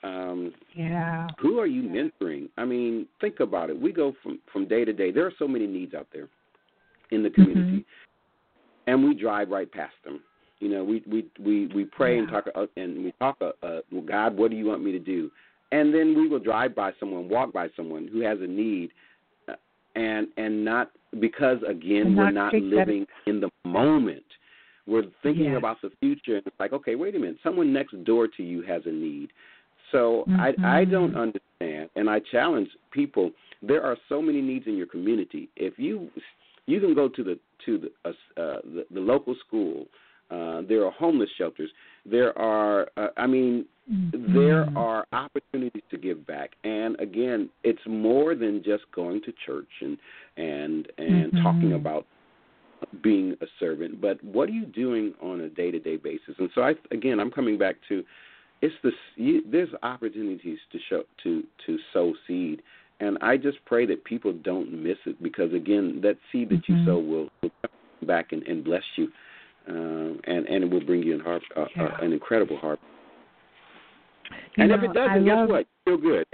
Um, 0.03 0.53
yeah. 0.75 1.27
Who 1.39 1.59
are 1.59 1.65
you 1.65 1.83
mentoring? 1.83 2.49
I 2.57 2.65
mean, 2.65 3.07
think 3.21 3.39
about 3.39 3.69
it. 3.69 3.79
We 3.79 3.93
go 3.93 4.13
from 4.21 4.39
from 4.51 4.67
day 4.67 4.83
to 4.83 4.91
day. 4.91 5.11
There 5.11 5.25
are 5.25 5.33
so 5.39 5.47
many 5.47 5.67
needs 5.67 5.93
out 5.93 6.07
there 6.11 6.27
in 7.13 7.23
the 7.23 7.29
community, 7.29 7.77
mm-hmm. 7.77 8.91
and 8.91 9.03
we 9.03 9.13
drive 9.13 9.49
right 9.49 9.71
past 9.71 9.93
them. 10.03 10.21
You 10.59 10.69
know, 10.69 10.83
we 10.83 11.03
we 11.05 11.25
we 11.43 11.67
we 11.67 11.83
pray 11.83 12.15
yeah. 12.15 12.21
and 12.21 12.29
talk 12.29 12.45
uh, 12.55 12.65
and 12.77 13.03
we 13.03 13.13
talk. 13.19 13.37
Uh, 13.41 13.51
uh, 13.65 13.81
well, 13.91 14.01
God, 14.01 14.37
what 14.37 14.49
do 14.49 14.57
you 14.57 14.65
want 14.65 14.83
me 14.83 14.93
to 14.93 14.99
do? 14.99 15.29
And 15.73 15.93
then 15.93 16.15
we 16.15 16.27
will 16.27 16.39
drive 16.39 16.75
by 16.75 16.91
someone, 16.99 17.27
walk 17.27 17.51
by 17.51 17.67
someone 17.75 18.07
who 18.07 18.21
has 18.21 18.37
a 18.39 18.47
need, 18.47 18.91
uh, 19.49 19.55
and 19.95 20.27
and 20.37 20.63
not 20.63 20.91
because 21.19 21.57
again 21.67 22.15
we're 22.15 22.31
not 22.31 22.53
living 22.53 23.05
in 23.27 23.41
the 23.41 23.49
moment. 23.65 24.23
We're 24.87 25.03
thinking 25.21 25.45
yes. 25.45 25.57
about 25.57 25.81
the 25.81 25.91
future, 25.99 26.37
and 26.37 26.47
it's 26.47 26.59
like, 26.59 26.73
okay, 26.73 26.95
wait 26.95 27.15
a 27.15 27.19
minute. 27.19 27.37
Someone 27.43 27.73
next 27.73 28.01
door 28.03 28.27
to 28.27 28.43
you 28.43 28.61
has 28.63 28.83
a 28.85 28.91
need. 28.91 29.31
So 29.91 30.23
mm-hmm. 30.29 30.39
I 30.39 30.79
I 30.79 30.85
don't 30.85 31.15
understand, 31.15 31.89
and 31.97 32.09
I 32.09 32.19
challenge 32.31 32.69
people. 32.91 33.31
There 33.61 33.83
are 33.83 33.97
so 34.07 34.21
many 34.21 34.41
needs 34.41 34.67
in 34.67 34.77
your 34.77 34.87
community. 34.87 35.49
If 35.55 35.77
you 35.77 36.09
you 36.65 36.79
can 36.79 36.93
go 36.93 37.07
to 37.09 37.23
the 37.23 37.39
to 37.65 37.77
the 37.77 37.91
uh, 38.05 38.41
uh, 38.41 38.61
the, 38.63 38.85
the 38.91 38.99
local 38.99 39.35
school 39.45 39.85
uh, 40.33 40.61
there 40.67 40.85
are 40.85 40.91
homeless 40.91 41.29
shelters. 41.37 41.69
There 42.05 42.37
are, 42.37 42.87
uh, 42.97 43.09
I 43.17 43.27
mean, 43.27 43.65
mm-hmm. 43.91 44.33
there 44.33 44.67
are 44.75 45.05
opportunities 45.11 45.83
to 45.91 45.97
give 45.97 46.25
back. 46.25 46.51
And 46.63 46.99
again, 46.99 47.49
it's 47.63 47.81
more 47.85 48.33
than 48.33 48.63
just 48.63 48.83
going 48.95 49.21
to 49.23 49.33
church 49.45 49.69
and 49.81 49.97
and 50.37 50.87
and 50.97 51.31
mm-hmm. 51.33 51.43
talking 51.43 51.73
about 51.73 52.07
being 53.01 53.35
a 53.41 53.45
servant, 53.59 54.01
but 54.01 54.21
what 54.23 54.49
are 54.49 54.51
you 54.51 54.65
doing 54.65 55.13
on 55.21 55.39
a 55.41 55.49
day 55.49 55.71
to 55.71 55.79
day 55.79 55.95
basis? 55.95 56.35
And 56.37 56.49
so, 56.53 56.61
I 56.61 56.73
again, 56.91 57.19
I'm 57.19 57.31
coming 57.31 57.57
back 57.57 57.75
to 57.89 58.03
it's 58.61 58.75
the 58.83 58.91
you, 59.15 59.41
there's 59.49 59.69
opportunities 59.83 60.57
to 60.71 60.79
show 60.89 61.03
to 61.23 61.43
to 61.65 61.77
sow 61.93 62.13
seed, 62.27 62.61
and 62.99 63.17
I 63.21 63.37
just 63.37 63.57
pray 63.65 63.85
that 63.87 64.03
people 64.05 64.33
don't 64.33 64.71
miss 64.71 64.97
it 65.05 65.21
because 65.21 65.53
again, 65.53 65.99
that 66.03 66.17
seed 66.31 66.49
that 66.49 66.63
mm-hmm. 66.63 66.79
you 66.79 66.85
sow 66.85 66.97
will, 66.99 67.29
will 67.41 67.51
come 67.61 68.07
back 68.07 68.31
and, 68.31 68.43
and 68.43 68.63
bless 68.63 68.83
you 68.95 69.09
um, 69.67 70.19
and 70.25 70.45
and 70.47 70.63
it 70.63 70.69
will 70.69 70.83
bring 70.85 71.03
you 71.03 71.13
an, 71.15 71.19
harp, 71.19 71.41
uh, 71.55 71.61
uh 71.61 71.67
yeah. 71.75 71.83
uh, 71.83 71.97
an 72.01 72.13
incredible 72.13 72.57
harp. 72.57 72.79
You 74.57 74.63
and 74.63 74.69
know, 74.69 74.75
if 74.75 74.83
it 74.83 74.93
doesn't, 74.93 75.25
guess 75.25 75.47
what? 75.47 75.65
You 75.85 75.97
feel 75.97 75.97
good. 75.97 76.25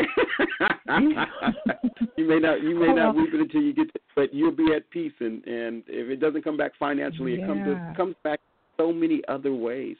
you 2.17 2.27
may 2.27 2.39
not 2.39 2.61
you 2.61 2.79
may 2.79 2.93
not 2.93 3.15
reap 3.15 3.33
it 3.33 3.41
until 3.41 3.61
you 3.61 3.73
get, 3.73 3.93
to, 3.93 3.99
but 4.15 4.33
you'll 4.33 4.55
be 4.55 4.73
at 4.75 4.89
peace. 4.89 5.13
And 5.19 5.43
and 5.45 5.83
if 5.87 6.09
it 6.09 6.19
doesn't 6.19 6.43
come 6.43 6.57
back 6.57 6.71
financially, 6.79 7.35
yeah. 7.35 7.43
it 7.43 7.47
comes 7.47 7.61
it 7.67 7.97
comes 7.97 8.15
back 8.23 8.39
so 8.77 8.91
many 8.91 9.21
other 9.27 9.53
ways. 9.53 9.97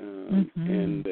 Um, 0.00 0.50
mm-hmm. 0.56 0.70
And 0.70 1.08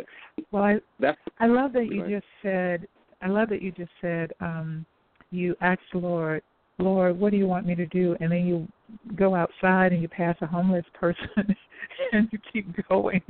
well, 0.52 0.62
I 0.62 0.78
that's 1.00 1.18
I 1.38 1.46
love 1.46 1.72
that 1.72 1.86
you 1.86 2.08
just 2.08 2.26
said. 2.42 2.86
I 3.22 3.28
love 3.28 3.48
that 3.50 3.62
you 3.62 3.72
just 3.72 3.90
said 4.00 4.32
um, 4.40 4.84
you 5.30 5.54
ask 5.60 5.80
the 5.92 5.98
Lord 5.98 6.42
Lord, 6.80 7.18
what 7.18 7.30
do 7.30 7.36
you 7.36 7.46
want 7.46 7.66
me 7.66 7.74
to 7.74 7.86
do? 7.86 8.16
And 8.20 8.32
then 8.32 8.46
you 8.46 8.68
go 9.16 9.34
outside 9.34 9.92
and 9.92 10.02
you 10.02 10.08
pass 10.08 10.36
a 10.40 10.46
homeless 10.46 10.84
person 10.94 11.28
and 12.12 12.28
you 12.32 12.38
keep 12.52 12.88
going. 12.88 13.22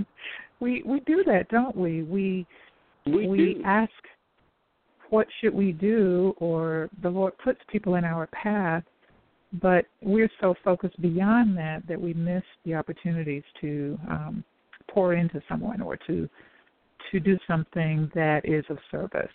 We 0.60 0.82
we 0.84 1.00
do 1.00 1.24
that, 1.26 1.48
don't 1.48 1.76
we? 1.76 2.02
We 2.02 2.46
we, 3.06 3.26
we 3.26 3.54
do. 3.54 3.62
ask 3.64 3.90
what 5.10 5.26
should 5.40 5.54
we 5.54 5.72
do 5.72 6.34
or 6.38 6.88
the 7.02 7.10
Lord 7.10 7.32
puts 7.42 7.58
people 7.70 7.96
in 7.96 8.04
our 8.04 8.28
path, 8.28 8.84
but 9.60 9.86
we're 10.02 10.30
so 10.40 10.54
focused 10.62 11.00
beyond 11.00 11.56
that 11.58 11.82
that 11.88 12.00
we 12.00 12.14
miss 12.14 12.44
the 12.64 12.74
opportunities 12.74 13.42
to 13.60 13.98
um 14.08 14.44
pour 14.90 15.14
into 15.14 15.40
someone 15.48 15.80
or 15.80 15.96
to 16.06 16.28
to 17.10 17.20
do 17.20 17.38
something 17.48 18.10
that 18.14 18.42
is 18.44 18.64
of 18.68 18.78
service. 18.90 19.32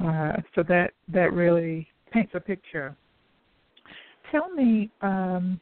Uh, 0.00 0.32
so 0.54 0.62
that 0.62 0.92
that 1.08 1.32
really 1.32 1.88
paints 2.12 2.32
a 2.34 2.40
picture 2.40 2.96
tell 4.32 4.50
me, 4.50 4.90
um, 5.02 5.60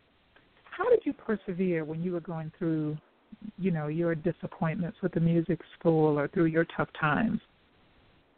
how 0.65 0.89
did 0.89 1.01
you 1.05 1.13
persevere 1.13 1.85
when 1.85 2.03
you 2.03 2.13
were 2.13 2.21
going 2.21 2.51
through, 2.59 2.97
you 3.59 3.71
know, 3.71 3.89
your 3.89 4.15
disappointments 4.15 4.99
with 5.03 5.13
the 5.13 5.21
music 5.21 5.61
school 5.79 6.19
or 6.19 6.29
through 6.29 6.47
your 6.47 6.65
tough 6.77 6.89
times? 6.99 7.41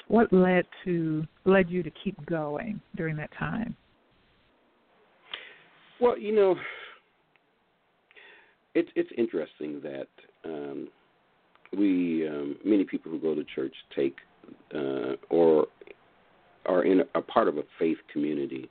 What 0.08 0.32
led 0.32 0.66
to 0.84 1.24
led 1.44 1.70
you 1.70 1.82
to 1.82 1.90
keep 2.02 2.24
going 2.26 2.80
during 2.96 3.16
that 3.16 3.30
time? 3.38 3.76
Well, 6.00 6.18
you 6.18 6.34
know, 6.34 6.56
it's 8.74 8.90
it's 8.96 9.10
interesting 9.16 9.80
that 9.82 10.08
um, 10.44 10.88
we 11.76 12.26
um, 12.26 12.56
many 12.64 12.84
people 12.84 13.12
who 13.12 13.20
go 13.20 13.34
to 13.34 13.44
church 13.54 13.74
take 13.94 14.16
uh, 14.74 15.14
or 15.30 15.66
are 16.66 16.84
in 16.84 17.00
a, 17.00 17.04
a 17.14 17.22
part 17.22 17.48
of 17.48 17.58
a 17.58 17.62
faith 17.78 17.98
community 18.12 18.68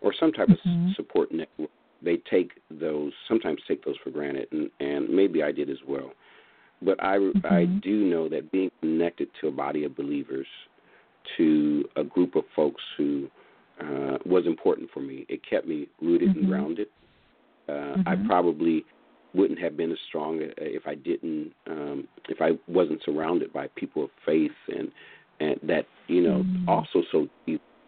or 0.00 0.12
some 0.18 0.32
type 0.32 0.48
mm-hmm. 0.48 0.90
of 0.90 0.96
support 0.96 1.32
network, 1.32 1.70
they 2.02 2.18
take 2.30 2.52
those 2.70 3.12
sometimes 3.26 3.60
take 3.66 3.84
those 3.84 3.96
for 4.02 4.10
granted, 4.10 4.48
and 4.52 4.70
and 4.80 5.08
maybe 5.08 5.42
I 5.42 5.52
did 5.52 5.70
as 5.70 5.78
well. 5.86 6.12
But 6.82 7.02
I 7.02 7.18
mm-hmm. 7.18 7.46
I 7.46 7.64
do 7.64 8.04
know 8.04 8.28
that 8.28 8.52
being 8.52 8.70
connected 8.80 9.28
to 9.40 9.48
a 9.48 9.50
body 9.50 9.84
of 9.84 9.96
believers, 9.96 10.46
to 11.36 11.84
a 11.96 12.04
group 12.04 12.36
of 12.36 12.44
folks 12.54 12.82
who 12.96 13.28
uh, 13.80 14.18
was 14.24 14.46
important 14.46 14.90
for 14.92 15.00
me. 15.00 15.26
It 15.28 15.40
kept 15.48 15.66
me 15.66 15.88
rooted 16.00 16.30
mm-hmm. 16.30 16.40
and 16.40 16.48
grounded. 16.48 16.88
Uh, 17.68 17.72
mm-hmm. 17.72 18.08
I 18.08 18.16
probably 18.26 18.84
wouldn't 19.34 19.58
have 19.58 19.76
been 19.76 19.92
as 19.92 19.98
strong 20.08 20.42
uh, 20.42 20.48
if 20.58 20.86
I 20.86 20.94
didn't, 20.94 21.52
um, 21.66 22.08
if 22.28 22.40
I 22.40 22.52
wasn't 22.68 23.02
surrounded 23.04 23.52
by 23.52 23.68
people 23.74 24.04
of 24.04 24.10
faith 24.24 24.52
and 24.68 24.90
and 25.40 25.58
that 25.62 25.86
you 26.08 26.22
know 26.22 26.42
mm-hmm. 26.42 26.68
also 26.68 27.02
sowed 27.12 27.30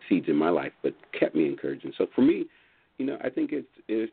seeds 0.09 0.26
in 0.28 0.36
my 0.36 0.51
life, 0.51 0.72
but 0.82 0.94
kept 1.18 1.34
me 1.34 1.46
encouraging. 1.46 1.92
So 1.99 2.07
for 2.14 2.22
me, 2.22 2.46
you 2.99 3.07
know, 3.07 3.18
I 3.22 3.30
think 3.30 3.53
it's 3.53 3.66
it. 3.88 4.11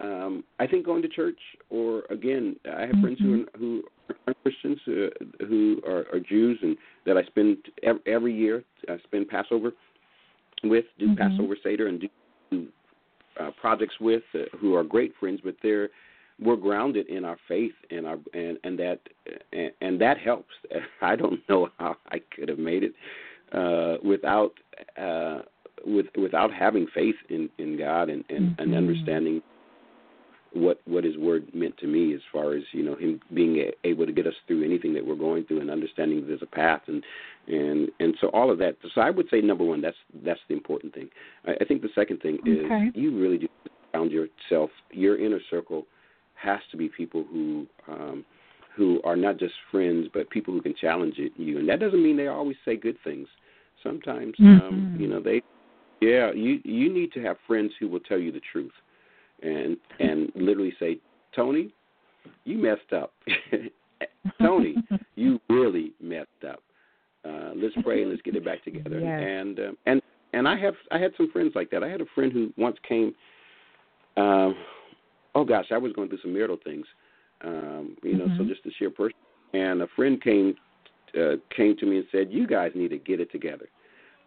Um, 0.00 0.44
I 0.58 0.66
think 0.66 0.86
going 0.86 1.02
to 1.02 1.08
church, 1.08 1.38
or 1.68 2.04
again, 2.10 2.56
I 2.74 2.82
have 2.82 2.96
friends 3.02 3.18
who 3.20 3.44
Mm-hmm. 3.44 3.54
are, 3.54 3.58
who 3.58 3.82
are 4.26 4.34
Christians, 4.42 4.78
uh, 4.88 5.44
who 5.46 5.82
are, 5.86 6.06
are 6.12 6.20
Jews, 6.20 6.58
and 6.62 6.76
that 7.04 7.18
I 7.18 7.22
spend 7.24 7.58
every, 7.82 8.00
every 8.06 8.34
year. 8.34 8.64
I 8.88 8.96
spend 9.04 9.28
Passover 9.28 9.72
with, 10.64 10.86
do 10.98 11.08
Mhm. 11.08 11.18
Passover 11.18 11.54
Seder, 11.62 11.88
and 11.88 12.00
do, 12.00 12.08
do 12.50 12.68
uh, 13.38 13.50
projects 13.60 13.94
with, 14.00 14.22
uh, 14.34 14.44
who 14.56 14.74
are 14.74 14.84
great 14.84 15.14
friends, 15.20 15.40
but 15.44 15.54
they're 15.62 15.90
we're 16.40 16.56
grounded 16.56 17.08
in 17.08 17.24
our 17.24 17.36
faith 17.48 17.74
and 17.90 18.06
our 18.06 18.18
and 18.34 18.58
and 18.64 18.78
that 18.78 19.00
and, 19.52 19.70
and 19.80 20.00
that 20.00 20.18
helps. 20.18 20.52
I 21.02 21.16
don't 21.16 21.40
know 21.48 21.68
how 21.78 21.96
I 22.08 22.18
could 22.34 22.48
have 22.48 22.58
made 22.58 22.82
it 22.82 22.94
uh, 23.52 23.96
without 24.06 24.52
uh, 25.00 25.40
with 25.86 26.06
without 26.16 26.52
having 26.52 26.86
faith 26.94 27.16
in 27.28 27.48
in 27.58 27.78
God 27.78 28.08
and 28.08 28.24
and, 28.28 28.50
mm-hmm. 28.50 28.62
and 28.62 28.74
understanding 28.74 29.42
what 30.52 30.80
what 30.86 31.04
His 31.04 31.16
Word 31.16 31.48
meant 31.54 31.76
to 31.78 31.86
me, 31.86 32.14
as 32.14 32.20
far 32.32 32.54
as 32.54 32.62
you 32.72 32.84
know 32.84 32.96
Him 32.96 33.20
being 33.34 33.70
able 33.84 34.06
to 34.06 34.12
get 34.12 34.26
us 34.26 34.34
through 34.46 34.64
anything 34.64 34.94
that 34.94 35.06
we're 35.06 35.14
going 35.14 35.44
through, 35.44 35.60
and 35.60 35.70
understanding 35.70 36.26
there's 36.26 36.42
a 36.42 36.46
path, 36.46 36.82
and 36.86 37.04
and 37.48 37.90
and 38.00 38.14
so 38.20 38.28
all 38.28 38.50
of 38.50 38.58
that. 38.58 38.76
So 38.94 39.00
I 39.00 39.10
would 39.10 39.26
say 39.30 39.40
number 39.40 39.64
one, 39.64 39.80
that's 39.80 39.96
that's 40.24 40.40
the 40.48 40.54
important 40.54 40.94
thing. 40.94 41.08
I, 41.46 41.52
I 41.60 41.64
think 41.64 41.82
the 41.82 41.90
second 41.94 42.20
thing 42.20 42.38
okay. 42.40 42.86
is 42.88 42.92
you 42.94 43.18
really 43.18 43.38
do 43.38 43.48
found 43.92 44.12
yourself, 44.12 44.70
your 44.92 45.18
inner 45.18 45.40
circle 45.50 45.86
has 46.42 46.60
to 46.70 46.76
be 46.76 46.88
people 46.88 47.24
who 47.30 47.66
um, 47.88 48.24
who 48.76 49.00
are 49.04 49.16
not 49.16 49.38
just 49.38 49.54
friends, 49.70 50.08
but 50.14 50.30
people 50.30 50.54
who 50.54 50.62
can 50.62 50.74
challenge 50.80 51.14
it, 51.18 51.32
you. 51.36 51.58
And 51.58 51.68
that 51.68 51.80
doesn't 51.80 52.02
mean 52.02 52.16
they 52.16 52.28
always 52.28 52.56
say 52.64 52.76
good 52.76 52.96
things. 53.04 53.26
Sometimes, 53.82 54.34
mm-hmm. 54.40 54.66
um, 54.66 54.96
you 54.98 55.08
know, 55.08 55.20
they, 55.20 55.42
yeah, 56.00 56.32
you 56.32 56.60
you 56.64 56.92
need 56.92 57.12
to 57.12 57.22
have 57.22 57.36
friends 57.46 57.72
who 57.78 57.88
will 57.88 58.00
tell 58.00 58.18
you 58.18 58.32
the 58.32 58.40
truth, 58.52 58.72
and 59.42 59.76
and 59.98 60.30
literally 60.34 60.74
say, 60.78 60.98
Tony, 61.34 61.72
you 62.44 62.58
messed 62.58 62.92
up. 62.94 63.12
Tony, 64.40 64.76
you 65.14 65.40
really 65.48 65.92
messed 66.00 66.28
up. 66.48 66.62
Uh, 67.24 67.50
let's 67.54 67.74
pray 67.82 68.02
and 68.02 68.10
let's 68.10 68.22
get 68.22 68.36
it 68.36 68.44
back 68.44 68.64
together. 68.64 69.00
And 69.04 69.58
um, 69.58 69.76
and 69.86 70.02
and 70.32 70.48
I 70.48 70.58
have 70.58 70.74
I 70.90 70.98
had 70.98 71.12
some 71.16 71.30
friends 71.32 71.52
like 71.54 71.70
that. 71.70 71.82
I 71.82 71.88
had 71.88 72.00
a 72.00 72.06
friend 72.14 72.32
who 72.32 72.52
once 72.56 72.76
came. 72.86 73.14
Um, 74.16 74.54
oh 75.34 75.44
gosh, 75.44 75.66
I 75.70 75.78
was 75.78 75.92
going 75.92 76.08
through 76.08 76.20
some 76.22 76.32
marital 76.32 76.58
things, 76.62 76.86
um, 77.44 77.96
you 78.02 78.16
know, 78.16 78.26
mm-hmm. 78.26 78.38
so 78.38 78.44
just 78.44 78.62
to 78.64 78.70
share 78.78 78.90
person. 78.90 79.16
And 79.52 79.82
a 79.82 79.86
friend 79.96 80.22
came 80.22 80.54
uh, 81.18 81.36
came 81.54 81.76
to 81.76 81.86
me 81.86 81.98
and 81.98 82.06
said, 82.12 82.28
"You 82.30 82.46
guys 82.46 82.72
need 82.74 82.88
to 82.88 82.98
get 82.98 83.20
it 83.20 83.32
together, 83.32 83.68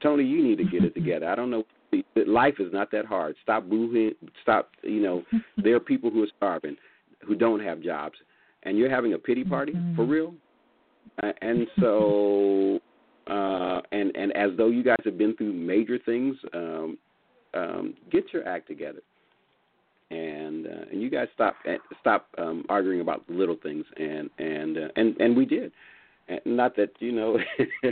Tony. 0.02 0.24
You 0.24 0.44
need 0.44 0.58
to 0.58 0.66
get 0.66 0.84
it 0.84 0.94
together. 0.96 1.28
I 1.28 1.36
don't 1.36 1.50
know. 1.50 1.64
Life 2.16 2.56
is 2.60 2.74
not 2.74 2.92
that 2.92 3.06
hard. 3.06 3.36
Stop 3.44 3.70
booing. 3.70 4.12
Stop. 4.42 4.72
You 4.82 5.02
know, 5.02 5.24
there 5.58 5.76
are 5.76 5.80
people 5.80 6.10
who 6.10 6.24
are 6.24 6.32
starving, 6.38 6.76
who 7.26 7.36
don't 7.36 7.62
have 7.62 7.82
jobs, 7.82 8.16
and 8.64 8.78
you're 8.78 8.90
having 8.90 9.14
a 9.14 9.18
pity 9.18 9.44
party 9.44 9.74
mm-hmm. 9.74 9.96
for 9.96 10.06
real. 10.06 10.34
Uh, 11.22 11.32
and 11.42 11.68
so, 11.80 12.80
uh, 13.28 13.82
and 13.92 14.16
and 14.16 14.36
as 14.36 14.52
though 14.58 14.70
you 14.70 14.84
guys 14.84 14.98
have 15.06 15.18
been 15.18 15.36
through 15.38 15.54
major 15.54 16.00
things, 16.00 16.36
um, 16.54 16.98
um, 17.54 17.94
get 18.12 18.26
your 18.34 18.48
act 18.48 18.68
together." 18.68 19.00
And 20.10 20.68
uh, 20.68 20.92
and 20.92 21.02
you 21.02 21.10
guys 21.10 21.28
stop 21.34 21.56
eh, 21.66 21.78
stop 22.00 22.28
um, 22.38 22.66
arguing 22.70 23.02
about 23.02 23.24
little 23.30 23.58
things, 23.62 23.86
and 23.98 24.30
and 24.38 24.78
uh, 24.78 24.88
and 24.96 25.18
and 25.18 25.36
we 25.36 25.46
did. 25.46 25.72
And 26.28 26.40
not 26.46 26.76
that 26.78 26.92
you 27.00 27.12
know, 27.12 27.38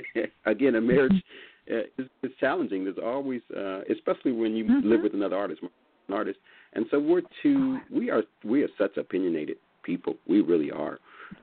again, 0.46 0.76
a 0.76 0.82
marriage 0.82 1.24
uh, 1.72 1.82
is, 1.98 2.08
is 2.24 2.32
challenging. 2.40 2.84
There's 2.84 2.98
always, 3.04 3.42
uh, 3.56 3.82
especially 3.92 4.32
when 4.32 4.56
you 4.56 4.66
mm-hmm. 4.66 4.88
live 4.88 5.02
with 5.04 5.14
another 5.14 5.36
artist, 5.36 5.62
an 5.62 6.14
artist, 6.14 6.40
and 6.74 6.86
so 6.92 7.00
we're 7.00 7.22
two. 7.44 7.80
We 7.92 8.10
are 8.10 8.24
we 8.44 8.64
are 8.64 8.70
such 8.78 8.98
opinionated 8.98 9.58
people. 9.84 10.16
We 10.28 10.42
really 10.42 10.72
are. 10.72 11.00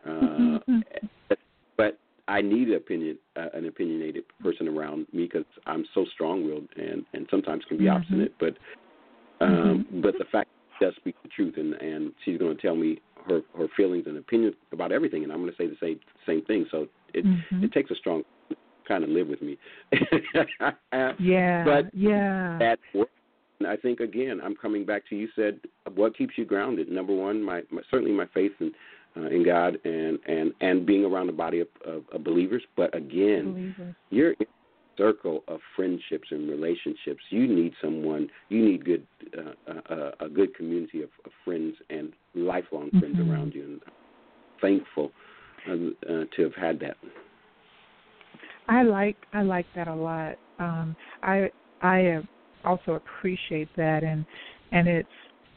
Uh, 0.06 0.58
but 1.76 1.98
I 2.28 2.42
need 2.42 2.68
an 2.68 2.74
opinion, 2.74 3.18
uh, 3.36 3.46
an 3.54 3.66
opinionated 3.66 4.24
person 4.42 4.68
around 4.68 5.06
me 5.12 5.24
because 5.24 5.46
I'm 5.66 5.84
so 5.94 6.04
strong-willed 6.14 6.68
and 6.76 7.04
and 7.14 7.26
sometimes 7.30 7.64
can 7.68 7.78
be 7.78 7.84
mm-hmm. 7.84 7.96
obstinate. 7.96 8.34
But 8.38 8.56
um, 9.40 9.86
mm-hmm. 9.90 10.00
but 10.02 10.14
the 10.18 10.26
fact 10.30 10.48
does 10.80 10.94
speak 10.96 11.14
the 11.22 11.28
truth, 11.28 11.54
and 11.56 11.74
and 11.74 12.12
she's 12.24 12.38
going 12.38 12.56
to 12.56 12.62
tell 12.62 12.76
me 12.76 13.00
her 13.28 13.42
her 13.56 13.66
feelings 13.76 14.04
and 14.06 14.16
opinions 14.16 14.54
about 14.72 14.92
everything, 14.92 15.24
and 15.24 15.32
I'm 15.32 15.40
going 15.40 15.50
to 15.50 15.56
say 15.56 15.66
the 15.66 15.76
same 15.80 16.00
same 16.26 16.44
thing. 16.44 16.66
So 16.70 16.86
it 17.14 17.24
mm-hmm. 17.24 17.64
it 17.64 17.72
takes 17.72 17.90
a 17.90 17.94
strong 17.96 18.22
kind 18.86 19.04
of 19.04 19.10
live 19.10 19.28
with 19.28 19.42
me. 19.42 19.58
yeah, 21.18 21.64
but 21.64 21.94
yeah, 21.94 22.58
that 22.58 22.78
and 23.58 23.68
I 23.68 23.76
think 23.76 24.00
again, 24.00 24.40
I'm 24.42 24.54
coming 24.54 24.84
back 24.84 25.08
to 25.08 25.16
you 25.16 25.28
said 25.34 25.60
what 25.94 26.16
keeps 26.16 26.34
you 26.36 26.44
grounded. 26.44 26.88
Number 26.88 27.14
one, 27.14 27.42
my, 27.42 27.62
my 27.70 27.82
certainly 27.90 28.12
my 28.12 28.26
faith 28.32 28.52
in 28.60 28.72
uh, 29.16 29.26
in 29.26 29.44
God 29.44 29.78
and 29.84 30.18
and 30.26 30.52
and 30.60 30.86
being 30.86 31.04
around 31.04 31.28
a 31.28 31.32
body 31.32 31.60
of, 31.60 31.68
of, 31.84 32.04
of 32.12 32.24
believers. 32.24 32.62
But 32.76 32.94
again, 32.94 33.52
believers. 33.52 33.94
you're 34.10 34.34
circle 34.98 35.44
of 35.48 35.60
friendships 35.74 36.28
and 36.30 36.50
relationships. 36.50 37.20
You 37.30 37.46
need 37.46 37.72
someone. 37.80 38.28
You 38.50 38.64
need 38.64 38.84
good, 38.84 39.06
uh, 39.36 39.72
uh, 39.94 40.10
a 40.20 40.28
good 40.28 40.54
community 40.54 41.02
of, 41.02 41.08
of, 41.24 41.30
friends 41.44 41.76
and 41.88 42.12
lifelong 42.34 42.88
mm-hmm. 42.88 42.98
friends 42.98 43.18
around 43.18 43.54
you. 43.54 43.62
And 43.64 43.80
thankful 44.60 45.10
uh, 45.68 45.72
uh, 45.72 46.24
to 46.36 46.42
have 46.42 46.54
had 46.54 46.80
that. 46.80 46.96
I 48.68 48.82
like 48.82 49.16
I 49.32 49.42
like 49.42 49.66
that 49.74 49.88
a 49.88 49.94
lot. 49.94 50.36
Um, 50.58 50.94
I 51.22 51.50
I 51.80 52.18
also 52.64 52.92
appreciate 52.92 53.68
that, 53.76 54.02
and 54.04 54.26
and 54.72 54.86
it's 54.86 55.08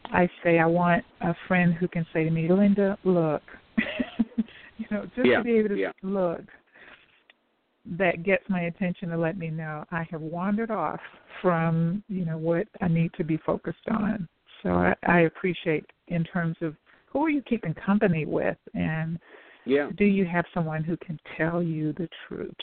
I 0.06 0.30
say 0.44 0.60
I 0.60 0.66
want 0.66 1.04
a 1.20 1.34
friend 1.48 1.74
who 1.74 1.88
can 1.88 2.06
say 2.14 2.24
to 2.24 2.30
me, 2.30 2.48
Linda, 2.50 2.98
look, 3.04 3.42
you 4.78 4.86
know, 4.90 5.06
just 5.16 5.28
yeah. 5.28 5.38
to 5.38 5.44
be 5.44 5.58
able 5.58 5.70
to 5.70 5.78
yeah. 5.78 5.92
look 6.04 6.42
that 7.86 8.24
gets 8.24 8.44
my 8.48 8.62
attention 8.62 9.10
to 9.10 9.18
let 9.18 9.38
me 9.38 9.50
know 9.50 9.84
I 9.92 10.06
have 10.12 10.22
wandered 10.22 10.72
off 10.72 11.00
from 11.42 12.04
you 12.08 12.26
know 12.26 12.38
what 12.38 12.68
I 12.82 12.88
need 12.88 13.12
to 13.18 13.24
be 13.24 13.38
focused 13.38 13.88
on. 13.90 14.28
So 14.64 14.70
I, 14.70 14.96
I 15.08 15.20
appreciate 15.22 15.86
in 16.08 16.24
terms 16.24 16.58
of 16.62 16.76
who 17.08 17.26
are 17.26 17.30
you 17.30 17.42
keeping 17.42 17.74
company 17.74 18.26
with, 18.26 18.58
and 18.74 19.20
yeah. 19.66 19.90
do 19.98 20.06
you 20.06 20.26
have 20.26 20.46
someone 20.54 20.84
who 20.84 20.96
can 20.98 21.20
tell 21.38 21.62
you 21.62 21.94
the 21.94 22.08
truth 22.28 22.56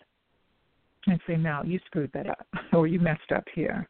and 1.07 1.21
say, 1.27 1.37
no, 1.37 1.63
you 1.65 1.79
screwed 1.87 2.11
that 2.15 2.29
up, 2.29 2.47
or 2.73 2.87
you 2.87 2.99
messed 3.01 3.33
up 3.35 3.45
here, 3.55 3.89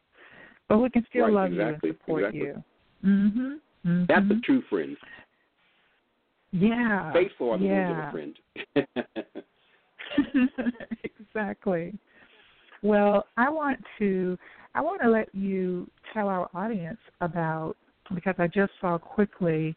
but 0.67 0.79
we 0.79 0.89
can 0.89 1.05
still 1.09 1.25
right, 1.25 1.33
love 1.33 1.51
exactly, 1.53 1.89
you 1.89 1.91
and 1.91 1.99
support 1.99 2.23
exactly. 2.23 2.39
you. 2.41 2.63
Mhm. 3.05 3.59
Mm-hmm. 3.85 4.03
That's 4.07 4.25
a 4.39 4.41
true 4.41 4.61
friend. 4.69 4.97
Yeah. 6.51 7.13
Faithful 7.13 7.51
are 7.51 7.57
the 7.57 7.65
yeah. 7.65 7.91
of 7.91 8.07
a 8.07 8.11
friend. 8.11 8.39
exactly. 11.03 11.97
Well, 12.81 13.25
I 13.37 13.49
want 13.49 13.79
to 13.99 14.37
I 14.75 14.81
want 14.81 15.01
to 15.01 15.09
let 15.09 15.33
you 15.33 15.89
tell 16.13 16.27
our 16.27 16.49
audience 16.53 16.99
about 17.21 17.75
because 18.13 18.35
I 18.37 18.47
just 18.47 18.71
saw 18.79 18.97
quickly 18.97 19.75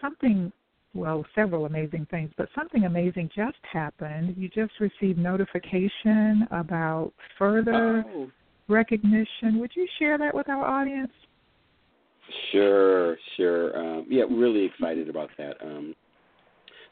something 0.00 0.52
well, 0.94 1.24
several 1.34 1.64
amazing 1.64 2.06
things, 2.10 2.30
but 2.36 2.48
something 2.54 2.84
amazing 2.84 3.30
just 3.34 3.56
happened. 3.72 4.34
You 4.36 4.48
just 4.48 4.72
received 4.78 5.18
notification 5.18 6.46
about 6.50 7.12
further 7.38 8.04
oh. 8.06 8.30
recognition. 8.68 9.58
Would 9.58 9.70
you 9.74 9.86
share 9.98 10.18
that 10.18 10.34
with 10.34 10.50
our 10.50 10.64
audience? 10.64 11.12
Sure, 12.50 13.16
sure. 13.36 13.76
Um, 13.76 14.06
yeah, 14.08 14.24
really 14.30 14.66
excited 14.66 15.08
about 15.08 15.30
that. 15.38 15.56
Um, 15.62 15.94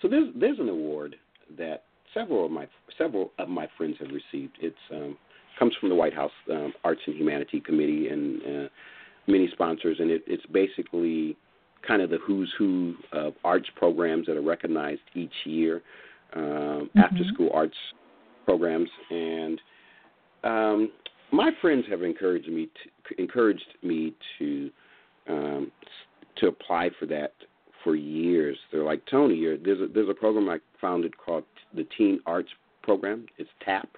so 0.00 0.08
there's 0.08 0.28
there's 0.34 0.58
an 0.58 0.68
award 0.68 1.16
that 1.58 1.84
several 2.14 2.44
of 2.46 2.50
my 2.50 2.66
several 2.98 3.32
of 3.38 3.48
my 3.48 3.68
friends 3.76 3.96
have 4.00 4.08
received. 4.08 4.56
It's 4.60 4.76
um, 4.92 5.16
comes 5.58 5.74
from 5.78 5.88
the 5.88 5.94
White 5.94 6.14
House 6.14 6.32
um, 6.50 6.72
Arts 6.84 7.00
and 7.06 7.16
Humanity 7.16 7.60
Committee 7.60 8.08
and 8.08 8.42
uh, 8.42 8.68
many 9.26 9.48
sponsors, 9.52 9.98
and 10.00 10.10
it, 10.10 10.22
it's 10.26 10.44
basically 10.46 11.36
kind 11.86 12.02
of 12.02 12.10
the 12.10 12.18
who's 12.26 12.52
who 12.58 12.94
of 13.12 13.34
arts 13.44 13.68
programs 13.76 14.26
that 14.26 14.36
are 14.36 14.42
recognized 14.42 15.00
each 15.14 15.32
year, 15.44 15.82
um, 16.34 16.42
mm-hmm. 16.42 16.98
after 16.98 17.24
school 17.32 17.50
arts 17.54 17.76
programs, 18.44 18.88
and 19.10 19.60
um, 20.44 20.90
my 21.32 21.50
friends 21.60 21.84
have 21.88 22.02
encouraged 22.02 22.48
me 22.48 22.68
to, 23.08 23.20
encouraged 23.20 23.74
me 23.82 24.14
to 24.38 24.70
um, 25.28 25.72
to 26.36 26.48
apply 26.48 26.90
for 26.98 27.06
that 27.06 27.32
for 27.84 27.94
years. 27.96 28.56
They're 28.72 28.84
like 28.84 29.02
Tony, 29.10 29.44
there's 29.62 29.80
a 29.80 29.86
there's 29.92 30.08
a 30.08 30.14
program 30.14 30.48
I 30.48 30.58
founded 30.80 31.16
called 31.16 31.44
the 31.74 31.86
Teen 31.96 32.20
Arts 32.26 32.50
Program. 32.82 33.26
It's 33.38 33.50
TAP, 33.64 33.88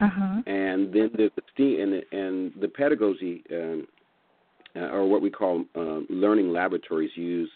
uh-huh. 0.00 0.42
and 0.46 0.92
then 0.92 1.10
there's 1.16 1.30
the 1.36 1.42
STEAM 1.54 1.80
and 1.80 1.92
the, 1.92 2.18
and 2.18 2.52
the 2.60 2.68
pedagogy, 2.68 3.42
um, 3.52 3.86
uh, 4.76 4.90
or 4.90 5.08
what 5.08 5.22
we 5.22 5.30
call 5.30 5.64
uh, 5.76 6.00
learning 6.10 6.52
laboratories, 6.52 7.10
use 7.14 7.50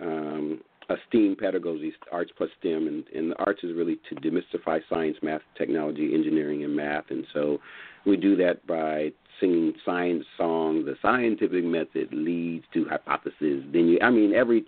um, 0.00 0.60
a 0.88 0.94
STEAM 1.08 1.36
pedagogy, 1.38 1.92
arts 2.12 2.30
plus 2.36 2.50
STEM, 2.60 2.86
and, 2.86 3.04
and 3.14 3.32
the 3.32 3.36
arts 3.44 3.64
is 3.64 3.74
really 3.74 3.98
to 4.08 4.14
demystify 4.16 4.80
science, 4.88 5.16
math, 5.22 5.40
technology, 5.56 6.14
engineering, 6.14 6.64
and 6.64 6.74
math. 6.74 7.04
And 7.10 7.26
so 7.32 7.58
we 8.04 8.16
do 8.16 8.36
that 8.36 8.66
by 8.66 9.12
singing 9.40 9.72
science 9.84 10.24
songs. 10.36 10.86
The 10.86 10.96
scientific 11.02 11.64
method 11.64 12.08
leads 12.12 12.64
to 12.74 12.84
hypothesis. 12.84 13.34
Then 13.72 13.88
you, 13.88 13.98
I 14.00 14.10
mean, 14.10 14.32
every 14.32 14.64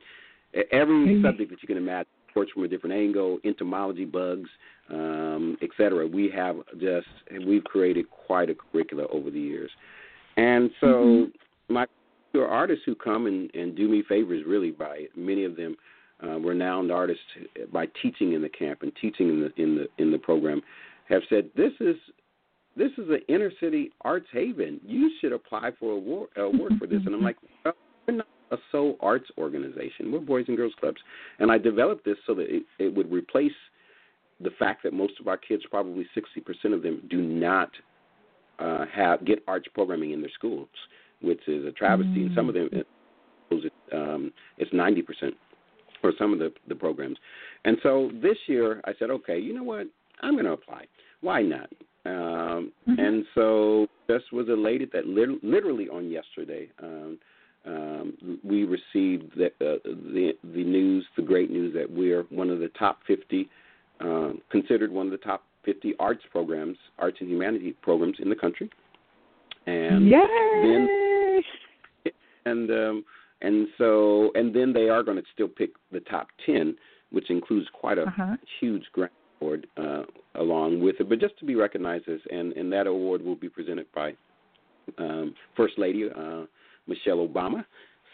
every 0.73 1.23
subject 1.23 1.51
that 1.51 1.63
you 1.63 1.69
can 1.69 1.77
imagine 1.77 2.11
approach 2.39 2.53
from 2.53 2.65
a 2.65 2.69
different 2.69 2.95
angle, 2.95 3.39
entomology, 3.45 4.05
bugs, 4.05 4.49
um, 4.91 5.57
etc. 5.63 6.07
We 6.07 6.31
have 6.35 6.57
just 6.81 7.07
we've 7.47 7.65
created 7.65 8.07
quite 8.11 8.49
a 8.49 8.55
curricula 8.55 9.07
over 9.11 9.31
the 9.31 9.41
years, 9.41 9.71
and 10.37 10.71
so 10.81 10.87
mm-hmm. 10.87 11.75
my 11.75 11.87
artists 12.35 12.85
who 12.87 12.95
come 12.95 13.27
and, 13.27 13.53
and 13.55 13.77
do 13.77 13.89
me 13.89 14.05
favors 14.09 14.45
really 14.47 14.71
by 14.71 15.07
many 15.17 15.45
of 15.45 15.57
them 15.57 15.77
uh, 16.23 16.39
renowned 16.39 16.93
artists 16.93 17.25
by 17.73 17.87
teaching 18.01 18.35
in 18.35 18.43
the 18.43 18.49
camp 18.49 18.83
and 18.83 18.93
teaching 19.01 19.29
in 19.29 19.41
the 19.41 19.63
in 19.63 19.75
the 19.75 19.87
in 20.03 20.13
the 20.13 20.19
program 20.19 20.63
have 21.09 21.23
said 21.29 21.51
this 21.57 21.73
is 21.81 21.97
this 22.77 22.93
is 22.93 23.09
an 23.09 23.21
inner 23.29 23.51
city 23.61 23.91
arts 24.03 24.29
haven. 24.33 24.81
You 24.87 25.11
should 25.21 25.33
apply 25.33 25.73
for 25.81 25.93
a 25.93 25.97
award, 25.97 26.29
award 26.37 26.75
for 26.79 26.87
this. 26.87 27.01
And 27.05 27.15
I'm 27.15 27.23
like, 27.23 27.37
well, 27.65 27.75
a 28.51 28.57
soul 28.73 28.97
arts 29.01 29.31
organization. 29.39 30.13
We're 30.13 30.21
boys 30.21 30.45
and 30.49 30.57
girls 30.57 30.73
clubs. 30.79 30.99
And 31.39 31.51
I 31.51 31.59
developed 31.59 32.05
this 32.05 32.17
so 32.27 32.35
that 32.35 32.47
it, 32.49 32.63
it 32.79 32.95
would 32.95 33.11
replace 33.11 33.53
the 34.41 34.51
fact 34.59 34.83
that 34.85 34.93
most 34.93 35.15
of 35.21 35.29
our 35.29 35.37
kids, 35.37 35.63
probably 35.71 36.07
60% 36.17 36.75
of 36.75 36.83
them, 36.83 37.03
do 37.11 37.21
not 37.21 37.71
uh, 38.59 38.85
have 38.95 39.25
get 39.25 39.43
arts 39.47 39.69
programming 39.75 40.13
in 40.13 40.21
their 40.21 40.31
schools, 40.35 40.69
which 41.23 41.41
is 41.49 41.65
a 41.67 41.73
travesty. 41.73 42.21
Mm. 42.21 42.27
And 42.27 42.35
some 42.35 42.49
of 42.49 42.55
them, 42.55 42.69
it, 42.73 42.87
um, 43.93 44.33
it's 44.59 44.73
90% 44.73 45.03
for 46.01 46.13
some 46.19 46.33
of 46.33 46.39
the, 46.39 46.53
the 46.69 46.75
programs. 46.75 47.19
And 47.65 47.77
so 47.83 48.11
this 48.23 48.37
year, 48.47 48.81
I 48.85 48.93
said, 48.99 49.11
okay, 49.11 49.39
you 49.39 49.53
know 49.55 49.65
what? 49.65 49.87
I'm 50.23 50.35
going 50.35 50.45
to 50.45 50.53
apply. 50.53 50.87
Why 51.21 51.43
not? 51.43 51.69
Um, 52.05 52.73
mm-hmm. 52.89 52.99
And 52.99 53.25
so 53.35 53.87
just 54.09 54.33
was 54.33 54.49
elated 54.49 54.91
that 54.93 55.07
lit- 55.07 55.43
literally 55.43 55.89
on 55.89 56.11
yesterday, 56.11 56.71
um, 56.83 57.19
um, 57.67 58.39
we 58.45 58.65
received 58.65 59.33
the, 59.37 59.47
uh, 59.61 59.79
the 59.85 60.33
the 60.43 60.65
news, 60.65 61.05
the 61.17 61.23
great 61.23 61.51
news 61.51 61.75
that 61.75 61.91
we're 61.91 62.23
one 62.31 62.51
of 62.51 62.61
the 62.61 62.69
top 62.79 63.01
50, 63.07 63.49
uh, 64.01 64.31
considered 64.51 64.91
one 64.91 65.07
of 65.07 65.13
the 65.13 65.19
top 65.19 65.45
50 65.65 65.95
arts 65.99 66.23
programs, 66.31 66.77
arts 66.99 67.19
and 67.21 67.29
humanity 67.29 67.75
programs 67.83 68.17
in 68.21 68.29
the 68.29 68.37
country. 68.37 68.71
And 69.67 70.09
Yay! 70.09 70.19
then 70.63 70.89
and 72.47 72.71
um, 72.71 73.05
and 73.43 73.69
so 73.77 74.31
and 74.35 74.55
then 74.55 74.73
they 74.73 74.89
are 74.89 75.03
going 75.03 75.19
to 75.19 75.25
still 75.35 75.49
pick 75.49 75.71
the 75.93 76.01
top 76.01 76.29
10, 76.47 76.77
which 77.11 77.31
includes 77.31 77.67
quite 77.73 77.99
a 77.99 78.05
uh-huh. 78.05 78.37
huge 78.61 78.85
grant 78.93 79.13
award 79.41 79.67
uh, 79.77 80.03
along 80.37 80.81
with 80.81 80.97
it. 81.01 81.09
But 81.09 81.21
just 81.21 81.39
to 81.39 81.45
be 81.45 81.55
recognized 81.55 82.09
as, 82.09 82.21
and, 82.31 82.53
and 82.55 82.73
that 82.73 82.87
award 82.87 83.23
will 83.23 83.37
be 83.37 83.49
presented 83.49 83.87
by 83.95 84.15
um, 84.99 85.35
First 85.57 85.75
Lady 85.79 86.09
uh, 86.09 86.45
Michelle 86.89 87.27
Obama. 87.27 87.65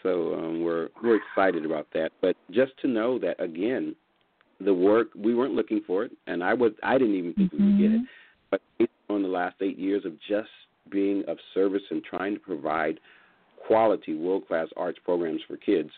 So 0.03 0.35
um, 0.35 0.63
we're 0.63 0.89
we're 1.01 1.17
excited 1.17 1.65
about 1.65 1.87
that. 1.93 2.11
But 2.21 2.35
just 2.51 2.73
to 2.81 2.87
know 2.87 3.17
that 3.19 3.41
again, 3.41 3.95
the 4.59 4.73
work 4.73 5.07
we 5.15 5.33
weren't 5.33 5.53
looking 5.53 5.81
for 5.85 6.03
it, 6.03 6.11
and 6.27 6.43
I 6.43 6.53
was 6.53 6.73
I 6.83 6.97
didn't 6.97 7.15
even 7.15 7.33
think 7.33 7.53
mm-hmm. 7.53 7.65
we 7.65 7.71
would 7.71 7.81
get 7.81 7.91
it. 7.91 8.07
But 8.51 8.61
on 9.09 9.23
the 9.23 9.27
last 9.27 9.55
eight 9.61 9.79
years 9.79 10.05
of 10.05 10.13
just 10.27 10.49
being 10.89 11.23
of 11.27 11.37
service 11.53 11.81
and 11.89 12.03
trying 12.03 12.35
to 12.35 12.39
provide 12.39 12.99
quality 13.65 14.15
world 14.15 14.47
class 14.47 14.67
arts 14.77 14.99
programs 15.03 15.41
for 15.47 15.57
kids, 15.57 15.89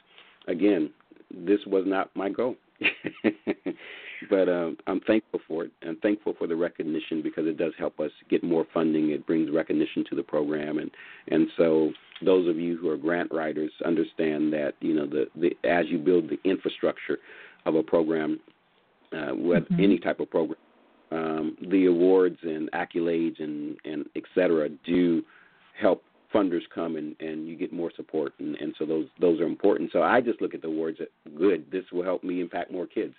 again, 0.48 0.90
this 1.30 1.60
was 1.68 1.84
not 1.86 2.10
my 2.16 2.30
goal. 2.30 2.56
but 4.30 4.50
um, 4.50 4.78
I'm 4.88 5.00
thankful 5.02 5.40
for 5.48 5.66
it. 5.66 5.72
I'm 5.88 5.98
thankful 5.98 6.36
for 6.38 6.48
the 6.48 6.56
recognition 6.56 7.22
because 7.22 7.48
it 7.48 7.58
does 7.58 7.74
help 7.78 8.00
us 8.00 8.12
get 8.30 8.44
more 8.44 8.66
funding. 8.74 9.12
It 9.12 9.26
brings 9.26 9.52
recognition 9.52 10.04
to 10.10 10.16
the 10.16 10.24
program, 10.24 10.78
and 10.78 10.92
and 11.30 11.48
so 11.58 11.92
those 12.24 12.48
of 12.48 12.58
you 12.58 12.78
who 12.78 12.90
are 12.90 12.98
grant 12.98 13.32
writers 13.32 13.72
understand 13.86 14.52
that 14.54 14.74
you 14.80 14.94
know 14.94 15.08
the, 15.08 15.28
the 15.36 15.56
as 15.68 15.86
you 15.88 15.98
build 15.98 16.30
the 16.30 16.40
infrastructure 16.50 17.18
of 17.66 17.76
a 17.76 17.84
program, 17.84 18.40
uh, 19.14 19.34
with 19.34 19.64
mm-hmm. 19.64 19.84
any 19.84 20.00
type 20.00 20.20
of 20.20 20.30
program, 20.30 20.60
um, 21.12 21.58
the 21.70 21.86
awards 21.86 22.38
and 22.44 22.70
accolades 22.72 23.42
and 23.42 23.78
and 23.86 24.06
et 24.16 24.24
cetera 24.36 24.70
do 24.86 25.24
help 25.80 26.04
funders 26.38 26.62
come 26.74 26.96
and 26.96 27.16
and 27.20 27.48
you 27.48 27.56
get 27.56 27.74
more 27.74 27.92
support 27.96 28.34
and 28.40 28.56
and 28.56 28.76
so 28.78 28.86
those 28.86 29.08
those 29.20 29.40
are 29.40 29.46
important 29.46 29.90
so 29.92 30.04
i 30.04 30.22
just 30.22 30.42
look 30.42 30.54
at 30.54 30.62
the 30.62 30.68
awards 30.68 31.00
at 31.02 31.10
good 31.38 31.66
this 31.72 31.84
will 31.92 32.04
help 32.04 32.24
me 32.24 32.42
impact 32.42 32.72
more 32.72 32.86
kids 32.86 33.14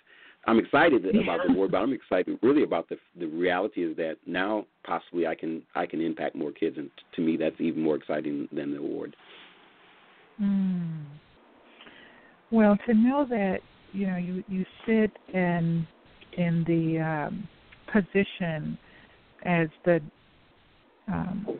I'm 0.45 0.57
excited 0.57 1.05
about 1.05 1.41
the 1.45 1.53
award, 1.53 1.71
but 1.71 1.77
I'm 1.79 1.93
excited 1.93 2.39
really 2.41 2.63
about 2.63 2.87
the 2.87 2.97
the 3.19 3.27
reality 3.27 3.83
is 3.83 3.95
that 3.97 4.15
now 4.25 4.65
possibly 4.85 5.27
I 5.27 5.35
can 5.35 5.61
I 5.75 5.85
can 5.85 6.01
impact 6.01 6.35
more 6.35 6.51
kids, 6.51 6.77
and 6.77 6.89
to 7.15 7.21
me 7.21 7.35
that's 7.35 7.59
even 7.59 7.81
more 7.81 7.95
exciting 7.95 8.47
than 8.51 8.71
the 8.71 8.79
award. 8.79 9.15
Mm. 10.41 11.03
Well, 12.51 12.77
to 12.87 12.93
know 12.93 13.25
that 13.29 13.59
you 13.91 14.07
know 14.07 14.15
you 14.15 14.43
you 14.47 14.65
sit 14.85 15.11
in 15.33 15.85
in 16.37 16.63
the 16.65 16.99
um, 16.99 17.47
position 17.91 18.77
as 19.43 19.67
the 19.83 20.01
um, 21.07 21.59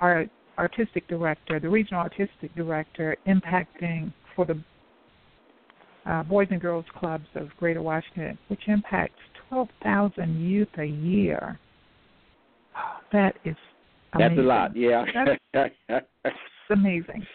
art, 0.00 0.30
artistic 0.58 1.06
director, 1.08 1.60
the 1.60 1.68
regional 1.68 2.02
artistic 2.02 2.54
director, 2.54 3.16
impacting 3.26 4.12
for 4.34 4.44
the 4.44 4.62
uh, 6.06 6.22
Boys 6.24 6.48
and 6.50 6.60
Girls 6.60 6.84
Clubs 6.98 7.26
of 7.34 7.48
Greater 7.58 7.82
Washington, 7.82 8.38
which 8.48 8.62
impacts 8.66 9.20
12,000 9.48 10.40
youth 10.40 10.68
a 10.78 10.84
year. 10.84 11.58
That 13.12 13.36
is 13.44 13.56
amazing. 14.14 14.36
That's 14.36 14.38
a 14.38 14.48
lot, 14.48 14.76
yeah. 14.76 15.04
That's 15.88 16.36
amazing. 16.70 17.26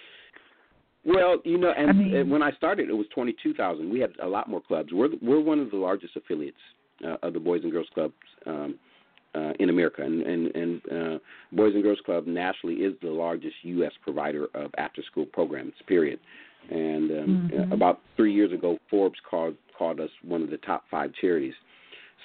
Well, 1.06 1.38
you 1.44 1.58
know, 1.58 1.74
and, 1.76 1.90
I 1.90 1.94
mean, 1.94 2.30
when 2.30 2.42
I 2.42 2.52
started, 2.54 2.90
it 2.90 2.94
was 2.94 3.06
22,000. 3.14 3.90
We 3.90 4.00
had 4.00 4.12
a 4.22 4.28
lot 4.28 4.50
more 4.50 4.62
clubs. 4.62 4.94
We're 4.94 5.10
we're 5.22 5.42
one 5.42 5.60
of 5.60 5.70
the 5.70 5.78
largest 5.78 6.16
affiliates 6.16 6.58
uh, 7.06 7.18
of 7.22 7.34
the 7.34 7.40
Boys 7.40 7.62
and 7.64 7.72
Girls 7.72 7.90
Clubs 7.94 8.14
um, 8.46 8.76
uh, 9.36 9.54
in 9.60 9.70
America, 9.70 10.02
and 10.02 10.22
and, 10.22 10.56
and 10.56 10.82
uh, 10.92 11.20
Boys 11.52 11.74
and 11.74 11.84
Girls 11.84 12.00
Club 12.06 12.28
nationally 12.28 12.78
is 12.78 12.94
the 13.02 13.10
largest 13.10 13.56
U.S. 13.64 13.92
provider 14.02 14.48
of 14.54 14.72
after-school 14.78 15.26
programs. 15.28 15.74
Period. 15.88 16.20
And 16.70 17.12
um, 17.12 17.52
mm-hmm. 17.54 17.72
about 17.74 18.00
three 18.16 18.34
years 18.34 18.54
ago, 18.54 18.78
Forbes 18.90 19.20
called 19.30 19.56
called 19.78 20.00
us 20.00 20.10
one 20.24 20.42
of 20.42 20.50
the 20.50 20.58
top 20.58 20.84
five 20.90 21.12
charities. 21.20 21.54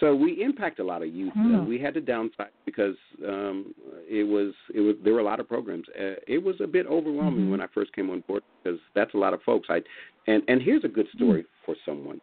So 0.00 0.14
we 0.14 0.42
impact 0.42 0.78
a 0.78 0.84
lot 0.84 1.02
of 1.02 1.12
youth. 1.12 1.32
Mm. 1.36 1.60
Uh, 1.60 1.64
we 1.64 1.78
had 1.78 1.94
to 1.94 2.00
downsize 2.00 2.52
because 2.64 2.94
um, 3.26 3.74
it 4.08 4.22
was 4.22 4.54
it 4.72 4.80
was 4.80 4.94
there 5.02 5.12
were 5.12 5.20
a 5.20 5.24
lot 5.24 5.40
of 5.40 5.48
programs. 5.48 5.86
Uh, 5.98 6.14
it 6.26 6.42
was 6.42 6.54
a 6.62 6.66
bit 6.66 6.86
overwhelming 6.86 7.42
mm-hmm. 7.42 7.50
when 7.50 7.60
I 7.60 7.66
first 7.74 7.92
came 7.94 8.10
on 8.10 8.22
board 8.28 8.42
because 8.62 8.78
that's 8.94 9.14
a 9.14 9.16
lot 9.16 9.34
of 9.34 9.42
folks. 9.42 9.68
I 9.70 9.80
and 10.26 10.42
and 10.46 10.62
here's 10.62 10.84
a 10.84 10.88
good 10.88 11.08
story 11.16 11.42
mm. 11.42 11.46
for 11.66 11.74
someone 11.84 12.20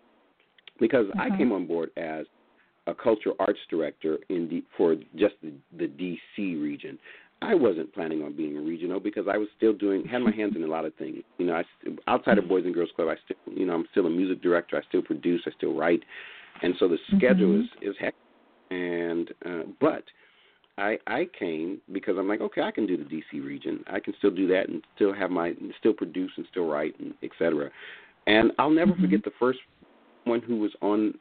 because 0.80 1.08
uh-huh. 1.14 1.34
I 1.34 1.38
came 1.38 1.52
on 1.52 1.68
board 1.68 1.90
as 1.98 2.26
a 2.88 2.94
cultural 2.94 3.36
arts 3.40 3.60
director 3.70 4.20
in 4.30 4.48
D, 4.48 4.64
for 4.78 4.96
just 5.16 5.36
the, 5.42 5.52
the 5.78 5.88
DC 5.88 6.62
region. 6.62 6.98
I 7.42 7.54
wasn't 7.54 7.94
planning 7.94 8.24
on 8.24 8.36
being 8.36 8.58
a 8.58 8.62
regional 8.62 9.00
because 9.00 9.26
I 9.32 9.38
was 9.38 9.48
still 9.58 9.74
doing 9.74 10.06
had 10.06 10.20
my 10.20 10.32
hands 10.32 10.54
in 10.56 10.64
a 10.64 10.68
lot 10.68 10.86
of 10.86 10.96
things. 10.96 11.18
You 11.38 11.48
know, 11.48 11.56
I 11.56 11.64
outside 12.08 12.38
of 12.38 12.48
Boys 12.48 12.66
and 12.66 12.74
Girls 12.74 12.90
Club, 12.96 13.10
I 13.10 13.16
still 13.26 13.54
you 13.54 13.66
know 13.66 13.74
I'm 13.74 13.86
still 13.92 14.06
a 14.06 14.10
music 14.10 14.42
director. 14.42 14.78
I 14.78 14.88
still 14.88 15.02
produce. 15.02 15.42
I 15.46 15.52
still 15.58 15.74
write, 15.74 16.04
and 16.62 16.74
so 16.80 16.88
the 16.88 16.98
schedule 17.16 17.50
mm-hmm. 17.50 17.84
is 17.84 17.92
is 17.92 17.96
heck. 18.00 18.16
And 18.72 19.30
uh, 19.46 19.64
but 19.80 20.04
I 20.78 20.98
I 21.08 21.28
came 21.38 21.82
because 21.92 22.16
I'm 22.18 22.28
like 22.28 22.42
okay 22.42 22.62
I 22.62 22.72
can 22.72 22.88
do 22.88 22.98
the 22.98 23.04
DC 23.04 23.46
region. 23.46 23.84
I 23.88 24.00
can 24.00 24.14
still 24.18 24.32
do 24.32 24.48
that 24.48 24.70
and 24.70 24.82
still 24.96 25.14
have 25.14 25.30
my 25.30 25.54
still 25.80 25.94
produce 25.94 26.32
and 26.38 26.48
still 26.50 26.68
write 26.68 26.98
and 27.00 27.14
et 27.22 27.32
cetera. 27.38 27.70
And 28.28 28.52
I'll 28.58 28.72
never 28.72 28.94
mm-hmm. 28.94 29.02
forget 29.04 29.24
the 29.24 29.32
first 29.40 29.60
one 30.26 30.42
who 30.42 30.58
was 30.58 30.72
on 30.82 31.14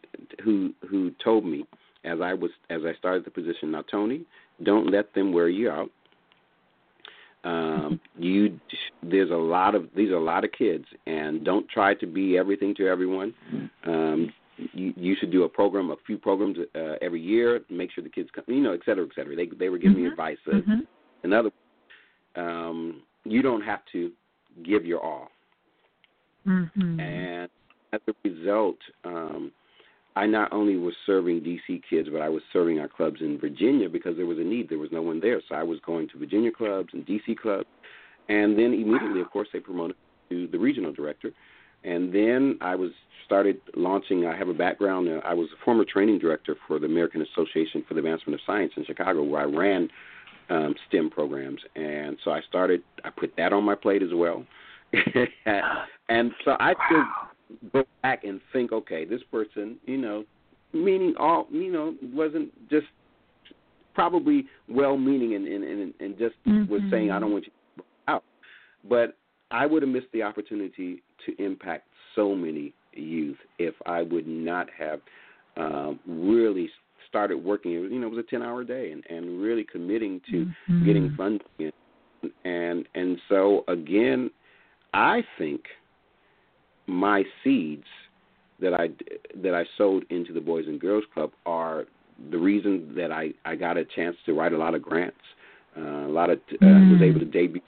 who 0.43 0.73
who 0.89 1.11
told 1.23 1.45
me 1.45 1.65
as 2.05 2.21
I 2.21 2.35
was 2.35 2.51
as 2.71 2.83
I 2.85 2.95
started 2.99 3.25
the 3.25 3.31
position. 3.31 3.71
Now 3.71 3.83
Tony, 3.83 4.25
don't 4.63 4.91
let 4.91 5.15
them 5.15 5.33
wear 5.33 5.49
you 5.49 5.71
out 5.71 5.91
um, 7.45 8.01
you 8.19 8.59
there's 9.03 9.31
a 9.31 9.35
lot 9.35 9.75
of 9.75 9.89
these 9.97 10.11
are 10.11 10.17
a 10.17 10.25
lot 10.25 10.45
of 10.45 10.53
kids, 10.53 10.87
and 11.07 11.45
don't 11.45 11.69
try 11.69 11.95
to 11.95 12.07
be 12.07 12.37
everything 12.37 12.75
to 12.77 12.89
everyone. 12.89 13.35
Um, 13.87 14.33
you, 14.73 14.95
you 14.97 15.17
should 15.19 15.33
do 15.33 15.43
a 15.43 15.49
program, 15.49 15.91
a 15.91 15.97
few 16.07 16.17
programs 16.17 16.57
uh, 16.75 16.95
every 17.03 17.21
year. 17.21 17.61
Make 17.71 17.91
sure 17.93 18.05
the 18.05 18.11
kids 18.11 18.29
come, 18.35 18.45
you 18.47 18.63
know, 18.63 18.73
et 18.73 18.81
cetera, 18.85 19.05
et 19.05 19.11
cetera. 19.15 19.37
They 19.37 19.47
they 19.59 19.69
were 19.69 19.79
giving 19.79 19.97
mm-hmm. 19.97 20.05
me 20.05 20.11
advice. 20.11 20.39
Uh, 20.47 20.57
mm-hmm. 20.57 20.81
In 21.25 21.33
other 21.33 21.51
words, 21.51 21.57
um, 22.37 23.03
you 23.25 23.43
don't 23.43 23.63
have 23.63 23.81
to 23.93 24.11
give 24.65 24.85
your 24.85 25.01
all. 25.01 25.29
Mm-hmm. 26.47 27.01
And 27.01 27.49
as 27.95 28.01
a 28.09 28.29
result, 28.29 28.79
um, 29.05 29.53
I 30.17 30.27
not 30.27 30.53
only 30.53 30.77
was 30.77 30.95
serving 31.07 31.41
DC 31.41 31.83
kids, 31.89 32.09
but 32.11 32.21
I 32.21 32.29
was 32.29 32.43
serving 32.53 32.79
our 32.79 32.89
clubs 32.89 33.21
in 33.21 33.39
Virginia 33.39 33.89
because 33.89 34.17
there 34.17 34.27
was 34.27 34.39
a 34.39 34.45
need. 34.45 34.69
There 34.69 34.79
was 34.79 34.91
no 34.93 35.03
one 35.03 35.21
there, 35.21 35.41
so 35.49 35.55
I 35.55 35.63
was 35.63 35.79
going 35.85 36.09
to 36.11 36.19
Virginia 36.19 36.51
clubs 36.53 36.91
and 36.93 37.05
DC 37.07 37.37
clubs, 37.37 37.67
and 38.29 38.57
then 38.59 38.73
immediately, 38.73 39.21
of 39.21 39.31
course, 39.31 39.49
they 39.53 39.61
promoted 39.61 39.97
me 40.31 40.47
to 40.47 40.53
the 40.53 40.59
regional 40.59 40.93
director, 40.93 41.33
and 41.83 42.15
then 42.15 42.59
I 42.61 42.77
was 42.77 42.91
started 43.27 43.61
launching. 43.75 44.27
I 44.27 44.37
have 44.37 44.49
a 44.49 44.55
background. 44.55 45.09
Uh, 45.09 45.21
I 45.25 45.35
was 45.35 45.49
a 45.53 45.65
former 45.65 45.85
training 45.85 46.19
director 46.21 46.57
for 46.69 46.79
the 46.79 46.87
American 46.87 47.23
Association 47.23 47.85
for 47.89 47.95
the 47.95 48.01
Advancement 48.01 48.35
of 48.35 48.41
Science 48.47 48.73
in 48.77 48.85
Chicago, 48.85 49.25
where 49.25 49.41
I 49.41 49.45
ran 49.45 49.89
um, 50.49 50.75
STEM 50.89 51.11
programs, 51.11 51.61
and 51.75 52.17
so 52.23 52.31
I 52.31 52.41
started. 52.49 52.83
I 53.05 53.11
put 53.11 53.35
that 53.37 53.53
on 53.53 53.65
my 53.65 53.75
plate 53.75 54.03
as 54.03 54.11
well, 54.13 54.45
and 56.09 56.33
so 56.45 56.53
I 56.61 56.75
wow. 56.79 57.29
Go 57.73 57.85
back 58.03 58.25
and 58.25 58.41
think, 58.53 58.73
okay, 58.73 59.05
this 59.05 59.23
person, 59.31 59.77
you 59.87 59.97
know, 59.97 60.25
meaning 60.73 61.15
all, 61.19 61.47
you 61.51 61.73
know, 61.73 61.95
wasn't 62.13 62.51
just 62.69 62.87
probably 63.95 64.47
well-meaning 64.69 65.35
and 65.35 65.47
and 65.47 65.65
and, 65.65 65.95
and 66.01 66.19
just 66.19 66.35
mm-hmm. 66.47 66.71
was 66.71 66.83
saying, 66.91 67.11
I 67.11 67.19
don't 67.19 67.33
want 67.33 67.47
you 67.47 67.85
out, 68.09 68.25
but 68.89 69.17
I 69.51 69.67
would 69.67 69.83
have 69.83 69.91
missed 69.91 70.09
the 70.13 70.23
opportunity 70.23 71.03
to 71.27 71.43
impact 71.43 71.87
so 72.15 72.35
many 72.35 72.75
youth 72.93 73.39
if 73.59 73.75
I 73.87 74.03
would 74.03 74.27
not 74.27 74.69
have 74.77 75.01
um, 75.57 76.01
really 76.07 76.69
started 77.09 77.37
working. 77.37 77.73
You 77.73 78.01
know, 78.01 78.09
it 78.09 78.11
was 78.11 78.25
a 78.27 78.31
ten-hour 78.31 78.65
day, 78.65 78.91
and 78.91 79.05
and 79.09 79.41
really 79.41 79.65
committing 79.65 80.21
to 80.31 80.45
mm-hmm. 80.45 80.85
getting 80.85 81.15
funding, 81.17 81.73
and 82.45 82.89
and 82.95 83.19
so 83.29 83.65
again, 83.69 84.31
I 84.93 85.23
think 85.39 85.63
my 86.87 87.23
seeds 87.43 87.87
that 88.61 88.75
I 88.75 88.89
that 89.43 89.55
I 89.55 89.65
sowed 89.77 90.05
into 90.11 90.33
the 90.33 90.41
Boys 90.41 90.67
and 90.67 90.81
Girls 90.81 91.05
Club 91.13 91.31
are 91.47 91.85
the 92.31 92.39
reason 92.39 92.95
that 92.97 93.11
I 93.13 93.33
I 93.45 93.57
got 93.57 93.77
a 93.77 93.85
chance 93.85 94.17
to 94.27 94.35
write 94.35 94.53
a 94.53 94.59
lot 94.59 94.75
of 94.75 94.83
grants, 94.83 95.17
uh, 95.77 95.81
a 95.81 96.13
lot 96.13 96.31
of 96.31 96.39
uh, 96.61 96.65
mm. 96.65 96.93
was 96.93 97.03
able 97.03 97.21
to 97.21 97.27
debut 97.27 97.61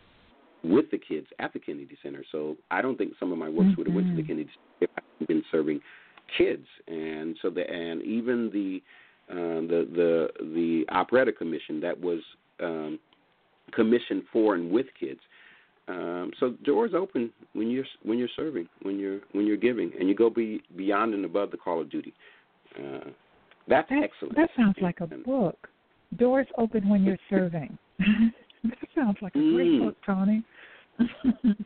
with 0.64 0.90
the 0.90 0.98
kids 0.98 1.26
at 1.38 1.52
the 1.52 1.58
Kennedy 1.58 1.96
Center. 2.02 2.24
So 2.32 2.56
I 2.70 2.82
don't 2.82 2.96
think 2.96 3.12
some 3.20 3.32
of 3.32 3.38
my 3.38 3.48
works 3.48 3.70
mm-hmm. 3.70 3.74
would 3.78 3.86
have 3.86 3.94
went 3.94 4.08
to 4.08 4.14
the 4.14 4.22
mm-hmm. 4.22 4.28
Kennedy 4.28 4.50
Center 4.50 4.80
if 4.82 4.90
I 4.96 5.02
had 5.18 5.28
been 5.28 5.44
serving 5.50 5.80
kids. 6.36 6.66
And 6.88 7.36
so 7.42 7.50
the 7.50 7.68
and 7.70 8.02
even 8.02 8.50
the 8.52 8.82
uh, 9.30 9.60
the 9.66 9.88
the 9.94 10.28
the 10.54 10.84
operetta 10.90 11.32
commission 11.32 11.80
that 11.80 11.98
was 11.98 12.20
um, 12.60 12.98
commissioned 13.72 14.22
for 14.32 14.54
and 14.54 14.70
with 14.70 14.86
kids. 14.98 15.20
Um, 15.88 16.32
so 16.40 16.50
doors 16.64 16.92
open 16.96 17.30
when 17.52 17.70
you're 17.70 17.84
when 18.02 18.18
you're 18.18 18.28
serving, 18.34 18.68
when 18.82 18.98
you're 18.98 19.20
when 19.32 19.46
you're 19.46 19.56
giving, 19.56 19.92
and 19.98 20.08
you 20.08 20.16
go 20.16 20.28
be 20.28 20.62
beyond 20.76 21.14
and 21.14 21.24
above 21.24 21.52
the 21.52 21.56
call 21.56 21.80
of 21.80 21.90
duty. 21.90 22.12
Uh, 22.76 23.10
that's 23.68 23.88
that, 23.90 24.02
excellent. 24.02 24.36
That 24.36 24.50
sounds 24.56 24.76
like 24.80 25.00
a 25.00 25.06
book. 25.06 25.68
Doors 26.16 26.46
open 26.58 26.88
when 26.88 27.04
you're 27.04 27.18
serving. 27.30 27.76
that 27.98 28.88
sounds 28.94 29.16
like 29.22 29.34
a 29.34 29.38
great 29.38 29.72
mm. 29.72 29.84
book, 29.86 29.96
Tony. 30.04 30.44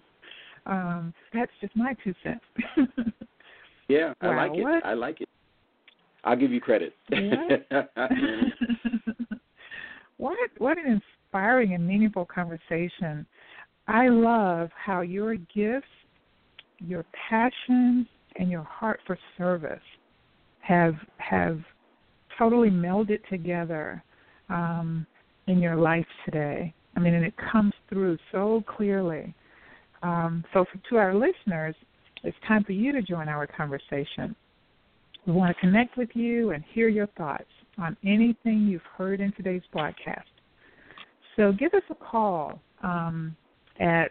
um, 0.67 1.15
that's 1.33 1.53
just 1.61 1.75
my 1.75 1.95
two 2.05 2.15
cents. 2.23 2.45
yeah, 3.89 4.13
wow, 4.23 4.31
I 4.31 4.47
like 4.47 4.59
it. 4.59 4.63
What? 4.63 4.85
I 4.85 4.95
like 4.95 5.21
it. 5.23 5.29
I'll 6.25 6.37
give 6.37 6.53
you 6.53 6.61
credit. 6.61 6.93
what 10.19 10.37
what 10.59 10.77
an 10.79 11.01
inspiring 11.33 11.73
and 11.73 11.87
meaningful 11.87 12.27
conversation. 12.27 13.27
I 13.91 14.07
love 14.09 14.71
how 14.77 15.01
your 15.01 15.35
gifts, 15.35 15.89
your 16.79 17.05
passion, 17.29 18.07
and 18.37 18.49
your 18.49 18.63
heart 18.63 19.01
for 19.05 19.19
service 19.37 19.83
have 20.61 20.95
have 21.17 21.59
totally 22.39 22.71
melded 22.71 23.19
together 23.29 24.01
um, 24.49 25.05
in 25.49 25.59
your 25.59 25.75
life 25.75 26.07
today. 26.25 26.73
I 26.97 27.01
mean, 27.01 27.15
and 27.15 27.25
it 27.25 27.35
comes 27.51 27.73
through 27.89 28.17
so 28.31 28.63
clearly. 28.77 29.35
Um, 30.05 30.45
so, 30.53 30.65
for, 30.73 30.81
to 30.91 30.97
our 30.97 31.13
listeners, 31.13 31.75
it's 32.23 32.37
time 32.47 32.63
for 32.63 32.73
you 32.73 32.93
to 32.93 33.03
join 33.03 33.29
our 33.29 33.45
conversation. 33.45 34.37
We 35.27 35.33
want 35.33 35.57
to 35.57 35.61
connect 35.61 35.97
with 35.97 36.11
you 36.15 36.53
and 36.53 36.63
hear 36.73 36.87
your 36.87 37.09
thoughts 37.19 37.51
on 37.77 37.97
anything 38.05 38.69
you've 38.69 38.83
heard 38.97 39.21
in 39.21 39.33
today's 39.33 39.63
broadcast. 39.73 40.29
So, 41.35 41.51
give 41.51 41.75
us 41.75 41.83
a 41.91 41.97
call 41.97 42.61
um, 42.85 43.37
at 43.79 44.11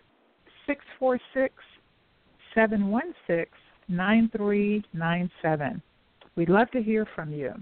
646 0.67 1.53
716 2.53 3.47
9397. 3.89 5.81
We'd 6.35 6.49
love 6.49 6.69
to 6.71 6.81
hear 6.81 7.07
from 7.15 7.33
you. 7.33 7.53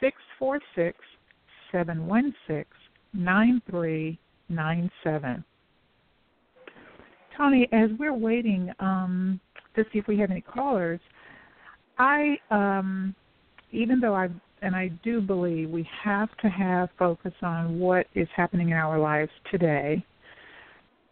646 0.00 0.98
716 1.70 2.64
9397. 3.12 5.44
Tony, 7.36 7.68
as 7.72 7.90
we're 7.98 8.14
waiting 8.14 8.72
um, 8.78 9.40
to 9.74 9.84
see 9.92 9.98
if 9.98 10.06
we 10.06 10.16
have 10.18 10.30
any 10.30 10.40
callers, 10.40 11.00
I, 11.98 12.38
um, 12.50 13.14
even 13.72 14.00
though 14.00 14.14
I, 14.14 14.28
and 14.62 14.74
I 14.74 14.88
do 15.02 15.20
believe 15.20 15.68
we 15.70 15.86
have 16.02 16.34
to 16.38 16.48
have 16.48 16.88
focus 16.98 17.34
on 17.42 17.78
what 17.78 18.06
is 18.14 18.26
happening 18.34 18.70
in 18.70 18.76
our 18.76 18.98
lives 18.98 19.30
today, 19.50 20.02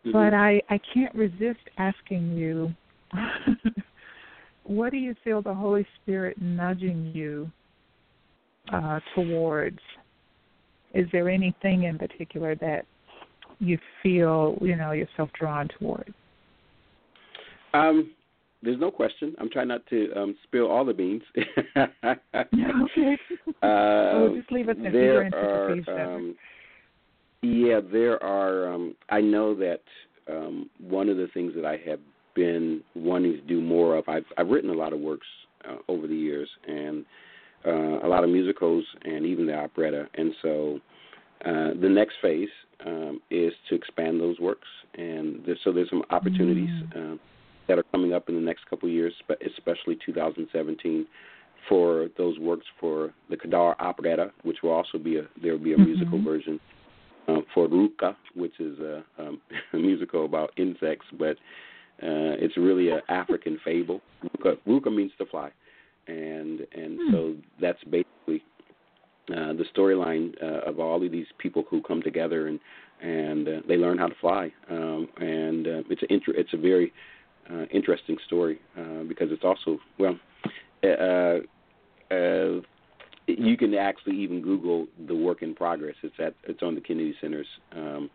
mm-hmm. 0.05 0.13
but 0.13 0.35
I, 0.35 0.63
I 0.69 0.81
can't 0.93 1.15
resist 1.15 1.61
asking 1.79 2.37
you, 2.37 2.73
what 4.65 4.91
do 4.91 4.97
you 4.97 5.15
feel 5.25 5.43
the 5.43 5.55
Holy 5.55 5.87
Spirit 6.03 6.41
nudging 6.41 7.13
you 7.15 7.51
uh, 8.73 9.01
towards 9.15 9.79
is 10.95 11.07
there 11.11 11.29
anything 11.29 11.85
in 11.85 11.99
particular 11.99 12.55
that 12.57 12.85
you 13.59 13.79
feel 14.03 14.59
you 14.61 14.77
know 14.77 14.93
yourself 14.93 15.31
drawn 15.39 15.69
toward? 15.79 16.13
Um, 17.75 18.11
there's 18.63 18.81
no 18.81 18.91
question. 18.91 19.35
I'm 19.39 19.51
trying 19.51 19.69
not 19.69 19.87
to 19.87 20.13
um, 20.15 20.37
spill 20.45 20.71
all 20.71 20.85
the 20.85 20.93
beans. 20.93 21.23
okay. 21.77 23.19
Uh, 23.63 24.21
we'll 24.21 24.37
just 24.37 24.53
leave 24.53 24.69
it 24.69 24.83
there. 24.83 25.31
Are, 25.35 26.15
um, 26.17 26.35
yeah, 27.43 27.81
there 27.81 28.23
are. 28.23 28.73
Um, 28.73 28.95
I 29.11 29.21
know 29.21 29.55
that 29.57 29.83
um, 30.29 30.71
one 30.79 31.09
of 31.09 31.17
the 31.17 31.29
things 31.35 31.53
that 31.57 31.65
I 31.65 31.79
have 31.89 32.01
been 32.35 32.83
wanting 32.95 33.33
to 33.33 33.41
do 33.43 33.61
more 33.61 33.97
of. 33.97 34.09
I've 34.09 34.25
I've 34.39 34.49
written 34.49 34.71
a 34.71 34.75
lot 34.75 34.93
of 34.93 35.01
works 35.01 35.27
uh, 35.69 35.77
over 35.89 36.07
the 36.07 36.15
years, 36.15 36.49
and 36.67 37.05
uh, 37.67 38.07
a 38.07 38.09
lot 38.09 38.25
of 38.25 38.31
musicals 38.31 38.85
and 39.05 39.27
even 39.27 39.47
the 39.47 39.55
operetta. 39.55 40.09
And 40.15 40.33
so 40.43 40.81
uh, 41.45 41.71
the 41.81 41.89
next 41.89 42.15
phase 42.23 42.49
um, 42.87 43.21
is 43.31 43.53
to 43.69 43.75
expand 43.75 44.21
those 44.21 44.39
works. 44.41 44.69
And 44.95 45.43
there's, 45.47 45.59
so 45.65 45.73
there's 45.73 45.91
some 45.91 46.03
opportunities 46.11 46.71
mm. 46.95 47.15
uh, 47.15 47.17
that 47.69 47.79
are 47.79 47.85
coming 47.85 48.13
up 48.13 48.29
in 48.29 48.35
the 48.35 48.41
next 48.41 48.69
couple 48.69 48.89
of 48.89 48.95
years, 48.95 49.13
especially 49.47 49.99
2017, 50.05 51.07
for 51.69 52.09
those 52.19 52.39
works 52.39 52.67
for 52.81 53.13
the 53.31 53.37
Kadar 53.37 53.77
operetta, 53.79 54.33
which 54.43 54.59
will 54.63 54.73
also 54.73 54.99
be 54.99 55.19
a 55.19 55.23
there 55.41 55.53
will 55.53 55.65
be 55.65 55.73
a 55.73 55.77
mm-hmm. 55.77 55.85
musical 55.85 56.23
version. 56.23 56.59
Uh, 57.29 57.41
for 57.55 57.69
Ruka, 57.69 58.17
which 58.35 58.59
is 58.59 58.79
a, 58.81 59.05
um, 59.17 59.41
a 59.73 59.77
musical 59.77 60.25
about 60.25 60.51
insects, 60.57 61.07
but 61.19 61.37
uh, 62.03 62.35
it's 62.41 62.57
really 62.57 62.91
an 62.91 63.01
African 63.09 63.61
fable. 63.65 64.01
Ruka, 64.25 64.57
Ruka 64.67 64.95
means 64.95 65.13
to 65.19 65.27
fly 65.27 65.53
and 66.07 66.61
and 66.73 66.99
hmm. 67.01 67.13
so 67.13 67.35
that's 67.61 67.83
basically 67.85 68.43
uh, 69.31 69.53
the 69.53 69.65
storyline 69.75 70.35
uh, 70.43 70.69
of 70.69 70.81
all 70.81 71.05
of 71.05 71.13
these 71.13 71.27
people 71.39 71.65
who 71.71 71.81
come 71.83 72.03
together 72.03 72.49
and 72.49 72.59
and 73.01 73.49
uh, 73.49 73.61
they 73.67 73.77
learn 73.77 73.99
how 73.99 74.07
to 74.07 74.15
fly. 74.21 74.53
Um, 74.71 75.09
and 75.19 75.67
uh, 75.67 75.83
it's 75.91 76.03
a 76.03 76.13
inter- 76.13 76.35
it's 76.35 76.53
a 76.53 76.57
very 76.57 76.93
uh, 77.51 77.65
interesting 77.73 78.17
story 78.27 78.61
uh, 78.79 79.03
because 79.09 79.29
it's 79.31 79.45
also 79.45 79.79
well. 79.99 80.19
Uh, 80.85 81.39
uh, 82.13 82.61
you 83.27 83.57
can 83.57 83.75
actually 83.75 84.17
even 84.17 84.43
Google 84.43 84.87
the 85.07 85.15
work 85.15 85.43
in 85.43 85.55
progress. 85.55 85.95
It's 86.03 86.15
at 86.19 86.35
it's 86.45 86.63
on 86.63 86.75
the 86.75 86.81
Kennedy 86.81 87.15
Center's 87.21 87.47
um, 87.75 88.11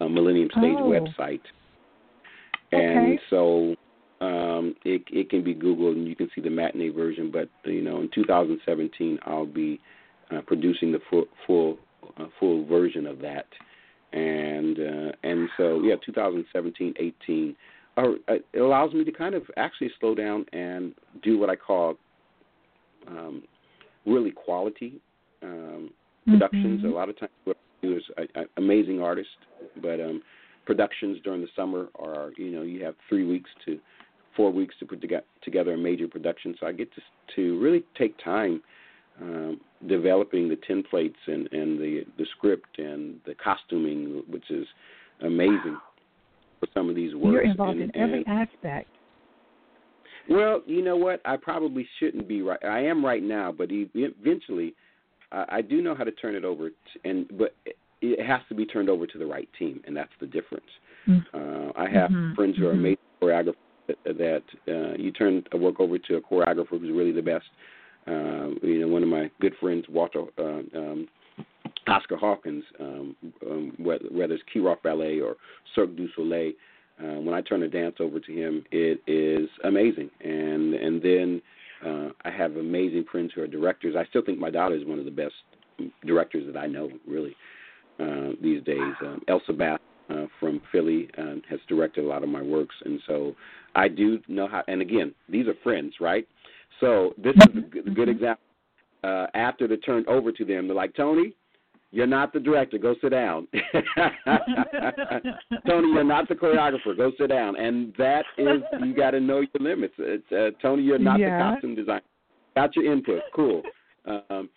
uh, 0.00 0.08
Millennium 0.08 0.48
Stage 0.50 0.76
oh. 0.78 0.90
website, 0.90 1.40
okay. 2.72 2.82
and 2.82 3.18
so 3.30 3.74
um, 4.20 4.74
it 4.84 5.02
it 5.10 5.30
can 5.30 5.42
be 5.42 5.54
Googled 5.54 5.92
and 5.92 6.06
you 6.06 6.16
can 6.16 6.30
see 6.34 6.40
the 6.40 6.50
matinee 6.50 6.90
version. 6.90 7.30
But 7.30 7.48
you 7.64 7.82
know, 7.82 8.00
in 8.00 8.10
2017, 8.14 9.18
I'll 9.26 9.46
be 9.46 9.80
uh, 10.30 10.40
producing 10.46 10.92
the 10.92 11.00
full 11.10 11.24
full 11.46 11.78
uh, 12.18 12.26
full 12.38 12.64
version 12.66 13.06
of 13.06 13.18
that, 13.20 13.46
and 14.12 14.78
uh, 14.78 15.12
and 15.22 15.48
so 15.56 15.82
yeah, 15.82 15.96
2017, 16.04 16.94
18. 16.98 17.56
Uh, 17.96 18.02
it 18.28 18.60
allows 18.60 18.92
me 18.92 19.02
to 19.04 19.10
kind 19.10 19.34
of 19.34 19.42
actually 19.56 19.90
slow 19.98 20.14
down 20.14 20.46
and 20.52 20.94
do 21.24 21.36
what 21.36 21.50
I 21.50 21.56
call 21.56 21.96
um, 23.08 23.42
really 24.06 24.30
quality 24.30 25.00
um, 25.42 25.90
productions. 26.26 26.80
Mm-hmm. 26.80 26.92
A 26.92 26.94
lot 26.94 27.08
of 27.08 27.18
times, 27.18 27.32
what 27.44 27.56
he 27.80 27.88
was 27.88 28.02
an 28.16 28.46
amazing 28.56 29.00
artist, 29.00 29.28
but 29.80 30.00
um, 30.00 30.22
productions 30.66 31.18
during 31.24 31.40
the 31.40 31.48
summer 31.54 31.88
are 31.98 32.32
you 32.36 32.50
know 32.50 32.62
you 32.62 32.84
have 32.84 32.94
three 33.08 33.24
weeks 33.24 33.50
to 33.66 33.78
four 34.36 34.52
weeks 34.52 34.74
to 34.78 34.86
put 34.86 35.02
together 35.42 35.72
a 35.74 35.78
major 35.78 36.08
production. 36.08 36.54
So 36.60 36.66
I 36.66 36.72
get 36.72 36.88
to 36.94 37.00
to 37.36 37.60
really 37.60 37.84
take 37.96 38.16
time 38.22 38.62
um, 39.20 39.60
developing 39.88 40.48
the 40.48 40.56
templates 40.56 41.16
and 41.26 41.52
and 41.52 41.78
the 41.78 42.04
the 42.18 42.26
script 42.36 42.78
and 42.78 43.16
the 43.26 43.34
costuming, 43.34 44.22
which 44.28 44.50
is 44.50 44.66
amazing 45.22 45.78
for 46.60 46.68
some 46.74 46.88
of 46.88 46.94
these 46.94 47.14
works. 47.14 47.32
You're 47.32 47.50
involved 47.50 47.78
and, 47.78 47.94
in 47.94 48.00
every 48.00 48.26
aspect. 48.26 48.88
Well, 50.28 50.62
you 50.66 50.82
know 50.82 50.96
what? 50.96 51.20
I 51.24 51.36
probably 51.36 51.88
shouldn't 51.98 52.28
be 52.28 52.42
right. 52.42 52.62
I 52.64 52.80
am 52.80 53.04
right 53.04 53.22
now, 53.22 53.52
but 53.52 53.68
eventually, 53.70 54.74
uh, 55.32 55.44
I 55.48 55.62
do 55.62 55.80
know 55.80 55.94
how 55.94 56.04
to 56.04 56.12
turn 56.12 56.34
it 56.34 56.44
over. 56.44 56.68
To, 56.68 56.74
and 57.04 57.26
but 57.38 57.54
it 58.00 58.24
has 58.24 58.40
to 58.48 58.54
be 58.54 58.66
turned 58.66 58.90
over 58.90 59.06
to 59.06 59.18
the 59.18 59.26
right 59.26 59.48
team, 59.58 59.80
and 59.86 59.96
that's 59.96 60.12
the 60.20 60.26
difference. 60.26 60.66
Mm-hmm. 61.08 61.36
Uh, 61.36 61.72
I 61.76 61.88
have 61.88 62.10
mm-hmm. 62.10 62.34
friends 62.34 62.56
who 62.58 62.66
are 62.66 62.72
mm-hmm. 62.72 62.80
amazing 62.80 62.98
choreographers 63.22 63.54
that, 63.88 64.18
that 64.18 64.42
uh, 64.68 64.96
you 64.96 65.10
turn 65.12 65.42
a 65.52 65.56
work 65.56 65.80
over 65.80 65.98
to 65.98 66.16
a 66.16 66.20
choreographer 66.20 66.78
who's 66.78 66.90
really 66.90 67.12
the 67.12 67.22
best. 67.22 67.46
Uh, 68.06 68.54
you 68.62 68.80
know, 68.80 68.88
one 68.88 69.02
of 69.02 69.08
my 69.08 69.30
good 69.40 69.54
friends, 69.60 69.84
Walter 69.88 70.24
uh, 70.38 70.78
um, 70.78 71.08
Oscar 71.86 72.16
Hawkins, 72.16 72.64
um, 72.80 73.16
um, 73.46 73.72
whether 73.78 74.34
it's 74.34 74.42
Kirov 74.54 74.82
Ballet 74.82 75.20
or 75.20 75.36
Cirque 75.74 75.96
du 75.96 76.08
Soleil, 76.14 76.52
uh, 77.02 77.20
when 77.20 77.34
I 77.34 77.40
turn 77.40 77.62
a 77.62 77.68
dance 77.68 77.96
over 78.00 78.20
to 78.20 78.32
him, 78.32 78.64
it 78.70 79.00
is 79.06 79.48
amazing. 79.64 80.10
And 80.20 80.74
and 80.74 81.02
then 81.02 81.42
uh, 81.84 82.08
I 82.24 82.30
have 82.30 82.56
amazing 82.56 83.04
friends 83.10 83.32
who 83.34 83.42
are 83.42 83.46
directors. 83.46 83.94
I 83.96 84.04
still 84.06 84.22
think 84.22 84.38
my 84.38 84.50
daughter 84.50 84.74
is 84.74 84.84
one 84.84 84.98
of 84.98 85.04
the 85.04 85.10
best 85.10 85.34
directors 86.04 86.44
that 86.52 86.58
I 86.58 86.66
know, 86.66 86.90
really, 87.06 87.36
uh, 88.00 88.30
these 88.42 88.62
days. 88.64 88.94
Um, 89.00 89.22
Elsa 89.28 89.52
Bath 89.52 89.80
uh, 90.10 90.26
from 90.40 90.60
Philly 90.72 91.08
uh, 91.16 91.34
has 91.48 91.60
directed 91.68 92.04
a 92.04 92.08
lot 92.08 92.22
of 92.22 92.28
my 92.28 92.42
works, 92.42 92.74
and 92.84 93.00
so 93.06 93.34
I 93.74 93.88
do 93.88 94.18
know 94.28 94.48
how. 94.48 94.62
And 94.66 94.82
again, 94.82 95.14
these 95.28 95.46
are 95.46 95.54
friends, 95.62 95.94
right? 96.00 96.26
So 96.80 97.14
this 97.16 97.34
is 97.36 97.56
a 97.56 97.60
good, 97.60 97.88
a 97.88 97.90
good 97.90 98.08
example. 98.08 98.42
Uh, 99.04 99.26
after 99.34 99.68
they 99.68 99.76
turned 99.76 100.08
over 100.08 100.32
to 100.32 100.44
them, 100.44 100.66
they're 100.66 100.76
like, 100.76 100.94
Tony, 100.96 101.34
you're 101.90 102.06
not 102.06 102.32
the 102.32 102.40
director. 102.40 102.78
Go 102.78 102.94
sit 103.00 103.10
down. 103.10 103.48
Tony, 105.66 105.88
you're 105.88 106.04
not 106.04 106.28
the 106.28 106.34
choreographer. 106.34 106.96
Go 106.96 107.12
sit 107.18 107.28
down. 107.28 107.56
And 107.56 107.94
that 107.96 108.24
is, 108.36 108.62
you 108.84 108.94
got 108.94 109.12
to 109.12 109.20
know 109.20 109.40
your 109.40 109.48
limits. 109.60 109.94
It's, 109.98 110.30
uh, 110.32 110.50
Tony, 110.60 110.82
you're 110.82 110.98
not 110.98 111.18
yeah. 111.18 111.38
the 111.38 111.54
costume 111.54 111.74
designer. 111.74 112.02
Got 112.54 112.76
your 112.76 112.92
input. 112.92 113.22
Cool. 113.34 113.62
Um, 114.06 114.50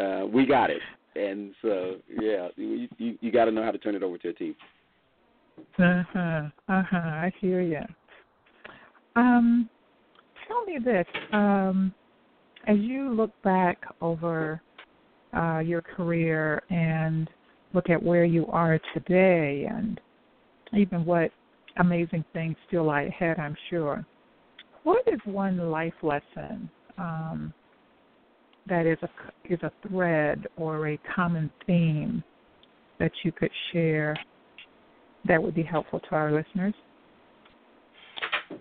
uh, 0.00 0.26
we 0.32 0.46
got 0.46 0.70
it. 0.70 0.80
And 1.16 1.52
so, 1.62 1.96
yeah, 2.20 2.48
you 2.56 2.86
you, 2.98 3.18
you 3.20 3.32
got 3.32 3.46
to 3.46 3.50
know 3.50 3.64
how 3.64 3.72
to 3.72 3.78
turn 3.78 3.96
it 3.96 4.02
over 4.02 4.18
to 4.18 4.28
a 4.28 4.32
team. 4.32 4.54
Uh 5.78 6.02
huh. 6.12 6.42
Uh 6.68 6.82
huh. 6.88 6.96
I 6.96 7.32
hear 7.40 7.60
you. 7.60 7.80
Um, 9.16 9.68
tell 10.46 10.64
me 10.64 10.78
this. 10.84 11.06
Um, 11.32 11.92
as 12.68 12.78
you 12.78 13.12
look 13.12 13.30
back 13.42 13.82
over 14.00 14.60
uh, 15.36 15.58
your 15.58 15.82
career 15.82 16.62
and 16.70 17.28
look 17.74 17.90
at 17.90 18.02
where 18.02 18.24
you 18.24 18.46
are 18.46 18.80
today 18.94 19.66
and 19.70 20.00
even 20.72 21.04
what 21.04 21.30
amazing 21.78 22.24
things 22.32 22.56
still 22.66 22.84
lie 22.84 23.02
ahead, 23.02 23.38
I'm 23.38 23.56
sure. 23.70 24.04
What 24.84 25.02
is 25.06 25.20
one 25.24 25.70
life 25.70 25.94
lesson 26.02 26.70
um, 26.96 27.52
that 28.68 28.86
is 28.86 28.98
a 29.02 29.08
is 29.52 29.60
a 29.62 29.72
thread 29.86 30.46
or 30.56 30.88
a 30.88 30.98
common 31.14 31.50
theme 31.66 32.22
that 32.98 33.12
you 33.22 33.32
could 33.32 33.50
share 33.72 34.16
that 35.26 35.42
would 35.42 35.54
be 35.54 35.62
helpful 35.62 36.00
to 36.00 36.14
our 36.14 36.32
listeners? 36.32 36.74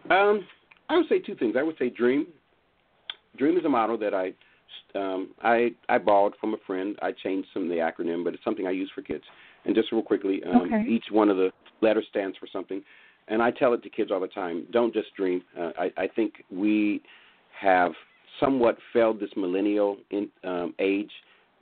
Um, 0.10 0.46
I 0.90 0.98
would 0.98 1.08
say 1.10 1.20
two 1.20 1.36
things. 1.36 1.56
I 1.58 1.64
would 1.64 1.78
say 1.78 1.90
dream. 1.90 2.28
Dream 3.38 3.58
is 3.58 3.66
a 3.66 3.70
model 3.70 3.98
that 4.00 4.14
I 4.14 4.34
um, 4.96 5.30
I 5.42 5.72
I 5.90 5.98
borrowed 5.98 6.34
from 6.40 6.54
a 6.54 6.58
friend. 6.66 6.98
I 7.02 7.12
changed 7.12 7.50
some 7.54 7.64
of 7.64 7.70
the 7.70 7.76
acronym, 7.76 8.24
but 8.24 8.34
it's 8.34 8.44
something 8.44 8.68
I 8.68 8.72
use 8.72 8.92
for 8.94 9.02
kids. 9.02 9.24
And 9.66 9.76
just 9.76 9.92
real 9.92 10.02
quickly, 10.02 10.42
um, 10.46 10.62
okay. 10.62 10.86
each 10.88 11.06
one 11.12 11.30
of 11.30 11.38
the 11.38 11.52
letters 11.82 12.06
stands 12.10 12.38
for 12.38 12.48
something, 12.52 12.82
and 13.28 13.42
I 13.42 13.52
tell 13.52 13.74
it 13.74 13.84
to 13.84 13.90
kids 13.90 14.12
all 14.12 14.20
the 14.20 14.28
time. 14.28 14.66
Don't 14.72 14.94
just 14.94 15.14
dream. 15.16 15.42
Uh, 15.60 15.72
I 15.78 15.92
I 15.98 16.08
think 16.08 16.44
we 16.52 17.02
have 17.60 17.92
somewhat 18.40 18.78
failed 18.94 19.20
this 19.20 19.32
millennial 19.36 19.98
in, 20.12 20.30
um, 20.44 20.74
age 20.80 21.12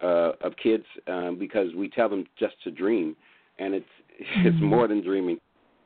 uh, 0.03 0.31
of 0.41 0.53
kids 0.61 0.83
um, 1.07 1.37
because 1.39 1.73
we 1.75 1.89
tell 1.89 2.09
them 2.09 2.25
just 2.37 2.55
to 2.63 2.71
dream, 2.71 3.15
and 3.59 3.73
it's 3.73 3.85
mm-hmm. 4.21 4.47
it's 4.47 4.61
more 4.61 4.87
than 4.87 5.03
dreaming. 5.03 5.39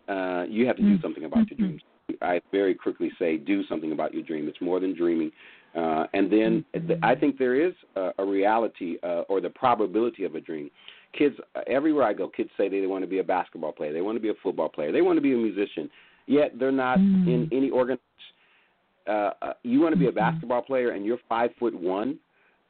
Uh, 0.08 0.44
you 0.50 0.66
have 0.66 0.76
to 0.76 0.82
do 0.82 1.00
something 1.02 1.26
about 1.26 1.50
your 1.50 1.58
dreams. 1.58 1.84
I 2.22 2.42
very 2.52 2.74
quickly 2.74 3.12
say, 3.20 3.38
do 3.38 3.64
something 3.68 3.92
about 3.92 4.14
your 4.14 4.24
dream. 4.24 4.48
It's 4.48 4.60
more 4.60 4.80
than 4.80 4.96
dreaming. 4.96 5.32
Uh, 5.76 6.06
and 6.14 6.32
then 6.32 6.66
mm-hmm. 6.76 7.04
I 7.04 7.16
think 7.16 7.38
there 7.38 7.56
is 7.56 7.74
a, 7.96 8.12
a 8.18 8.26
reality 8.26 8.98
uh, 9.04 9.22
or 9.30 9.40
the 9.42 9.50
probability 9.50 10.24
of 10.24 10.36
a 10.36 10.42
dream. 10.42 10.70
Kids, 11.18 11.36
uh, 11.56 11.62
everywhere 11.68 12.06
I 12.06 12.14
go, 12.14 12.28
kids 12.28 12.50
say 12.58 12.70
they, 12.70 12.80
they 12.80 12.88
want 12.88 13.04
to 13.04 13.10
be 13.10 13.20
a 13.20 13.24
basketball 13.24 13.72
player, 13.72 13.94
they 13.94 14.02
want 14.02 14.16
to 14.16 14.22
be 14.22 14.30
a 14.30 14.34
football 14.42 14.70
player, 14.70 14.92
they 14.92 15.02
want 15.02 15.18
to 15.18 15.22
be 15.22 15.34
a 15.34 15.38
musician, 15.38 15.90
yet 16.28 16.54
they're 16.60 16.72
not 16.72 17.00
mm-hmm. 17.00 17.30
in 17.30 17.50
any 17.52 17.72
organization. 17.72 18.04
Uh, 19.08 19.32
uh, 19.42 19.54
you 19.64 19.80
want 19.80 19.94
to 19.94 20.00
be 20.00 20.06
a 20.06 20.10
mm-hmm. 20.10 20.18
basketball 20.18 20.62
player 20.62 20.92
and 20.92 21.06
you're 21.06 21.18
five 21.28 21.50
foot 21.60 21.74
one, 21.74 22.20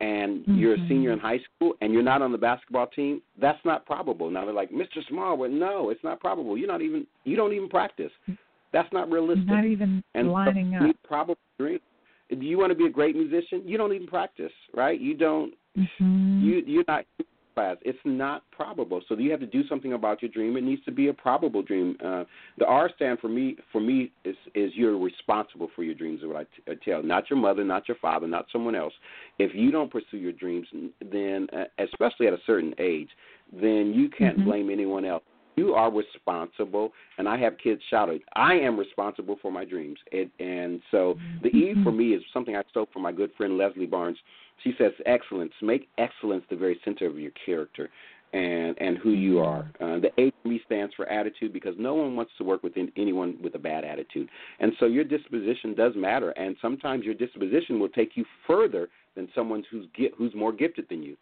and 0.01 0.39
mm-hmm. 0.39 0.55
you're 0.55 0.75
a 0.75 0.87
senior 0.87 1.11
in 1.11 1.19
high 1.19 1.39
school 1.55 1.73
and 1.81 1.93
you're 1.93 2.03
not 2.03 2.21
on 2.21 2.31
the 2.31 2.37
basketball 2.37 2.87
team. 2.87 3.21
That's 3.39 3.59
not 3.65 3.85
probable. 3.85 4.31
Now 4.31 4.45
they're 4.45 4.53
like, 4.53 4.71
Mr. 4.71 5.05
Smallwood, 5.09 5.51
no, 5.51 5.89
it's 5.89 6.03
not 6.03 6.19
probable. 6.19 6.57
You're 6.57 6.67
not 6.67 6.81
even 6.81 7.05
you 7.25 7.35
don't 7.35 7.53
even 7.53 7.67
practice. 7.67 8.11
That's 8.71 8.91
not 8.93 9.11
realistic. 9.11 9.47
Not 9.47 9.65
even 9.65 10.03
and 10.15 10.31
lining 10.31 10.75
so 10.79 10.89
up. 10.89 10.95
Probably 11.03 11.35
dream. 11.57 11.79
Do 12.29 12.45
you 12.45 12.57
want 12.57 12.71
to 12.71 12.75
be 12.75 12.85
a 12.85 12.89
great 12.89 13.15
musician? 13.15 13.63
You 13.65 13.77
don't 13.77 13.93
even 13.93 14.07
practice, 14.07 14.51
right? 14.75 14.99
You 14.99 15.15
don't. 15.15 15.53
Mm-hmm. 15.77 16.43
You 16.43 16.63
you're 16.65 16.83
not 16.87 17.05
class. 17.59 17.77
It's 17.81 17.99
not 18.05 18.43
probable. 18.51 19.01
So 19.07 19.17
you 19.17 19.31
have 19.31 19.39
to 19.41 19.45
do 19.45 19.67
something 19.67 19.93
about 19.93 20.21
your 20.21 20.31
dream. 20.31 20.55
It 20.55 20.63
needs 20.63 20.83
to 20.85 20.91
be 20.91 21.09
a 21.09 21.13
probable 21.13 21.61
dream. 21.61 21.97
Uh, 22.03 22.23
the 22.57 22.65
R 22.65 22.89
stand 22.95 23.19
for 23.19 23.27
me 23.27 23.57
for 23.71 23.81
me 23.81 24.11
is 24.23 24.35
is 24.55 24.71
you're 24.75 24.97
responsible 24.97 25.69
for 25.75 25.83
your 25.83 25.95
dreams. 25.95 26.21
Is 26.21 26.27
what 26.27 26.37
I, 26.37 26.43
t- 26.43 26.63
I 26.69 26.89
tell. 26.89 27.03
Not 27.03 27.29
your 27.29 27.39
mother, 27.39 27.63
not 27.63 27.87
your 27.87 27.97
father, 27.97 28.27
not 28.27 28.45
someone 28.51 28.75
else. 28.75 28.93
If 29.39 29.51
you 29.53 29.71
don't 29.71 29.91
pursue 29.91 30.17
your 30.17 30.31
dreams, 30.31 30.67
then 31.11 31.47
uh, 31.53 31.65
especially 31.79 32.27
at 32.27 32.33
a 32.33 32.39
certain 32.45 32.73
age, 32.79 33.09
then 33.51 33.93
you 33.93 34.09
can't 34.09 34.37
mm-hmm. 34.37 34.49
blame 34.49 34.69
anyone 34.69 35.05
else 35.05 35.23
you 35.59 35.73
are 35.73 35.91
responsible 35.91 36.91
and 37.17 37.27
i 37.27 37.37
have 37.37 37.53
kids 37.57 37.81
shouting 37.89 38.19
i 38.33 38.53
am 38.53 38.77
responsible 38.77 39.37
for 39.41 39.51
my 39.51 39.65
dreams. 39.65 39.99
It, 40.11 40.29
and 40.39 40.81
so 40.91 41.17
the 41.43 41.49
e 41.49 41.75
for 41.83 41.91
me 41.91 42.13
is 42.13 42.23
something 42.33 42.55
i 42.55 42.63
stole 42.69 42.87
from 42.93 43.03
my 43.03 43.11
good 43.11 43.31
friend 43.37 43.57
leslie 43.57 43.85
barnes. 43.85 44.17
She 44.63 44.73
says 44.77 44.91
excellence 45.05 45.53
make 45.61 45.89
excellence 45.97 46.43
the 46.49 46.55
very 46.55 46.79
center 46.85 47.07
of 47.07 47.17
your 47.19 47.31
character 47.45 47.89
and 48.33 48.75
and 48.79 48.97
who 48.97 49.11
you 49.11 49.39
are. 49.39 49.71
Uh, 49.81 49.99
the 49.99 50.11
a 50.17 50.31
for 50.41 50.47
me 50.47 50.61
stands 50.65 50.93
for 50.95 51.05
attitude 51.07 51.51
because 51.51 51.75
no 51.77 51.93
one 51.95 52.15
wants 52.15 52.31
to 52.37 52.43
work 52.43 52.61
with 52.63 52.73
anyone 52.95 53.37
with 53.43 53.55
a 53.55 53.59
bad 53.59 53.83
attitude. 53.83 54.29
And 54.59 54.71
so 54.79 54.85
your 54.85 55.03
disposition 55.03 55.75
does 55.75 55.93
matter 55.95 56.31
and 56.31 56.55
sometimes 56.61 57.05
your 57.05 57.15
disposition 57.15 57.79
will 57.79 57.89
take 57.89 58.11
you 58.15 58.25
further 58.47 58.89
than 59.15 59.27
someone 59.33 59.63
who's 59.71 59.85
who's 60.17 60.33
more 60.35 60.53
gifted 60.53 60.87
than 60.89 61.01
you. 61.03 61.15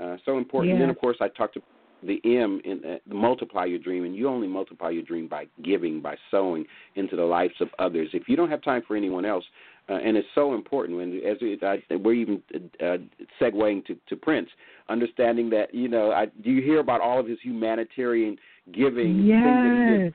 Uh, 0.00 0.16
so 0.24 0.38
important. 0.38 0.68
Yeah. 0.68 0.74
And 0.74 0.82
then, 0.82 0.90
of 0.90 0.98
course, 0.98 1.18
I 1.20 1.28
talked 1.28 1.54
to 1.54 1.62
the 2.06 2.20
M 2.24 2.60
in 2.64 2.82
uh, 2.84 3.14
multiply 3.14 3.64
your 3.64 3.78
dream, 3.78 4.04
and 4.04 4.14
you 4.14 4.28
only 4.28 4.48
multiply 4.48 4.90
your 4.90 5.02
dream 5.02 5.28
by 5.28 5.46
giving, 5.62 6.00
by 6.00 6.16
sowing 6.30 6.64
into 6.96 7.16
the 7.16 7.22
lives 7.22 7.54
of 7.60 7.68
others. 7.78 8.08
If 8.12 8.28
you 8.28 8.36
don't 8.36 8.50
have 8.50 8.62
time 8.62 8.82
for 8.86 8.96
anyone 8.96 9.24
else, 9.24 9.44
uh, 9.88 9.94
and 9.94 10.16
it's 10.16 10.28
so 10.34 10.54
important 10.54 10.98
when 10.98 11.20
as 11.28 11.38
we, 11.40 11.58
I, 11.62 11.82
we're 11.96 12.14
even 12.14 12.42
uh, 12.80 12.98
segueing 13.40 13.84
to, 13.86 13.96
to 14.08 14.16
Prince, 14.16 14.48
understanding 14.88 15.50
that 15.50 15.74
you 15.74 15.88
know, 15.88 16.12
I, 16.12 16.26
do 16.26 16.50
you 16.50 16.62
hear 16.62 16.80
about 16.80 17.00
all 17.00 17.20
of 17.20 17.26
his 17.26 17.38
humanitarian 17.42 18.36
giving? 18.72 19.24
Yes. 19.24 20.12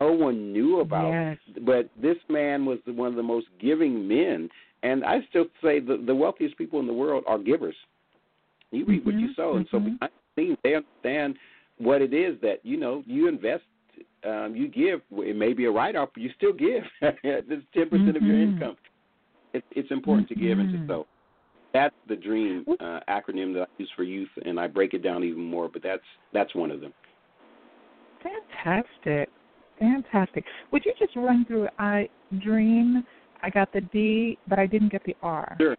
No 0.00 0.12
one 0.12 0.52
knew 0.52 0.80
about, 0.80 1.10
yes. 1.10 1.38
but 1.66 1.90
this 2.00 2.16
man 2.28 2.64
was 2.64 2.78
the, 2.86 2.92
one 2.92 3.08
of 3.08 3.16
the 3.16 3.22
most 3.22 3.46
giving 3.60 4.06
men, 4.06 4.48
and 4.84 5.04
I 5.04 5.18
still 5.28 5.46
say 5.60 5.80
the, 5.80 6.00
the 6.06 6.14
wealthiest 6.14 6.56
people 6.56 6.78
in 6.78 6.86
the 6.86 6.92
world 6.92 7.24
are 7.26 7.38
givers. 7.38 7.74
You 8.70 8.84
read 8.84 9.00
mm-hmm. 9.00 9.10
what 9.10 9.18
you 9.18 9.34
sow, 9.34 9.56
and 9.56 9.66
so 9.72 9.78
mm-hmm 9.78 10.04
team, 10.38 10.56
they 10.62 10.74
understand 10.74 11.36
what 11.78 12.02
it 12.02 12.12
is 12.12 12.40
that 12.42 12.60
you 12.62 12.76
know 12.76 13.02
you 13.06 13.28
invest, 13.28 13.64
um, 14.24 14.54
you 14.54 14.68
give. 14.68 15.00
It 15.12 15.36
may 15.36 15.52
be 15.52 15.66
a 15.66 15.70
write-off, 15.70 16.10
but 16.14 16.22
you 16.22 16.30
still 16.36 16.52
give. 16.52 16.82
it's 17.22 17.66
ten 17.74 17.88
percent 17.88 18.16
of 18.16 18.22
your 18.22 18.36
Mm-hmm. 18.36 18.54
income. 18.54 18.76
It, 19.54 19.64
it's 19.72 19.90
important 19.90 20.28
mm-hmm. 20.30 20.40
to 20.40 20.46
give 20.48 20.58
and 20.58 20.72
to 20.72 20.86
sow. 20.86 21.06
That's 21.72 21.94
the 22.08 22.16
dream 22.16 22.64
uh, 22.80 23.00
acronym 23.08 23.52
that 23.54 23.62
I 23.62 23.66
use 23.78 23.90
for 23.94 24.02
youth, 24.02 24.28
and 24.44 24.58
I 24.58 24.66
break 24.66 24.94
it 24.94 25.02
down 25.02 25.24
even 25.24 25.44
more. 25.44 25.68
But 25.68 25.82
that's 25.82 26.02
that's 26.32 26.54
one 26.54 26.70
of 26.70 26.80
them. 26.80 26.92
Fantastic, 28.22 29.28
fantastic. 29.78 30.44
Would 30.72 30.84
you 30.84 30.92
just 30.98 31.14
run 31.16 31.44
through 31.46 31.68
I 31.78 32.08
dream? 32.40 33.04
I 33.42 33.50
got 33.50 33.72
the 33.72 33.80
D, 33.80 34.38
but 34.48 34.58
I 34.58 34.66
didn't 34.66 34.90
get 34.90 35.04
the 35.04 35.14
R. 35.22 35.56
Sure. 35.60 35.76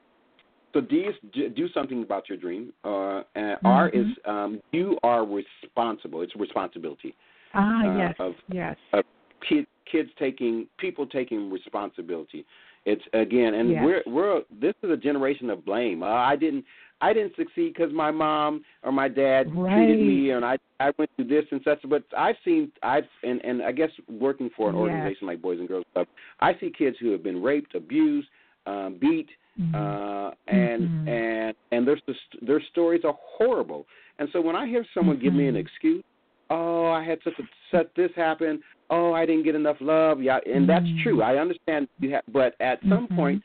So 0.74 0.82
D 0.82 0.98
is 0.98 1.16
do 1.34 1.68
something 1.74 2.04
about 2.04 2.30
your 2.30 2.38
dream. 2.38 2.74
Uh, 2.84 3.22
and 3.36 3.58
mm-hmm. 3.58 3.68
R 3.68 3.90
is 3.90 4.06
um, 4.26 4.62
you 4.72 4.98
are 5.04 5.26
responsible. 5.26 6.22
It's 6.22 6.36
responsibility. 6.36 7.16
Ah, 7.54 7.82
uh, 7.84 7.98
yes, 7.98 8.16
of, 8.20 8.34
yes. 8.52 8.76
Of 8.94 9.04
kid, 9.48 9.66
kids 9.92 10.10
taking 10.20 10.68
people 10.78 11.08
taking 11.08 11.52
responsibility. 11.52 12.46
It's 12.86 13.02
again, 13.14 13.56
and 13.56 13.72
yes. 13.72 13.84
we're 13.84 14.04
we're 14.06 14.42
this 14.62 14.74
is 14.84 14.92
a 14.92 14.98
generation 14.98 15.50
of 15.50 15.66
blame. 15.66 16.02
Uh, 16.04 16.08
I 16.08 16.36
didn't 16.36 16.64
I 17.02 17.14
didn't 17.14 17.36
succeed 17.36 17.74
because 17.74 17.94
my 17.94 18.12
mom 18.12 18.64
or 18.84 18.92
my 18.92 19.08
dad 19.08 19.54
right. 19.56 19.76
treated 19.76 20.00
me, 20.00 20.32
and 20.32 20.46
I 20.46 20.58
I 20.80 20.92
went 20.98 21.10
through 21.16 21.28
this 21.28 21.46
and 21.52 21.62
such. 21.64 21.80
But 21.90 22.04
I've 22.18 22.36
seen 22.46 22.72
I've 22.82 23.04
and 23.24 23.44
and 23.44 23.62
I 23.62 23.72
guess 23.72 23.90
working 24.08 24.50
for 24.56 24.70
an 24.70 24.76
yes. 24.76 24.82
organization 24.82 25.28
like 25.28 25.42
Boys 25.42 25.60
and 25.60 25.68
Girls 25.68 25.86
Club, 25.94 26.08
I 26.40 26.54
see 26.60 26.72
kids 26.76 26.96
who 27.00 27.12
have 27.12 27.24
been 27.24 27.42
raped, 27.42 27.76
abused, 27.76 28.28
um, 28.66 28.98
beat, 29.00 29.28
mm-hmm. 29.60 29.76
uh, 29.76 30.32
and 30.48 30.84
mm-hmm. 30.84 31.08
and 31.08 31.56
and 31.72 31.88
their 31.88 31.98
their 32.42 32.62
stories 32.72 33.02
are 33.06 33.16
horrible. 33.20 33.86
And 34.20 34.30
so 34.34 34.42
when 34.42 34.56
I 34.56 34.68
hear 34.68 34.86
someone 34.94 35.18
mm-hmm. 35.18 35.26
give 35.26 35.34
me 35.34 35.48
an 35.48 35.56
excuse, 35.56 36.04
oh, 36.50 36.88
I 36.88 37.04
had 37.04 37.20
such 37.24 37.34
a 37.40 37.44
such 37.72 37.88
this 37.96 38.12
happen. 38.16 38.62
Oh, 38.90 39.14
I 39.14 39.26
didn't 39.26 39.44
get 39.44 39.56
enough 39.56 39.78
love. 39.80 40.22
Yeah, 40.22 40.40
and 40.46 40.68
that's 40.68 40.86
mm-hmm. 40.86 41.04
true. 41.04 41.22
I 41.22 41.38
understand 41.38 41.88
you 42.00 42.14
have, 42.14 42.24
but 42.32 42.56
at 42.60 42.80
some 42.82 43.08
Mm-hmm. 43.08 43.16
point, 43.16 43.44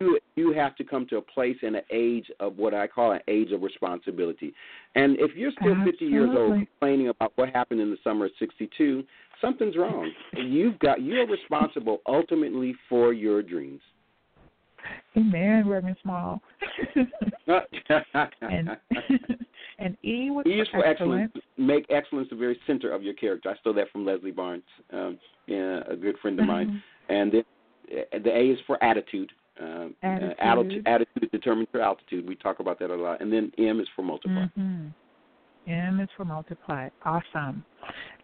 you 0.00 0.18
you 0.36 0.52
have 0.52 0.76
to 0.76 0.84
come 0.84 1.06
to 1.08 1.16
a 1.16 1.22
place 1.22 1.56
in 1.62 1.74
an 1.74 1.82
age 1.90 2.30
of 2.40 2.56
what 2.56 2.74
I 2.74 2.86
call 2.86 3.12
an 3.12 3.20
age 3.28 3.52
of 3.52 3.62
responsibility. 3.62 4.54
And 4.94 5.16
if 5.18 5.34
you're 5.36 5.52
still 5.52 5.74
50 5.84 6.04
years 6.04 6.30
old 6.36 6.52
complaining 6.52 7.08
about 7.08 7.32
what 7.36 7.48
happened 7.50 7.80
in 7.80 7.90
the 7.90 7.98
summer 8.04 8.26
of 8.26 8.32
'62, 8.38 9.04
something's 9.40 9.76
wrong. 9.76 10.10
You've 10.34 10.78
got 10.78 11.02
you're 11.02 11.26
responsible 11.26 12.00
ultimately 12.06 12.74
for 12.88 13.12
your 13.12 13.42
dreams. 13.42 13.80
Amen, 15.16 15.68
Reverend 15.68 15.96
Small. 16.02 16.40
and 18.42 18.76
and 19.78 19.96
E 20.04 20.30
was 20.30 20.44
E 20.46 20.60
is 20.60 20.68
for 20.68 20.84
excellence. 20.84 21.30
excellence. 21.34 21.46
Make 21.56 21.86
excellence 21.90 22.28
the 22.30 22.36
very 22.36 22.58
center 22.66 22.92
of 22.92 23.02
your 23.02 23.14
character. 23.14 23.50
I 23.50 23.56
stole 23.60 23.74
that 23.74 23.90
from 23.90 24.04
Leslie 24.04 24.30
Barnes, 24.30 24.62
um, 24.92 25.18
yeah, 25.46 25.80
a 25.88 25.96
good 25.96 26.16
friend 26.18 26.38
of 26.40 26.46
mine. 26.46 26.82
And 27.08 27.32
then 27.32 27.44
uh, 27.92 28.18
the 28.22 28.30
A 28.36 28.50
is 28.50 28.58
for 28.66 28.82
attitude. 28.82 29.32
Um, 29.58 29.94
Attitude. 30.02 30.36
Uh, 30.38 30.42
altitude, 30.44 30.86
attitude 30.86 31.30
determines 31.30 31.68
your 31.72 31.82
altitude. 31.82 32.28
We 32.28 32.34
talk 32.34 32.60
about 32.60 32.78
that 32.80 32.90
a 32.90 32.94
lot. 32.94 33.22
And 33.22 33.32
then 33.32 33.50
M 33.56 33.80
is 33.80 33.88
for 33.96 34.02
multiply. 34.02 34.46
hmm 34.48 34.88
M 35.66 36.00
is 36.00 36.08
for 36.16 36.24
multiply. 36.24 36.88
Awesome. 37.04 37.64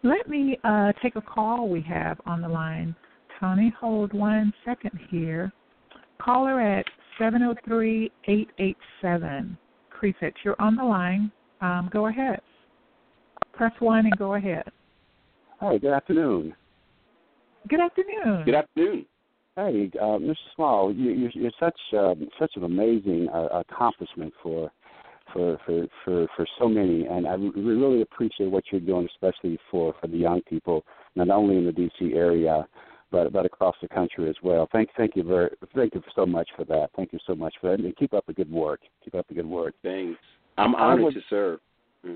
Let 0.03 0.29
me 0.29 0.59
uh, 0.63 0.93
take 1.03 1.17
a 1.17 1.23
call 1.23 1.69
we 1.69 1.81
have 1.83 2.21
on 2.27 2.43
the 2.43 2.49
line. 2.49 2.95
Tony, 3.41 3.73
hold 3.81 4.13
one 4.13 4.53
second 4.65 4.93
here. 5.11 5.53
Caller 6.23 6.61
at 6.61 6.85
703-887. 7.21 9.57
Prefix, 9.91 10.41
you're 10.45 10.61
on 10.61 10.77
the 10.77 10.85
line. 10.85 11.33
Um, 11.61 11.91
go 11.93 12.07
ahead. 12.07 12.41
Press 13.53 13.73
1 13.81 14.07
and 14.07 14.17
go 14.17 14.35
ahead. 14.35 14.63
Hi, 15.61 15.77
good 15.79 15.93
afternoon. 15.93 16.55
Good 17.69 17.81
afternoon. 17.81 18.45
Good 18.45 18.55
afternoon. 18.55 19.05
Hey, 19.55 19.91
uh, 20.01 20.17
Mr. 20.19 20.35
Small, 20.57 20.95
you, 20.95 21.11
you're, 21.11 21.31
you're 21.35 21.51
such 21.61 21.79
um, 21.93 22.27
such 22.39 22.53
an 22.57 22.65
amazing 22.65 23.29
uh, 23.29 23.61
accomplishment 23.61 24.33
for 24.43 24.73
for 25.33 25.59
for 25.67 25.87
for 26.05 26.27
for 26.35 26.47
so 26.59 26.69
many, 26.69 27.05
and 27.05 27.29
I 27.29 27.35
re- 27.35 27.53
really 27.55 28.01
appreciate 28.01 28.51
what 28.51 28.65
you're 28.73 28.81
doing, 28.81 29.07
especially 29.15 29.59
for 29.71 29.95
for 30.01 30.07
the 30.07 30.17
young 30.17 30.41
people, 30.49 30.83
not 31.17 31.29
only 31.29 31.59
in 31.59 31.67
the 31.67 31.73
D.C. 31.73 32.15
area, 32.15 32.67
but 33.13 33.33
but 33.33 33.47
across 33.47 33.77
the 33.81 33.89
country 33.89 34.29
as 34.29 34.37
well. 34.43 34.69
Thank 34.73 34.89
thank 34.97 35.15
you 35.15 35.23
very 35.23 35.51
thank 35.77 35.95
you 35.95 36.03
so 36.17 36.27
much 36.27 36.49
for 36.57 36.65
that. 36.65 36.91
Thank 36.97 37.13
you 37.13 37.21
so 37.27 37.35
much 37.35 37.55
for 37.61 37.71
that, 37.71 37.85
and 37.85 37.97
keep 37.97 38.15
up 38.15 38.27
the 38.27 38.33
good 38.33 38.51
work. 38.51 38.81
Keep 39.05 39.15
up 39.15 39.29
the 39.29 39.35
good 39.35 39.47
work. 39.47 39.75
Thanks. 39.83 40.19
I'm 40.59 40.75
honored 40.75 41.05
would- 41.05 41.15
to 41.15 41.21
serve. 41.31 41.61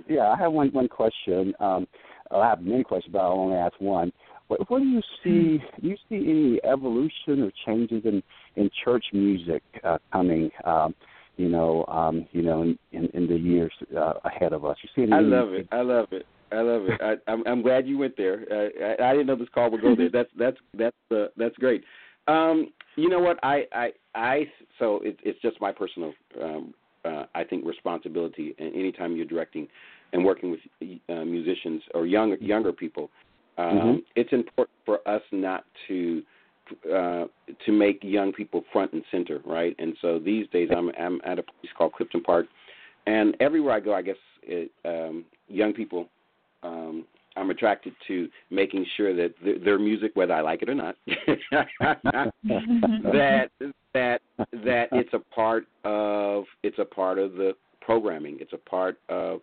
Yeah, 0.08 0.30
I 0.30 0.36
have 0.36 0.50
one 0.50 0.70
one 0.70 0.88
question. 0.88 1.54
Um, 1.60 1.86
I 2.32 2.48
have 2.48 2.60
many 2.60 2.82
questions, 2.82 3.12
but 3.12 3.20
I'll 3.20 3.32
only 3.32 3.56
ask 3.56 3.74
one. 3.78 4.12
What, 4.48 4.68
what 4.68 4.80
do 4.80 4.84
you 4.84 5.00
see? 5.22 5.62
Do 5.80 5.88
you 5.88 5.96
see 6.08 6.16
any 6.16 6.60
evolution 6.64 7.42
or 7.42 7.52
changes 7.64 8.02
in 8.04 8.20
in 8.56 8.68
church 8.84 9.04
music 9.12 9.62
uh, 9.84 9.98
coming? 10.12 10.50
Um, 10.64 10.92
you 11.36 11.48
know, 11.48 11.84
um, 11.86 12.26
you 12.32 12.42
know, 12.42 12.62
in 12.62 12.76
in, 12.90 13.06
in 13.14 13.28
the 13.28 13.36
years 13.36 13.72
uh, 13.96 14.14
ahead 14.24 14.52
of 14.52 14.64
us. 14.64 14.76
You 14.82 14.88
see? 14.96 15.02
Any, 15.02 15.12
I 15.12 15.20
love 15.20 15.52
it. 15.52 15.68
I 15.70 15.82
love 15.82 16.08
it. 16.10 16.26
I 16.52 16.60
love 16.60 16.86
it. 16.86 17.00
I, 17.00 17.30
I'm, 17.30 17.42
I'm 17.46 17.62
glad 17.62 17.86
you 17.86 17.98
went 17.98 18.16
there. 18.16 18.44
Uh, 18.50 19.02
I, 19.02 19.10
I 19.10 19.12
didn't 19.12 19.26
know 19.26 19.36
this 19.36 19.48
call 19.54 19.70
would 19.70 19.82
go 19.82 19.96
there. 19.96 20.08
That's 20.12 20.30
that's 20.38 20.56
that's 20.74 20.96
uh, 21.10 21.26
that's 21.36 21.56
great. 21.56 21.82
Um, 22.28 22.72
you 22.96 23.08
know 23.08 23.20
what? 23.20 23.38
I 23.42 23.64
I 23.72 23.90
I 24.14 24.44
so 24.78 25.00
it, 25.02 25.18
it's 25.22 25.40
just 25.42 25.60
my 25.60 25.72
personal. 25.72 26.12
Um, 26.42 26.74
uh, 27.04 27.24
I 27.34 27.44
think 27.44 27.64
responsibility. 27.64 28.54
And 28.58 28.74
anytime 28.74 29.16
you're 29.16 29.26
directing 29.26 29.68
and 30.12 30.24
working 30.24 30.50
with 30.50 30.60
uh, 31.08 31.24
musicians 31.24 31.82
or 31.94 32.06
younger 32.06 32.36
younger 32.36 32.72
people, 32.72 33.10
um, 33.58 33.78
Mhm. 33.78 34.02
it's 34.16 34.32
important 34.32 34.76
for 34.84 35.06
us 35.08 35.22
not 35.32 35.64
to 35.88 36.22
uh, 36.92 37.26
to 37.64 37.72
make 37.72 38.02
young 38.02 38.32
people 38.32 38.64
front 38.72 38.92
and 38.92 39.04
center, 39.10 39.40
right? 39.44 39.74
And 39.78 39.96
so 40.00 40.18
these 40.18 40.48
days, 40.48 40.68
I'm 40.76 40.90
I'm 40.98 41.20
at 41.24 41.38
a 41.38 41.42
place 41.42 41.72
called 41.76 41.92
Clifton 41.92 42.22
Park, 42.22 42.46
and 43.06 43.36
everywhere 43.40 43.74
I 43.74 43.80
go, 43.80 43.94
I 43.94 44.02
guess 44.02 44.16
it, 44.42 44.70
um, 44.84 45.24
young 45.48 45.72
people. 45.72 46.08
Um, 46.66 47.04
I'm 47.38 47.50
attracted 47.50 47.92
to 48.08 48.28
making 48.50 48.86
sure 48.96 49.14
that 49.14 49.34
th- 49.44 49.62
their 49.62 49.78
music, 49.78 50.12
whether 50.14 50.32
I 50.32 50.40
like 50.40 50.62
it 50.62 50.70
or 50.70 50.74
not, 50.74 50.96
that 52.40 53.50
that 53.94 54.20
that 54.64 54.88
it's 54.92 55.12
a 55.12 55.18
part 55.34 55.66
of 55.84 56.44
it's 56.62 56.78
a 56.78 56.84
part 56.84 57.18
of 57.18 57.32
the 57.34 57.52
programming. 57.80 58.38
It's 58.40 58.52
a 58.52 58.58
part 58.58 58.98
of 59.08 59.40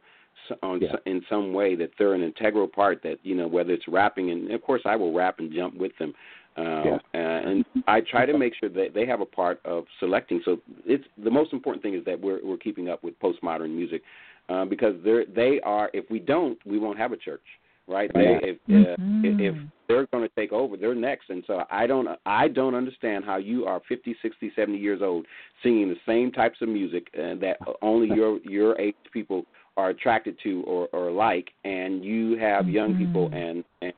s- 0.49 0.57
on 0.63 0.81
Yeah. 0.81 0.93
s- 0.93 0.99
in 1.05 1.23
some 1.29 1.53
way 1.53 1.75
that 1.75 1.91
they're 1.97 2.13
an 2.13 2.23
integral 2.23 2.67
part. 2.67 3.01
That 3.03 3.19
you 3.23 3.35
know 3.35 3.47
whether 3.47 3.73
it's 3.73 3.87
rapping 3.87 4.31
and 4.31 4.51
of 4.51 4.61
course 4.63 4.81
I 4.85 4.95
will 4.95 5.13
rap 5.13 5.39
and 5.39 5.51
jump 5.53 5.75
with 5.75 5.95
them. 5.99 6.13
Um, 6.55 6.65
Yeah. 6.65 6.97
uh, 7.15 7.17
and 7.49 7.65
I 7.87 8.01
try 8.01 8.25
to 8.25 8.37
make 8.37 8.53
sure 8.55 8.69
that 8.69 8.93
they 8.93 9.05
have 9.05 9.21
a 9.21 9.25
part 9.25 9.59
of 9.65 9.85
selecting. 9.99 10.41
So 10.45 10.59
it's 10.85 11.05
the 11.23 11.31
most 11.31 11.51
important 11.53 11.81
thing 11.83 11.93
is 11.95 12.03
that 12.05 12.19
we're 12.19 12.39
we're 12.43 12.57
keeping 12.57 12.89
up 12.89 13.03
with 13.03 13.19
postmodern 13.19 13.71
music 13.71 14.01
uh, 14.49 14.65
because 14.65 14.95
they're 15.03 15.25
they 15.25 15.59
are. 15.61 15.89
If 15.93 16.09
we 16.09 16.19
don't, 16.19 16.57
we 16.65 16.79
won't 16.79 16.97
have 16.97 17.11
a 17.11 17.17
church, 17.17 17.43
right? 17.87 18.09
Yeah. 18.15 18.39
They, 18.41 18.49
if, 18.49 18.57
uh, 18.69 18.95
Mhm. 19.01 19.23
if 19.23 19.39
if 19.39 19.55
they're 19.87 20.07
going 20.07 20.23
to 20.27 20.35
take 20.35 20.53
over, 20.53 20.77
they're 20.77 20.95
next. 20.95 21.29
And 21.29 21.43
so 21.45 21.65
I 21.69 21.87
don't 21.87 22.07
I 22.25 22.47
don't 22.47 22.75
understand 22.75 23.25
how 23.25 23.37
you 23.37 23.65
are 23.65 23.81
50, 23.87 24.15
60, 24.21 24.51
70 24.55 24.77
years 24.77 25.01
old 25.01 25.25
singing 25.61 25.89
the 25.89 25.97
same 26.05 26.31
types 26.31 26.61
of 26.61 26.69
music 26.69 27.07
uh, 27.17 27.35
that 27.35 27.57
only 27.81 28.07
your 28.07 28.39
your 28.43 28.79
age 28.79 28.95
people 29.11 29.45
are 29.77 29.89
attracted 29.89 30.37
to 30.43 30.63
or 30.63 30.87
or 30.93 31.11
like, 31.11 31.51
and 31.63 32.03
you 32.03 32.37
have 32.37 32.69
young 32.69 32.95
people 32.95 33.29
Mhm. 33.29 33.35
and 33.35 33.65
and 33.81 33.93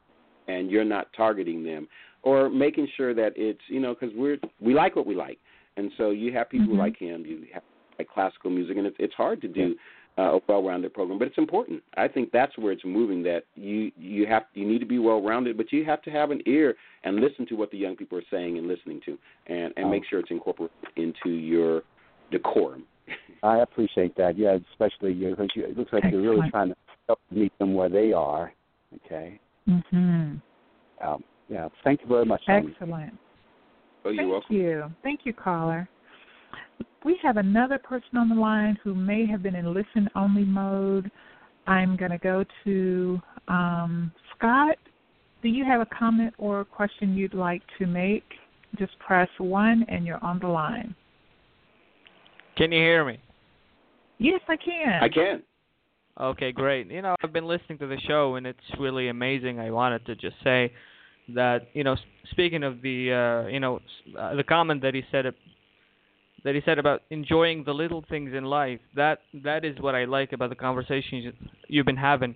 and 0.47 0.71
you're 0.71 0.85
not 0.85 1.07
targeting 1.13 1.63
them 1.63 1.87
or 2.23 2.49
making 2.49 2.87
sure 2.95 3.13
that 3.13 3.33
it's 3.35 3.61
you 3.67 3.79
know 3.79 3.93
because 3.93 4.15
we're 4.15 4.37
we 4.59 4.73
like 4.73 4.95
what 4.95 5.05
we 5.05 5.15
like, 5.15 5.39
and 5.77 5.91
so 5.97 6.11
you 6.11 6.31
have 6.33 6.49
people 6.49 6.67
Mhm. 6.67 6.71
who 6.71 6.77
like 6.77 6.97
him, 6.97 7.25
you 7.25 7.47
have 7.53 7.63
like 7.99 8.09
classical 8.09 8.49
music, 8.49 8.77
and 8.77 8.87
it's 8.87 8.97
it's 8.99 9.13
hard 9.13 9.41
to 9.41 9.47
do 9.47 9.75
uh, 10.17 10.37
a 10.37 10.39
well-rounded 10.47 10.93
program, 10.93 11.19
but 11.19 11.27
it's 11.27 11.37
important. 11.37 11.83
I 11.97 12.07
think 12.07 12.31
that's 12.31 12.57
where 12.57 12.71
it's 12.71 12.85
moving. 12.85 13.21
That 13.23 13.43
you 13.55 13.91
you 13.97 14.25
have 14.27 14.43
you 14.53 14.65
need 14.65 14.79
to 14.79 14.85
be 14.85 14.99
well-rounded, 14.99 15.57
but 15.57 15.71
you 15.73 15.83
have 15.85 16.01
to 16.03 16.11
have 16.11 16.31
an 16.31 16.41
ear 16.45 16.75
and 17.03 17.17
listen 17.17 17.45
to 17.47 17.55
what 17.55 17.69
the 17.71 17.77
young 17.77 17.95
people 17.95 18.17
are 18.17 18.23
saying 18.31 18.57
and 18.57 18.67
listening 18.67 19.01
to, 19.05 19.17
and 19.47 19.73
and 19.77 19.87
Oh. 19.87 19.89
make 19.89 20.03
sure 20.09 20.19
it's 20.19 20.31
incorporated 20.31 20.75
into 20.95 21.29
your 21.29 21.83
decorum. 22.31 22.83
I 23.43 23.59
appreciate 23.59 24.15
that. 24.15 24.37
Yeah, 24.37 24.57
especially 24.71 25.13
you, 25.13 25.31
because 25.31 25.49
you, 25.55 25.65
it 25.65 25.77
looks 25.77 25.91
like 25.93 26.03
you're 26.09 26.21
really 26.21 26.49
trying 26.49 26.69
to 26.69 26.75
help 27.07 27.19
meet 27.29 27.57
them 27.59 27.73
where 27.75 27.89
they 27.89 28.13
are. 28.13 28.53
Okay. 29.05 29.39
Mhm. 29.67 30.41
Um, 31.03 31.23
yeah. 31.49 31.67
Thank 31.83 32.01
you 32.01 32.07
very 32.07 32.25
much. 32.25 32.41
Excellent. 32.47 33.13
Oh, 34.05 34.09
you're 34.11 34.23
Thank 34.23 34.31
welcome. 34.31 34.55
you. 34.55 34.91
Thank 35.03 35.19
you, 35.25 35.33
caller. 35.33 35.89
We 37.03 37.19
have 37.21 37.37
another 37.37 37.77
person 37.77 38.17
on 38.17 38.29
the 38.29 38.35
line 38.35 38.77
who 38.83 38.95
may 38.95 39.25
have 39.27 39.43
been 39.43 39.55
in 39.55 39.73
listen 39.73 40.09
only 40.15 40.43
mode. 40.43 41.11
I'm 41.67 41.95
going 41.95 42.11
to 42.11 42.17
go 42.17 42.43
to 42.63 43.21
um, 43.47 44.11
Scott. 44.35 44.77
Do 45.41 45.49
you 45.49 45.63
have 45.65 45.81
a 45.81 45.85
comment 45.85 46.33
or 46.37 46.61
a 46.61 46.65
question 46.65 47.15
you'd 47.15 47.33
like 47.33 47.61
to 47.79 47.85
make? 47.85 48.23
Just 48.77 48.97
press 48.99 49.29
1 49.37 49.85
and 49.87 50.05
you're 50.05 50.23
on 50.23 50.39
the 50.39 50.47
line. 50.47 50.95
Can 52.57 52.71
you 52.71 52.79
hear 52.79 53.05
me? 53.05 53.19
Yes, 54.17 54.41
I 54.47 54.55
can. 54.55 55.03
I 55.03 55.09
can. 55.09 55.43
Okay, 56.19 56.51
great. 56.51 56.89
You 56.89 57.01
know, 57.01 57.15
I've 57.21 57.33
been 57.33 57.47
listening 57.47 57.77
to 57.79 57.87
the 57.87 57.99
show 58.07 58.35
and 58.35 58.47
it's 58.47 58.59
really 58.79 59.09
amazing. 59.09 59.59
I 59.59 59.71
wanted 59.71 60.05
to 60.05 60.15
just 60.15 60.35
say 60.43 60.71
that, 61.33 61.67
you 61.73 61.83
know, 61.83 61.97
speaking 62.31 62.63
of 62.63 62.81
the 62.81 63.43
uh, 63.45 63.47
you 63.47 63.59
know, 63.59 63.79
uh, 64.17 64.35
the 64.35 64.43
comment 64.43 64.81
that 64.81 64.93
he 64.93 65.03
said 65.11 65.25
ab- 65.25 65.35
that 66.45 66.55
he 66.55 66.61
said 66.63 66.79
about 66.79 67.01
enjoying 67.09 67.63
the 67.65 67.73
little 67.73 68.03
things 68.07 68.31
in 68.33 68.45
life. 68.45 68.79
That 68.95 69.19
that 69.43 69.65
is 69.65 69.75
what 69.81 69.95
I 69.95 70.05
like 70.05 70.31
about 70.31 70.49
the 70.49 70.55
conversations 70.55 71.33
you've 71.67 71.85
been 71.85 71.97
having. 71.97 72.35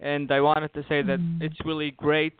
And 0.00 0.32
I 0.32 0.40
wanted 0.40 0.72
to 0.74 0.82
say 0.88 1.02
that 1.02 1.20
Mm. 1.20 1.42
it's 1.42 1.56
really 1.64 1.90
great 1.92 2.34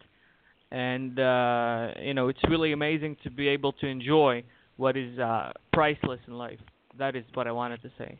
and 0.72 1.20
uh, 1.20 1.92
you 2.02 2.14
know, 2.14 2.26
it's 2.28 2.42
really 2.50 2.72
amazing 2.72 3.16
to 3.24 3.30
be 3.30 3.46
able 3.48 3.72
to 3.74 3.86
enjoy 3.86 4.42
what 4.78 4.96
is 4.96 5.16
uh, 5.18 5.52
priceless 5.72 6.20
in 6.26 6.34
life. 6.36 6.58
that 6.98 7.14
is 7.14 7.24
what 7.34 7.46
I 7.46 7.52
wanted 7.52 7.80
to 7.82 7.90
say. 7.98 8.18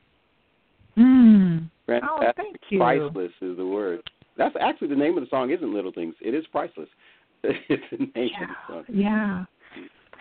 Mm. 0.99 1.71
Oh, 1.89 2.21
thank 2.37 2.57
you. 2.71 2.79
Priceless 2.79 3.33
is 3.41 3.57
the 3.57 3.67
word. 3.67 4.01
That's 4.37 4.55
actually 4.61 4.89
the 4.89 4.97
name 4.97 5.17
of 5.17 5.25
the 5.25 5.31
song. 5.31 5.51
Isn't 5.51 5.73
Little 5.73 5.93
Things? 5.93 6.15
It 6.21 6.35
is 6.35 6.45
priceless. 6.53 6.89
it's 7.43 7.83
the 7.91 7.99
name 8.15 8.31
Yeah. 8.33 8.43
of 8.43 8.49
the 8.49 8.75
song. 8.75 8.85
Yeah. 8.93 9.45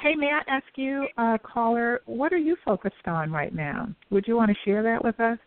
Hey, 0.02 0.16
may 0.16 0.32
I 0.32 0.41
ask 0.52 0.66
you, 0.76 1.08
uh, 1.18 1.38
caller, 1.43 2.02
what 2.06 2.34
are 2.34 2.38
you 2.38 2.56
focused 2.64 3.08
on 3.08 3.32
right 3.32 3.54
now? 3.54 3.88
Would 4.12 4.28
you 4.28 4.36
want 4.36 4.52
to 4.52 4.58
share 4.64 4.84
that 4.84 5.04
with 5.04 5.20
us? 5.20 5.38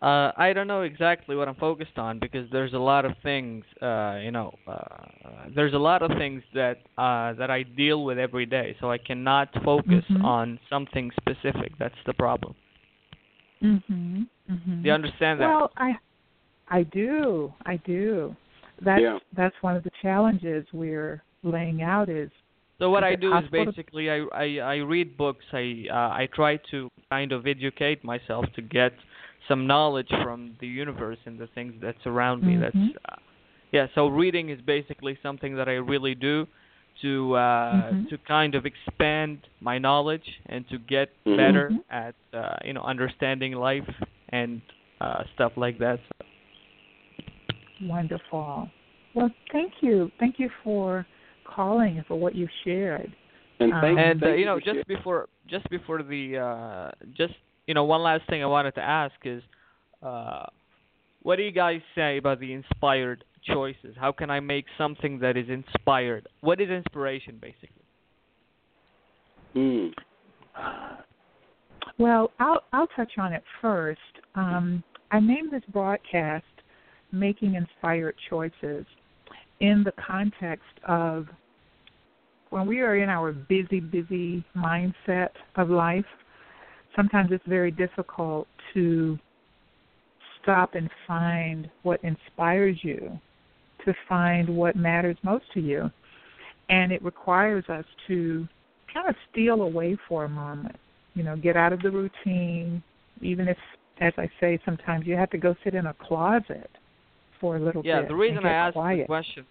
Uh, 0.00 0.30
I 0.36 0.52
don't 0.52 0.68
know 0.68 0.82
exactly 0.82 1.34
what 1.34 1.48
I'm 1.48 1.56
focused 1.56 1.98
on 1.98 2.20
because 2.20 2.48
there's 2.52 2.72
a 2.72 2.78
lot 2.78 3.04
of 3.04 3.12
things, 3.22 3.64
uh, 3.82 4.18
you 4.22 4.30
know, 4.30 4.54
uh, 4.66 4.86
there's 5.54 5.74
a 5.74 5.78
lot 5.78 6.02
of 6.02 6.16
things 6.18 6.42
that 6.54 6.78
uh, 6.96 7.32
that 7.34 7.50
I 7.50 7.64
deal 7.64 8.04
with 8.04 8.16
every 8.18 8.46
day, 8.46 8.76
so 8.80 8.92
I 8.92 8.98
cannot 8.98 9.48
focus 9.64 10.04
Mhm. 10.08 10.24
on 10.24 10.58
something 10.70 11.10
specific. 11.20 11.72
That's 11.78 12.00
the 12.06 12.14
problem. 12.14 12.54
Mhm. 13.60 14.28
Mhm. 14.48 14.82
Do 14.82 14.88
you 14.88 14.92
understand 14.94 15.40
that? 15.40 15.48
Well, 15.48 15.72
I 15.76 15.98
I 16.68 16.84
do. 16.84 17.52
I 17.66 17.76
do. 17.78 18.36
That's 18.80 19.02
Yeah. 19.02 19.18
that's 19.32 19.60
one 19.62 19.74
of 19.74 19.82
the 19.82 19.90
challenges 20.00 20.64
we're 20.72 21.24
laying 21.42 21.82
out 21.82 22.08
is 22.08 22.30
So 22.78 22.90
what 22.90 23.02
Is 23.02 23.12
I 23.12 23.14
do 23.16 23.28
is 23.28 23.32
possible 23.32 23.64
to- 23.64 23.72
basically 23.72 24.10
I, 24.10 24.18
I 24.32 24.46
I 24.58 24.76
read 24.76 25.16
books. 25.16 25.44
I 25.52 25.86
uh, 25.90 26.10
I 26.22 26.28
try 26.32 26.58
to 26.70 26.88
kind 27.10 27.32
of 27.32 27.46
educate 27.46 28.04
myself 28.04 28.44
to 28.54 28.62
get 28.62 28.92
some 29.48 29.66
knowledge 29.66 30.10
from 30.22 30.54
the 30.60 30.66
universe 30.66 31.18
and 31.26 31.38
the 31.38 31.48
things 31.54 31.72
that 31.80 31.96
surround 32.04 32.42
me. 32.44 32.54
Mhm. 32.54 32.60
That's 32.60 32.84
uh, 33.10 33.16
yeah. 33.72 33.86
So 33.94 34.06
reading 34.08 34.50
is 34.50 34.60
basically 34.62 35.18
something 35.22 35.56
that 35.56 35.68
I 35.68 35.76
really 35.94 36.14
do 36.14 36.46
to 37.02 37.34
uh, 37.34 37.92
Mhm. 37.92 38.08
to 38.10 38.18
kind 38.18 38.54
of 38.54 38.64
expand 38.66 39.38
my 39.60 39.78
knowledge 39.78 40.28
and 40.46 40.68
to 40.68 40.78
get 40.78 41.08
Mhm. 41.26 41.36
better 41.36 41.70
Mhm. 41.70 41.82
at 41.90 42.14
uh, 42.32 42.56
you 42.64 42.72
know 42.74 42.82
understanding 42.82 43.52
life 43.54 43.90
and 44.30 44.60
uh, 45.00 45.24
stuff 45.34 45.52
like 45.56 45.78
that. 45.78 45.98
So, 46.08 46.26
wonderful. 47.86 48.70
Well, 49.14 49.30
thank 49.52 49.72
you. 49.82 50.10
Thank 50.18 50.38
you 50.38 50.50
for 50.62 51.06
calling 51.54 51.96
and 51.96 52.06
for 52.06 52.18
what 52.18 52.34
you 52.34 52.48
shared. 52.64 53.12
And 53.60 53.72
Um, 53.72 53.80
thank, 53.80 53.98
and 53.98 54.22
uh, 54.22 54.28
you 54.34 54.44
know 54.44 54.58
for 54.58 54.72
just 54.74 54.86
before 54.86 55.28
just 55.48 55.68
before 55.70 56.02
the 56.02 56.38
uh 56.38 56.90
just 57.16 57.34
you 57.66 57.74
know 57.74 57.84
one 57.84 58.02
last 58.02 58.22
thing 58.28 58.40
i 58.42 58.46
wanted 58.46 58.72
to 58.76 58.80
ask 58.80 59.14
is 59.24 59.42
uh 60.00 60.44
what 61.22 61.36
do 61.36 61.42
you 61.42 61.50
guys 61.50 61.80
say 61.96 62.18
about 62.18 62.38
the 62.38 62.52
inspired 62.52 63.24
choices 63.42 63.96
how 63.98 64.12
can 64.12 64.30
i 64.30 64.38
make 64.38 64.64
something 64.76 65.18
that 65.18 65.36
is 65.36 65.48
inspired 65.48 66.28
what 66.40 66.60
is 66.60 66.70
inspiration 66.70 67.36
basically 67.40 67.82
sharing. 69.54 69.94
Well, 71.98 72.30
I'll 72.38 72.62
I'll 72.72 72.86
touch 72.88 73.12
on 73.18 73.32
it 73.32 73.42
first. 73.60 74.00
Um, 74.34 74.82
I 75.10 75.20
named 75.20 75.52
this 75.52 75.62
broadcast 75.72 76.44
"Making 77.12 77.54
Inspired 77.54 78.14
Choices" 78.28 78.86
in 79.60 79.82
the 79.84 79.92
context 79.92 80.64
of 80.86 81.26
when 82.50 82.66
we 82.66 82.80
are 82.80 82.96
in 82.96 83.08
our 83.08 83.32
busy, 83.32 83.80
busy 83.80 84.44
mindset 84.56 85.30
of 85.56 85.68
life. 85.68 86.04
Sometimes 86.96 87.30
it's 87.30 87.44
very 87.46 87.70
difficult 87.70 88.48
to 88.74 89.18
stop 90.42 90.74
and 90.74 90.88
find 91.06 91.68
what 91.82 92.00
inspires 92.02 92.78
you, 92.82 93.18
to 93.84 93.94
find 94.08 94.48
what 94.48 94.76
matters 94.76 95.16
most 95.22 95.44
to 95.54 95.60
you, 95.60 95.90
and 96.70 96.90
it 96.90 97.02
requires 97.02 97.64
us 97.68 97.84
to 98.06 98.48
kind 98.92 99.08
of 99.08 99.14
steal 99.30 99.62
away 99.62 99.96
for 100.08 100.24
a 100.24 100.28
moment 100.28 100.76
you 101.18 101.24
know, 101.24 101.36
get 101.36 101.56
out 101.56 101.72
of 101.72 101.82
the 101.82 101.90
routine, 101.90 102.80
even 103.20 103.48
if, 103.48 103.56
as 104.00 104.12
I 104.16 104.30
say, 104.40 104.60
sometimes 104.64 105.04
you 105.04 105.16
have 105.16 105.30
to 105.30 105.38
go 105.38 105.56
sit 105.64 105.74
in 105.74 105.86
a 105.86 105.94
closet 105.94 106.70
for 107.40 107.56
a 107.56 107.60
little 107.60 107.82
yeah 107.82 108.00
bit. 108.00 108.08
the 108.08 108.14
reason 108.14 108.44
i 108.44 108.52
asked 108.52 108.74
quiet. 108.74 109.00
the 109.00 109.06
question 109.06 109.46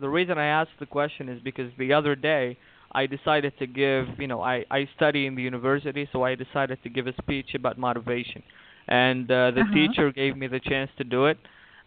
the 0.00 0.08
reason 0.08 0.38
i 0.38 0.46
asked 0.46 0.70
the 0.80 0.86
question 0.86 1.28
is 1.28 1.40
because 1.42 1.70
the 1.78 1.92
other 1.92 2.14
day 2.14 2.56
i 2.92 3.06
decided 3.06 3.52
to 3.58 3.66
give 3.66 4.06
you 4.18 4.26
know 4.26 4.40
i 4.42 4.64
i 4.70 4.88
study 4.96 5.26
in 5.26 5.34
the 5.34 5.42
university 5.42 6.08
so 6.12 6.22
i 6.24 6.34
decided 6.34 6.78
to 6.82 6.88
give 6.88 7.06
a 7.06 7.12
speech 7.22 7.54
about 7.54 7.78
motivation 7.78 8.42
and 8.88 9.30
uh, 9.30 9.50
the 9.50 9.62
Uh-huh. 9.62 9.72
teacher 9.72 10.12
gave 10.12 10.36
me 10.36 10.46
the 10.46 10.60
chance 10.60 10.90
to 10.98 11.04
do 11.04 11.26
it 11.26 11.38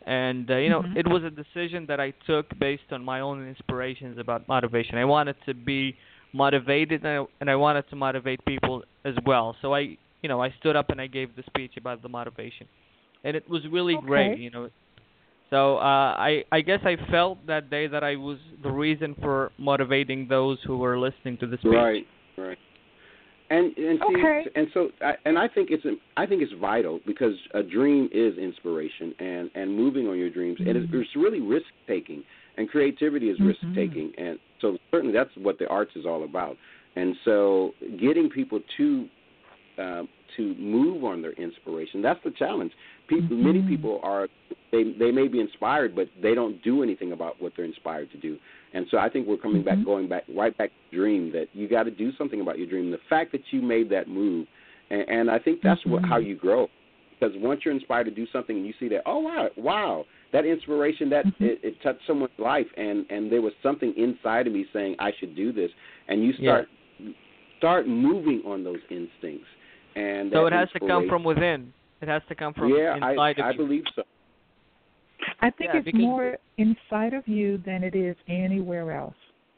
and 0.05 0.49
uh, 0.51 0.55
you 0.57 0.69
know 0.69 0.81
Mhm. 0.81 0.97
it 1.01 1.07
was 1.07 1.23
a 1.23 1.29
decision 1.43 1.85
that 1.87 1.99
i 1.99 2.11
took 2.25 2.45
based 2.59 2.89
on 2.91 3.03
my 3.03 3.19
own 3.21 3.47
inspirations 3.47 4.17
about 4.17 4.47
motivation 4.47 4.97
i 4.97 5.05
wanted 5.05 5.35
to 5.45 5.53
be 5.53 5.95
motivated 6.33 7.03
and 7.05 7.19
I, 7.21 7.25
and 7.39 7.49
I 7.49 7.55
wanted 7.55 7.85
to 7.89 7.95
motivate 7.95 8.39
people 8.45 8.83
as 9.05 9.15
well 9.25 9.55
so 9.61 9.73
i 9.73 9.81
you 10.21 10.29
know 10.29 10.41
i 10.41 10.49
stood 10.59 10.75
up 10.75 10.89
and 10.89 10.99
i 11.01 11.07
gave 11.07 11.35
the 11.35 11.43
speech 11.51 11.73
about 11.77 12.01
the 12.01 12.09
motivation 12.09 12.67
and 13.23 13.35
it 13.35 13.47
was 13.49 13.61
really 13.71 13.95
great 13.97 14.33
you 14.37 14.49
know 14.51 14.69
so 15.49 15.77
uh, 15.77 16.15
I 16.17 16.43
I 16.51 16.61
guess 16.61 16.79
I 16.83 16.97
felt 17.11 17.45
that 17.47 17.69
day 17.69 17.87
that 17.87 18.03
I 18.03 18.15
was 18.15 18.37
the 18.63 18.71
reason 18.71 19.15
for 19.21 19.51
motivating 19.57 20.27
those 20.27 20.57
who 20.65 20.77
were 20.77 20.97
listening 20.97 21.37
to 21.37 21.47
the 21.47 21.57
speech. 21.57 21.71
Right, 21.71 22.05
right. 22.37 22.57
And 23.51 23.77
and 23.77 23.99
see, 24.09 24.15
Okay. 24.23 24.45
and 24.55 24.67
so 24.73 24.89
I, 25.01 25.13
and 25.25 25.37
I 25.37 25.47
think 25.47 25.69
it's 25.69 25.85
I 26.17 26.25
think 26.25 26.41
it's 26.41 26.53
vital 26.59 26.99
because 27.05 27.35
a 27.53 27.61
dream 27.61 28.09
is 28.11 28.37
inspiration 28.39 29.13
and 29.19 29.51
and 29.53 29.71
moving 29.75 30.07
on 30.07 30.17
your 30.17 30.31
dreams 30.31 30.57
and 30.65 30.75
it's, 30.75 30.91
Mhm. 30.91 31.01
it's 31.01 31.15
really 31.15 31.41
risk 31.41 31.67
taking 31.85 32.23
and 32.57 32.67
creativity 32.67 33.29
is 33.29 33.37
Mhm. 33.39 33.47
risk 33.47 33.59
taking 33.75 34.13
and 34.17 34.39
so 34.61 34.77
certainly 34.89 35.13
that's 35.13 35.29
what 35.37 35.59
the 35.59 35.67
arts 35.69 35.95
is 35.95 36.07
all 36.07 36.23
about. 36.23 36.57
And 36.95 37.15
so 37.23 37.75
getting 37.97 38.29
people 38.29 38.61
to 38.77 39.07
um, 39.77 40.07
to 40.37 40.55
move 40.55 41.03
on 41.03 41.21
their 41.21 41.33
inspiration 41.33 42.01
that's 42.01 42.23
the 42.23 42.31
challenge. 42.31 42.71
People, 43.07 43.37
many 43.37 43.61
Mhm. 43.61 43.67
people 43.67 43.99
are 44.01 44.27
they 44.71 44.83
they 44.97 45.11
may 45.11 45.27
be 45.27 45.39
inspired 45.39 45.95
but 45.95 46.07
they 46.21 46.33
don't 46.35 46.61
do 46.63 46.83
anything 46.83 47.11
about 47.11 47.41
what 47.41 47.53
they're 47.55 47.65
inspired 47.65 48.11
to 48.11 48.17
do. 48.17 48.37
And 48.73 48.85
so 48.91 48.97
I 48.97 49.09
think 49.09 49.27
we're 49.27 49.37
coming 49.37 49.63
back, 49.63 49.77
Mhm. 49.77 49.85
going 49.85 50.07
back, 50.07 50.23
right 50.35 50.55
back 50.57 50.69
to 50.69 50.75
the 50.91 50.97
dream 50.97 51.31
that 51.31 51.47
you 51.53 51.67
got 51.67 51.83
to 51.83 51.91
do 51.91 52.11
something 52.17 52.41
about 52.41 52.57
your 52.57 52.67
dream. 52.67 52.91
The 52.91 52.97
fact 53.09 53.31
that 53.31 53.41
you 53.51 53.61
made 53.61 53.89
that 53.89 54.07
move, 54.09 54.47
and, 54.89 55.07
and 55.07 55.31
I 55.31 55.39
think 55.39 55.61
that's 55.61 55.85
what 55.85 56.01
Mhm. 56.01 56.09
how 56.09 56.17
you 56.17 56.35
grow. 56.35 56.69
Because 57.17 57.35
once 57.37 57.63
you're 57.63 57.73
inspired 57.73 58.03
to 58.05 58.11
do 58.11 58.27
something, 58.27 58.57
and 58.57 58.65
you 58.65 58.73
see 58.77 58.89
that, 58.89 59.03
oh 59.05 59.19
wow, 59.19 59.49
wow, 59.55 60.05
that 60.33 60.45
inspiration 60.45 61.09
that 61.09 61.25
Mhm. 61.25 61.33
it, 61.39 61.59
it 61.63 61.81
touched 61.81 62.05
someone's 62.05 62.37
life, 62.37 62.67
and 62.75 63.05
and 63.09 63.31
there 63.31 63.41
was 63.41 63.53
something 63.63 63.93
inside 63.95 64.47
of 64.47 64.53
me 64.53 64.65
saying 64.73 64.95
I 64.99 65.11
should 65.13 65.35
do 65.35 65.53
this, 65.53 65.71
and 66.09 66.23
you 66.23 66.33
Yeah. 66.37 66.41
start 66.41 66.69
start 67.57 67.87
moving 67.87 68.41
on 68.45 68.63
those 68.63 68.81
instincts. 68.89 69.47
And 69.95 70.31
So 70.33 70.45
it 70.45 70.51
has 70.53 70.69
to 70.71 70.79
come 70.81 71.07
from 71.07 71.23
within. 71.23 71.73
It 72.01 72.09
has 72.09 72.21
to 72.27 72.35
come 72.35 72.53
from 72.53 72.75
yeah, 72.75 72.99
I 73.01 73.11
inside 73.11 73.39
I 73.39 73.49
of 73.49 73.55
you. 73.55 73.61
believe 73.63 73.85
so. 73.95 74.03
I 75.41 75.49
think 75.51 75.71
Yeah, 75.73 75.81
it's 75.85 75.97
more 75.97 76.37
inside 76.57 77.13
of 77.13 77.27
you 77.27 77.57
than 77.65 77.83
it 77.83 77.95
is 77.95 78.15
anywhere 78.27 78.91
else. 78.91 79.15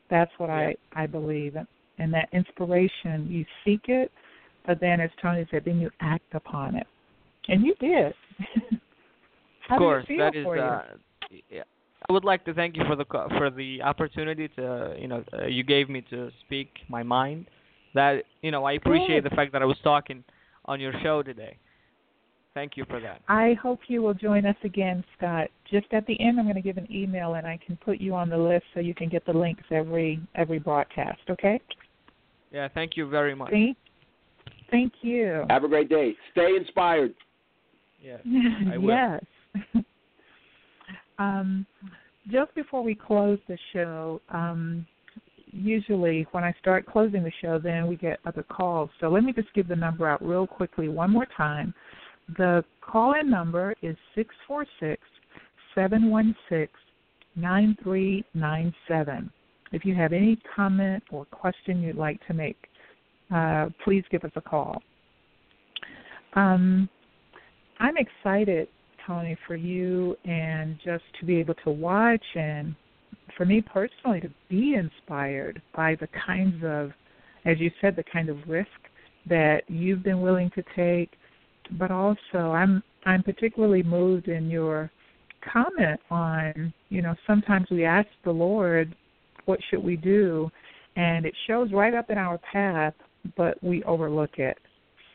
That's 0.09 0.31
what 0.37 0.49
Yeah. 0.49 0.73
I 0.95 1.03
I 1.03 1.05
believe, 1.07 1.55
and 1.97 2.13
that 2.13 2.29
inspiration 2.31 3.27
you 3.29 3.45
seek 3.63 3.89
it, 3.89 4.11
but 4.65 4.79
then 4.79 4.99
as 4.99 5.11
Tony 5.21 5.45
said, 5.51 5.63
then 5.65 5.79
you 5.79 5.91
act 5.99 6.33
upon 6.33 6.75
it, 6.75 6.87
and 7.47 7.65
you 7.65 7.75
did. 7.75 8.13
How 9.67 9.75
of 9.75 9.79
course, 9.79 10.05
did 10.07 10.13
it 10.13 10.17
feel 10.17 10.25
that 10.25 10.35
is. 10.35 10.43
for 10.43 10.55
you? 10.55 10.61
Uh, 10.61 10.83
yeah. 11.49 11.63
I 12.09 12.13
would 12.13 12.23
like 12.23 12.45
to 12.45 12.53
thank 12.53 12.77
you 12.77 12.83
for 12.85 12.95
the 12.95 13.05
co- 13.05 13.27
for 13.37 13.49
the 13.49 13.81
opportunity 13.81 14.47
to 14.49 14.95
you 14.97 15.07
know 15.07 15.23
uh, 15.33 15.45
you 15.45 15.63
gave 15.63 15.89
me 15.89 16.01
to 16.09 16.31
speak 16.45 16.69
my 16.89 17.03
mind. 17.03 17.47
That 17.93 18.23
you 18.41 18.51
know 18.51 18.63
I 18.63 18.73
appreciate 18.73 19.23
Good. 19.23 19.31
the 19.31 19.35
fact 19.35 19.51
that 19.53 19.61
I 19.61 19.65
was 19.65 19.77
talking 19.83 20.23
on 20.65 20.79
your 20.79 20.93
show 21.01 21.23
today. 21.23 21.57
Thank 22.57 22.75
you 22.75 22.85
for 22.89 22.99
that. 22.99 23.21
I 23.27 23.53
hope 23.61 23.81
you 23.87 24.01
will 24.01 24.15
join 24.15 24.43
us 24.47 24.55
again, 24.63 25.03
Scott. 25.15 25.49
Just 25.69 25.85
at 25.91 26.07
the 26.07 26.19
end, 26.19 26.39
I'm 26.39 26.45
going 26.45 26.55
to 26.55 26.61
give 26.61 26.77
an 26.77 26.91
email, 26.91 27.35
and 27.35 27.45
I 27.45 27.59
can 27.63 27.77
put 27.77 28.01
you 28.01 28.15
on 28.15 28.29
the 28.29 28.37
list 28.37 28.63
so 28.73 28.79
you 28.79 28.95
can 28.95 29.09
get 29.09 29.23
the 29.27 29.31
links 29.31 29.61
every 29.69 30.19
every 30.33 30.57
broadcast. 30.57 31.19
Okay? 31.29 31.61
Yeah, 32.51 32.67
thank 32.73 32.97
you 32.97 33.07
very 33.07 33.35
much. 33.35 33.51
Thank, 33.51 33.77
thank 34.71 34.91
you. 35.03 35.43
Have 35.51 35.65
a 35.65 35.67
great 35.67 35.87
day. 35.87 36.15
Stay 36.31 36.55
inspired. 36.59 37.13
Yes. 38.01 38.21
I 38.73 38.77
will. 38.79 38.89
yes. 38.89 39.23
um, 41.19 41.63
just 42.31 42.55
before 42.55 42.83
we 42.83 42.95
close 42.95 43.37
the 43.47 43.57
show, 43.71 44.19
um, 44.29 44.83
usually 45.51 46.25
when 46.31 46.43
I 46.43 46.55
start 46.59 46.87
closing 46.87 47.23
the 47.23 47.31
show, 47.39 47.59
then 47.59 47.85
we 47.85 47.97
get 47.97 48.17
other 48.25 48.41
calls. 48.41 48.89
So 48.99 49.09
let 49.09 49.23
me 49.23 49.31
just 49.31 49.53
give 49.53 49.67
the 49.67 49.75
number 49.75 50.09
out 50.09 50.25
real 50.25 50.47
quickly 50.47 50.89
one 50.89 51.11
more 51.11 51.27
time. 51.37 51.75
The 52.35 52.63
call 52.81 53.13
in 53.19 53.29
number 53.29 53.73
is 53.81 53.95
six 54.15 54.33
four 54.47 54.65
six 54.79 55.01
seven 55.75 56.09
one 56.09 56.35
six 56.49 56.73
nine 57.35 57.77
three 57.83 58.25
nine 58.33 58.73
seven. 58.87 59.29
If 59.71 59.85
you 59.85 59.95
have 59.95 60.13
any 60.13 60.39
comment 60.55 61.03
or 61.11 61.25
question 61.25 61.81
you'd 61.81 61.95
like 61.95 62.25
to 62.27 62.33
make, 62.33 62.57
uh, 63.33 63.67
please 63.83 64.03
give 64.11 64.23
us 64.23 64.31
a 64.35 64.41
call. 64.41 64.81
Um, 66.33 66.89
I'm 67.79 67.95
excited, 67.97 68.67
Tony, 69.05 69.37
for 69.45 69.55
you 69.55 70.15
and 70.25 70.77
just 70.83 71.03
to 71.19 71.25
be 71.25 71.37
able 71.37 71.55
to 71.63 71.71
watch 71.71 72.23
and 72.35 72.75
for 73.35 73.45
me 73.45 73.61
personally 73.61 74.21
to 74.21 74.29
be 74.49 74.75
inspired 74.75 75.61
by 75.75 75.95
the 75.95 76.07
kinds 76.25 76.63
of, 76.63 76.91
as 77.45 77.59
you 77.59 77.69
said, 77.81 77.95
the 77.95 78.03
kind 78.11 78.29
of 78.29 78.37
risk 78.47 78.69
that 79.29 79.61
you've 79.67 80.03
been 80.03 80.21
willing 80.21 80.49
to 80.55 80.63
take, 80.75 81.11
but 81.71 81.91
also 81.91 82.51
I'm 82.51 82.83
I'm 83.05 83.23
particularly 83.23 83.83
moved 83.83 84.27
in 84.27 84.49
your 84.49 84.91
comment 85.53 85.99
on, 86.09 86.73
you 86.89 87.01
know, 87.01 87.15
sometimes 87.25 87.67
we 87.71 87.85
ask 87.85 88.07
the 88.25 88.31
Lord, 88.31 88.95
what 89.45 89.59
should 89.69 89.83
we 89.83 89.95
do? 89.95 90.49
And 90.95 91.25
it 91.25 91.33
shows 91.47 91.71
right 91.71 91.93
up 91.93 92.09
in 92.09 92.17
our 92.17 92.37
path, 92.39 92.93
but 93.35 93.61
we 93.63 93.83
overlook 93.83 94.37
it. 94.37 94.57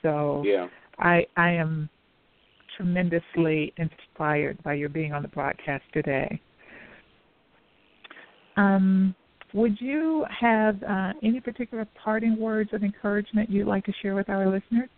So 0.03 0.43
yeah. 0.45 0.69
I 0.99 1.27
I 1.37 1.51
am 1.51 1.89
tremendously 2.77 3.73
inspired 3.77 4.62
by 4.62 4.74
your 4.74 4.89
being 4.89 5.12
on 5.12 5.23
the 5.23 5.29
broadcast 5.29 5.85
today. 5.93 6.41
Um, 8.57 9.15
would 9.55 9.81
you 9.81 10.24
have 10.41 10.83
uh, 10.83 11.12
any 11.23 11.41
particular 11.41 11.87
parting 12.03 12.39
words 12.39 12.70
of 12.73 12.83
encouragement 12.83 13.51
you'd 13.51 13.66
like 13.66 13.85
to 13.85 13.93
share 14.01 14.15
with 14.15 14.29
our 14.29 14.47
listeners? 14.47 14.89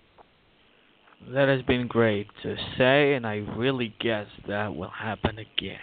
That 1.33 1.49
has 1.49 1.63
been 1.63 1.87
great 1.87 2.27
to 2.43 2.55
say, 2.77 3.15
and 3.15 3.27
I 3.27 3.37
really 3.57 3.95
guess 3.99 4.27
that 4.47 4.75
will 4.75 4.91
happen 4.91 5.39
again. 5.39 5.79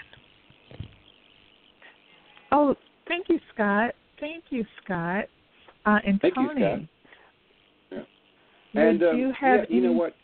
Oh, 2.52 2.76
thank 3.08 3.28
you, 3.30 3.40
Scott. 3.54 3.96
Thank 4.20 4.46
you, 4.50 4.66
Scott. 4.84 5.26
Uh, 5.86 5.98
and 6.06 6.22
thank 6.22 6.36
Tony. 6.36 6.62
You, 6.62 6.68
Scott. 6.68 8.08
Yeah. 8.74 8.82
And 8.82 9.04
um, 9.04 9.18
you 9.18 9.34
have 9.40 9.62
yeah, 9.62 9.76
you 9.76 9.82
know 9.82 9.92
what? 9.92 10.16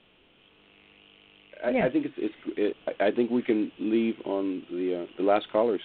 I, 1.65 1.71
yes. 1.71 1.87
I 1.89 1.91
think 1.91 2.05
it's, 2.05 2.15
it's 2.17 2.75
it, 2.85 3.01
I 3.01 3.11
think 3.11 3.31
we 3.31 3.41
can 3.41 3.71
leave 3.79 4.15
on 4.25 4.63
the 4.69 5.03
uh, 5.03 5.05
the 5.17 5.23
last 5.23 5.47
callers 5.51 5.81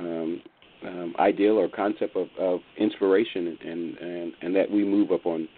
um, 0.00 0.42
um, 0.84 1.14
ideal 1.18 1.56
or 1.56 1.68
concept 1.68 2.16
of, 2.16 2.26
of 2.38 2.60
inspiration 2.78 3.56
and, 3.64 3.98
and 3.98 4.32
and 4.42 4.56
that 4.56 4.70
we 4.70 4.84
move 4.84 5.12
up 5.12 5.26
on 5.26 5.48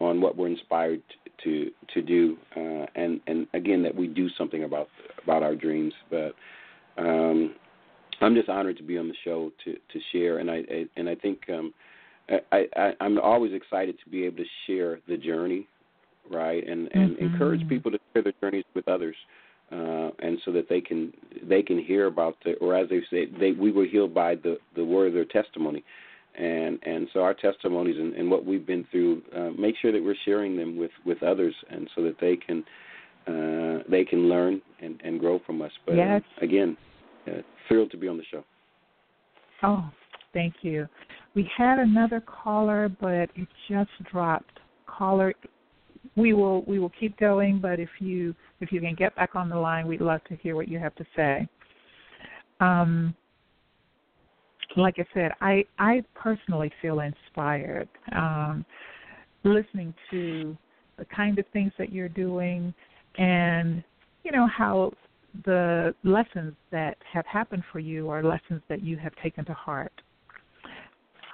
on 0.00 0.20
what 0.20 0.36
we're 0.36 0.48
inspired 0.48 1.02
to 1.44 1.70
to 1.94 2.02
do 2.02 2.36
uh, 2.56 2.86
and 2.94 3.20
and 3.26 3.46
again 3.54 3.82
that 3.82 3.94
we 3.94 4.06
do 4.06 4.28
something 4.36 4.64
about 4.64 4.88
about 5.22 5.42
our 5.42 5.54
dreams. 5.54 5.92
But 6.10 6.34
um, 6.98 7.54
I'm 8.20 8.34
just 8.34 8.48
honored 8.48 8.76
to 8.78 8.82
be 8.82 8.98
on 8.98 9.08
the 9.08 9.14
show 9.24 9.52
to 9.64 9.72
to 9.74 10.00
share. 10.12 10.38
And 10.38 10.50
I, 10.50 10.56
I 10.56 10.84
and 10.96 11.08
I 11.08 11.14
think 11.14 11.40
um, 11.48 11.74
I, 12.52 12.66
I 12.76 12.92
I'm 13.00 13.18
always 13.18 13.52
excited 13.52 13.96
to 14.04 14.10
be 14.10 14.24
able 14.24 14.38
to 14.38 14.44
share 14.66 15.00
the 15.08 15.16
journey 15.16 15.66
right? 16.30 16.66
And 16.66 16.88
and 16.92 17.16
mm-hmm. 17.16 17.24
encourage 17.24 17.68
people 17.68 17.90
to 17.90 17.98
share 18.12 18.22
their 18.22 18.32
journeys 18.40 18.64
with 18.74 18.88
others 18.88 19.16
uh, 19.70 20.10
and 20.20 20.38
so 20.44 20.52
that 20.52 20.68
they 20.68 20.80
can 20.80 21.12
they 21.48 21.62
can 21.62 21.78
hear 21.78 22.06
about 22.06 22.36
the 22.44 22.54
or 22.54 22.76
as 22.76 22.88
they 22.88 23.00
say 23.10 23.26
they 23.38 23.52
we 23.52 23.72
were 23.72 23.86
healed 23.86 24.14
by 24.14 24.34
the 24.34 24.58
the 24.76 24.84
word 24.84 25.08
of 25.08 25.14
their 25.14 25.24
testimony 25.24 25.82
and 26.38 26.78
and 26.84 27.08
so 27.12 27.20
our 27.20 27.34
testimonies 27.34 27.96
and, 27.98 28.14
and 28.14 28.30
what 28.30 28.44
we've 28.44 28.66
been 28.66 28.86
through 28.90 29.22
uh, 29.36 29.50
make 29.58 29.74
sure 29.80 29.92
that 29.92 30.02
we're 30.02 30.14
sharing 30.24 30.56
them 30.56 30.76
with 30.76 30.90
with 31.04 31.22
others 31.22 31.54
and 31.70 31.88
so 31.94 32.02
that 32.02 32.16
they 32.20 32.36
can 32.36 32.64
uh, 33.26 33.82
they 33.88 34.04
can 34.04 34.28
learn 34.28 34.60
and, 34.80 35.00
and 35.04 35.20
grow 35.20 35.40
from 35.44 35.60
us 35.60 35.72
but 35.86 35.94
yes. 35.94 36.22
uh, 36.40 36.44
again 36.44 36.76
uh, 37.28 37.42
thrilled 37.68 37.90
to 37.90 37.96
be 37.96 38.08
on 38.08 38.16
the 38.16 38.24
show 38.30 38.42
oh 39.62 39.90
thank 40.32 40.54
you 40.62 40.88
we 41.34 41.48
had 41.56 41.78
another 41.78 42.20
caller 42.20 42.88
but 43.00 43.28
it 43.36 43.48
just 43.68 43.90
dropped 44.10 44.58
caller 44.86 45.34
we 46.16 46.32
will 46.32 46.62
we 46.64 46.78
will 46.78 46.92
keep 47.00 47.18
going, 47.18 47.58
but 47.60 47.80
if 47.80 47.88
you 47.98 48.34
if 48.60 48.72
you 48.72 48.80
can 48.80 48.94
get 48.94 49.14
back 49.16 49.34
on 49.34 49.48
the 49.48 49.56
line, 49.56 49.86
we'd 49.86 50.00
love 50.00 50.22
to 50.24 50.36
hear 50.36 50.54
what 50.54 50.68
you 50.68 50.78
have 50.78 50.94
to 50.96 51.04
say. 51.16 51.48
Um, 52.60 53.14
like 54.76 54.96
I 54.98 55.06
said, 55.14 55.32
I 55.40 55.64
I 55.78 56.02
personally 56.14 56.70
feel 56.80 57.00
inspired 57.00 57.88
um, 58.14 58.64
listening 59.44 59.94
to 60.10 60.56
the 60.98 61.04
kind 61.06 61.38
of 61.38 61.44
things 61.52 61.72
that 61.78 61.92
you're 61.92 62.08
doing, 62.08 62.72
and 63.18 63.82
you 64.24 64.32
know 64.32 64.46
how 64.46 64.92
the 65.44 65.94
lessons 66.04 66.54
that 66.70 66.96
have 67.10 67.26
happened 67.26 67.62
for 67.72 67.78
you 67.78 68.10
are 68.10 68.22
lessons 68.22 68.60
that 68.68 68.82
you 68.82 68.96
have 68.96 69.12
taken 69.22 69.44
to 69.46 69.54
heart. 69.54 69.92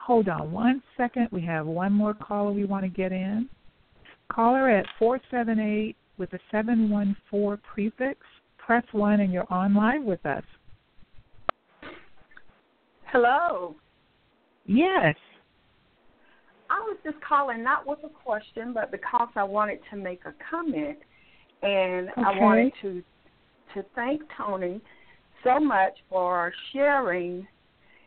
Hold 0.06 0.28
on 0.28 0.52
one 0.52 0.82
second. 0.97 1.28
We 1.32 1.43
have 1.43 1.66
one 1.66 1.93
more 1.93 2.15
caller 2.15 2.52
we 2.52 2.65
want 2.65 2.85
to 2.85 2.89
get 2.89 3.12
in. 3.12 3.48
Caller 4.31 4.70
at 4.70 4.86
478 4.98 5.97
with 6.16 6.32
a 6.32 6.39
714 6.51 7.62
prefix. 7.74 8.20
Press 8.59 8.85
1 8.93 9.20
and 9.20 9.32
you're 9.32 9.51
on 9.52 9.74
live 9.74 10.02
with 10.02 10.24
us. 10.24 10.44
Hello. 13.10 13.74
Yes. 14.66 15.14
I 16.70 16.78
was 16.80 16.98
just 17.02 17.16
calling 17.26 17.64
not 17.64 17.86
with 17.86 18.01
a 18.05 18.10
question, 18.10 18.74
but 18.74 18.90
because 18.90 19.28
I 19.35 19.44
wanted 19.44 19.78
to 19.90 19.97
make 19.97 20.20
a 20.26 20.35
comment, 20.51 20.98
and 21.62 22.10
okay. 22.10 22.22
I 22.22 22.40
wanted 22.40 22.72
to 22.82 23.02
to 23.74 23.85
thank 23.94 24.22
Tony 24.36 24.80
so 25.44 25.59
much 25.60 25.93
for 26.09 26.52
sharing 26.72 27.47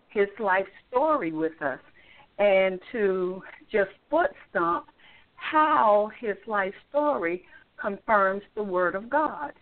his 0.10 0.28
life 0.40 0.66
story 0.88 1.32
with 1.32 1.60
us, 1.62 1.80
and 2.38 2.80
to 2.92 3.42
just 3.72 3.92
foot 4.10 4.32
stomp 4.50 4.86
how 5.36 6.12
his 6.20 6.36
life 6.46 6.74
story 6.90 7.44
confirms 7.80 8.44
the 8.56 8.64
word 8.64 8.94
of 8.94 9.10
God. 9.10 9.54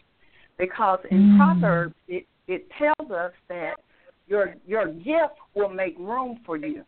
Because 0.57 0.99
in 1.09 1.17
mm. 1.17 1.37
Proverbs 1.37 1.95
it, 2.09 2.25
it 2.49 2.67
tells 2.77 3.11
us 3.11 3.31
that 3.47 3.75
your 4.29 4.55
your 4.65 4.87
gift 4.87 5.35
will 5.55 5.69
make 5.69 5.97
room 5.99 6.39
for 6.45 6.55
you 6.55 6.83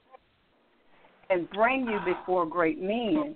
and 1.29 1.49
bring 1.49 1.85
you 1.85 1.99
before 2.05 2.45
great 2.45 2.81
men. 2.81 3.35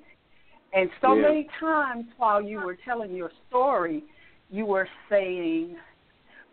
And 0.73 0.89
so 1.01 1.15
yeah. 1.15 1.21
many 1.21 1.47
times 1.59 2.05
while 2.17 2.41
you 2.41 2.59
were 2.59 2.77
telling 2.85 3.15
your 3.15 3.31
story, 3.49 4.03
you 4.49 4.65
were 4.65 4.87
saying, 5.09 5.75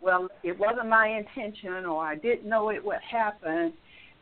Well, 0.00 0.28
it 0.42 0.58
wasn't 0.58 0.88
my 0.88 1.08
intention 1.08 1.86
or 1.86 2.04
I 2.04 2.16
didn't 2.16 2.48
know 2.48 2.70
it 2.70 2.84
would 2.84 3.02
happen 3.08 3.72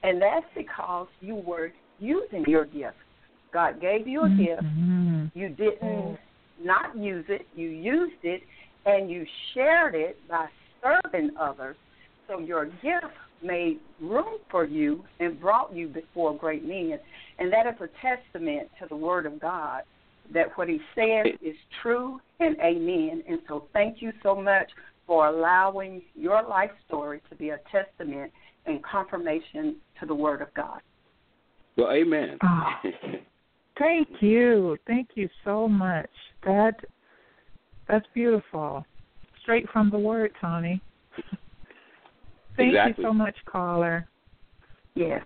and 0.02 0.20
that's 0.20 0.46
because 0.56 1.08
you 1.20 1.36
were 1.36 1.72
using 1.98 2.44
your 2.46 2.64
gift 2.64 2.96
God 3.52 3.80
gave 3.80 4.06
you 4.06 4.22
a 4.22 4.28
mm-hmm. 4.28 5.24
gift. 5.24 5.36
You 5.36 5.48
didn't 5.48 6.18
not 6.62 6.96
use 6.96 7.24
it. 7.28 7.46
You 7.54 7.68
used 7.68 8.22
it, 8.22 8.42
and 8.86 9.10
you 9.10 9.26
shared 9.54 9.94
it 9.94 10.16
by 10.28 10.46
serving 10.82 11.30
others. 11.38 11.76
So 12.30 12.38
your 12.38 12.66
gift 12.66 13.12
made 13.42 13.80
room 14.00 14.38
for 14.50 14.64
you 14.64 15.04
and 15.18 15.40
brought 15.40 15.74
you 15.74 15.88
before 15.88 16.36
great 16.36 16.64
men. 16.64 16.98
And 17.38 17.52
that 17.52 17.66
is 17.66 17.74
a 17.80 17.88
testament 18.00 18.68
to 18.80 18.86
the 18.88 18.96
Word 18.96 19.26
of 19.26 19.40
God 19.40 19.82
that 20.32 20.46
what 20.56 20.68
He 20.68 20.78
says 20.94 21.26
is 21.42 21.56
true 21.82 22.20
and 22.38 22.56
amen. 22.60 23.24
And 23.28 23.40
so 23.48 23.64
thank 23.72 24.00
you 24.00 24.12
so 24.22 24.40
much 24.40 24.70
for 25.06 25.26
allowing 25.26 26.02
your 26.14 26.42
life 26.46 26.70
story 26.86 27.20
to 27.30 27.36
be 27.36 27.48
a 27.48 27.58
testament 27.72 28.30
and 28.66 28.82
confirmation 28.84 29.76
to 29.98 30.06
the 30.06 30.14
Word 30.14 30.40
of 30.40 30.54
God. 30.54 30.80
Well, 31.76 31.90
amen. 31.90 32.38
Oh. 32.44 32.72
Thank 33.78 34.08
you. 34.20 34.76
Thank 34.86 35.08
you 35.14 35.28
so 35.42 35.66
much. 35.66 36.10
That 36.44 36.74
that's 37.88 38.04
beautiful. 38.12 38.84
Straight 39.40 39.66
from 39.72 39.90
the 39.90 39.98
word, 39.98 40.32
Tony. 40.38 40.82
Thank 42.60 42.74
exactly. 42.74 43.04
you 43.04 43.08
so 43.08 43.12
much, 43.14 43.34
caller. 43.46 44.08
Yes. 44.94 45.22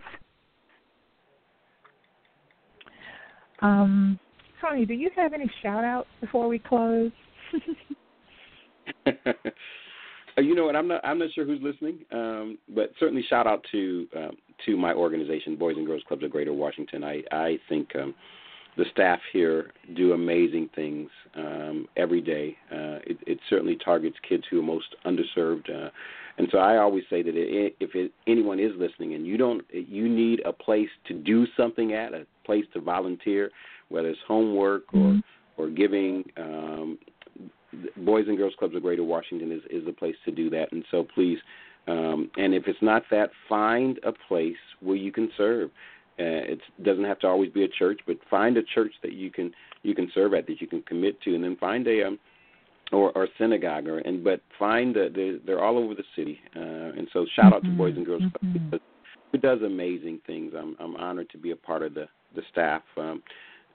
Um, 3.61 4.19
Tony, 4.61 4.85
do 4.86 4.94
you 4.94 5.11
have 5.16 5.32
any 5.32 5.51
shout 5.62 5.85
outs 5.85 6.09
before 6.20 6.48
we 6.48 6.59
close? 6.59 7.11
you 10.36 10.55
know 10.55 10.66
what? 10.66 10.77
I'm 10.77 10.89
not. 10.89 11.01
I'm 11.05 11.19
not 11.19 11.31
sure 11.35 11.44
who's 11.44 11.62
listening, 11.62 11.98
um, 12.12 12.59
but 12.74 12.90
certainly 13.01 13.24
shout 13.28 13.47
out 13.47 13.65
to 13.73 14.06
um, 14.16 14.36
to 14.66 14.77
my 14.77 14.93
organization, 14.93 15.56
Boys 15.56 15.77
and 15.77 15.86
Girls 15.86 16.02
Clubs 16.06 16.24
of 16.24 16.31
Greater 16.31 16.52
Washington. 16.52 17.05
I 17.05 17.23
I 17.32 17.59
think 17.69 17.94
um, 17.97 18.15
the 18.77 18.85
staff 18.93 19.20
here 19.32 19.73
do 19.97 20.12
amazing 20.12 20.69
things 20.74 21.09
um, 21.36 21.86
every 21.97 22.20
day. 22.20 22.56
Uh, 22.70 22.98
it, 23.06 23.19
it 23.27 23.39
certainly 23.48 23.77
targets 23.85 24.16
kids 24.28 24.44
who 24.51 24.61
are 24.61 24.62
most 24.62 24.94
underserved, 25.06 25.70
uh, 25.70 25.90
and 26.39 26.48
so 26.51 26.59
I 26.59 26.78
always 26.78 27.05
say 27.09 27.23
that 27.23 27.35
it, 27.36 27.77
if 27.78 27.94
it, 27.94 28.12
anyone 28.27 28.59
is 28.59 28.73
listening 28.77 29.15
and 29.15 29.27
you 29.27 29.36
don't, 29.36 29.62
you 29.73 30.09
need 30.09 30.40
a 30.44 30.52
place 30.52 30.89
to 31.06 31.15
do 31.15 31.47
something 31.56 31.93
at, 31.93 32.12
a 32.12 32.27
place 32.44 32.65
to 32.74 32.81
volunteer, 32.81 33.51
whether 33.89 34.09
it's 34.09 34.19
homework 34.27 34.82
or 34.93 34.98
mm-hmm. 34.98 35.62
or 35.62 35.69
giving. 35.69 36.24
Um, 36.36 36.98
Boys 38.05 38.27
and 38.28 38.36
Girls 38.36 38.55
Clubs 38.59 38.77
of 38.77 38.82
Greater 38.82 39.05
Washington 39.05 39.51
is 39.51 39.62
is 39.70 39.85
the 39.85 39.93
place 39.93 40.16
to 40.24 40.31
do 40.31 40.51
that, 40.51 40.73
and 40.73 40.85
so 40.90 41.06
please. 41.15 41.39
Um, 41.86 42.31
and 42.36 42.55
if 42.55 42.66
it's 42.66 42.78
not 42.81 43.02
that, 43.11 43.31
find 43.48 43.98
a 44.05 44.12
place 44.27 44.56
where 44.81 44.97
you 44.97 45.12
can 45.12 45.31
serve. 45.36 45.70
Uh, 46.19 46.55
it 46.55 46.61
doesn't 46.82 47.05
have 47.05 47.19
to 47.19 47.27
always 47.27 47.51
be 47.51 47.65
a 47.65 47.69
church, 47.69 48.01
but 48.06 48.16
find 48.31 48.56
a 48.56 48.62
church 48.62 48.93
that 49.02 49.12
you 49.12 49.31
can 49.31 49.52
you 49.82 49.94
can 49.94 50.11
serve 50.15 50.35
at 50.35 50.47
that 50.47 50.61
you 50.61 50.66
can 50.66 50.82
commit 50.82 51.20
to, 51.23 51.35
and 51.35 51.44
then 51.44 51.56
find 51.56 51.86
a 51.86 52.06
um, 52.06 52.19
or 52.93 53.11
or 53.12 53.28
synagogue 53.39 53.86
or 53.86 53.98
and 53.98 54.23
but 54.23 54.40
find 54.59 54.94
that 54.94 55.12
they're, 55.15 55.39
they're 55.47 55.65
all 55.65 55.78
over 55.78 55.94
the 55.94 56.05
city. 56.16 56.39
Uh, 56.55 56.61
and 56.61 57.09
so 57.12 57.27
shout 57.35 57.47
mm-hmm. 57.47 57.55
out 57.55 57.65
to 57.65 57.70
Boys 57.70 57.97
and 57.97 58.06
Girls 58.06 58.23
mm-hmm. 58.23 58.52
because 58.52 58.81
it 59.32 59.43
does 59.43 59.62
amazing 59.62 60.20
things. 60.27 60.52
I'm 60.56 60.77
I'm 60.78 60.97
honored 60.97 61.31
to 61.31 61.39
be 61.39 61.51
a 61.51 61.56
part 61.56 61.82
of 61.82 61.94
the 61.94 62.06
the 62.35 62.43
staff. 62.51 62.82
Um, 62.97 63.23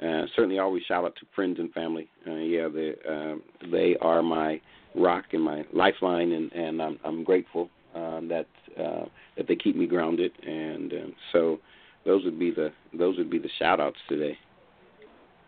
uh, 0.02 0.24
certainly 0.36 0.60
always 0.60 0.84
shout 0.84 1.04
out 1.04 1.16
to 1.18 1.26
friends 1.36 1.60
and 1.60 1.72
family. 1.74 2.10
Uh, 2.26 2.36
yeah, 2.36 2.68
they 2.74 2.94
uh, 3.10 3.36
they 3.70 3.96
are 4.02 4.24
my 4.24 4.62
rock 4.96 5.26
and 5.34 5.44
my 5.44 5.66
lifeline, 5.74 6.32
and 6.32 6.52
and 6.54 6.82
I'm 6.82 7.00
I'm 7.04 7.24
grateful 7.24 7.70
um, 7.96 8.30
that 8.30 8.48
uh, 8.80 9.06
that 9.38 9.48
they 9.48 9.56
keep 9.56 9.76
me 9.76 9.88
grounded, 9.88 10.32
and 10.46 10.94
um, 10.94 11.14
so 11.34 11.60
those 12.06 12.24
would 12.24 12.40
be 12.40 12.52
the 12.52 12.72
those 12.98 13.18
would 13.18 13.30
be 13.30 13.40
the 13.40 13.50
shout 13.60 13.80
outs 13.80 13.98
today. 14.08 14.38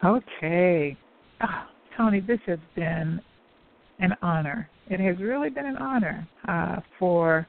Okay, 0.03 0.97
oh, 1.43 1.67
Tony, 1.95 2.19
this 2.19 2.39
has 2.47 2.59
been 2.75 3.21
an 4.02 4.15
honor. 4.22 4.69
It 4.90 4.99
has 4.99 5.18
really 5.19 5.49
been 5.49 5.65
an 5.65 5.78
honor 5.78 6.28
uh, 6.48 6.78
for 6.99 7.48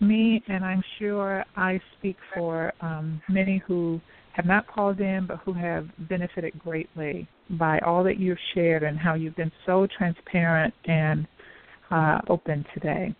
me, 0.00 0.42
and 0.48 0.64
I'm 0.64 0.82
sure 0.98 1.44
I 1.56 1.80
speak 1.98 2.16
for 2.34 2.72
um, 2.80 3.22
many 3.28 3.62
who 3.66 4.00
have 4.32 4.46
not 4.46 4.66
called 4.66 5.00
in 5.00 5.26
but 5.28 5.38
who 5.44 5.52
have 5.52 5.86
benefited 6.08 6.58
greatly 6.58 7.28
by 7.50 7.78
all 7.80 8.02
that 8.02 8.18
you've 8.18 8.38
shared 8.54 8.82
and 8.82 8.98
how 8.98 9.14
you've 9.14 9.36
been 9.36 9.52
so 9.64 9.86
transparent 9.96 10.74
and 10.86 11.26
uh, 11.90 12.18
open 12.28 12.64
today. 12.74 13.14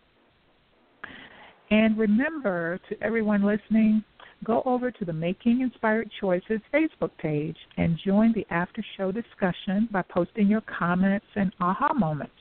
And 1.72 1.98
remember 1.98 2.80
to 2.90 3.04
everyone 3.04 3.44
listening, 3.44 4.04
go 4.44 4.62
over 4.66 4.92
to 4.92 5.06
the 5.06 5.14
Making 5.14 5.62
Inspired 5.62 6.10
Choices 6.22 6.62
Facebook 6.72 7.10
page 7.18 7.58
and 7.78 7.98
join 8.06 8.34
the 8.34 8.46
after 8.52 8.86
show 8.98 9.12
discussion 9.12 9.90
by 9.92 10.04
posting 10.04 10.48
your 10.48 10.62
comments 10.62 11.26
and 11.36 11.52
aha 11.60 11.92
moments. 11.94 12.32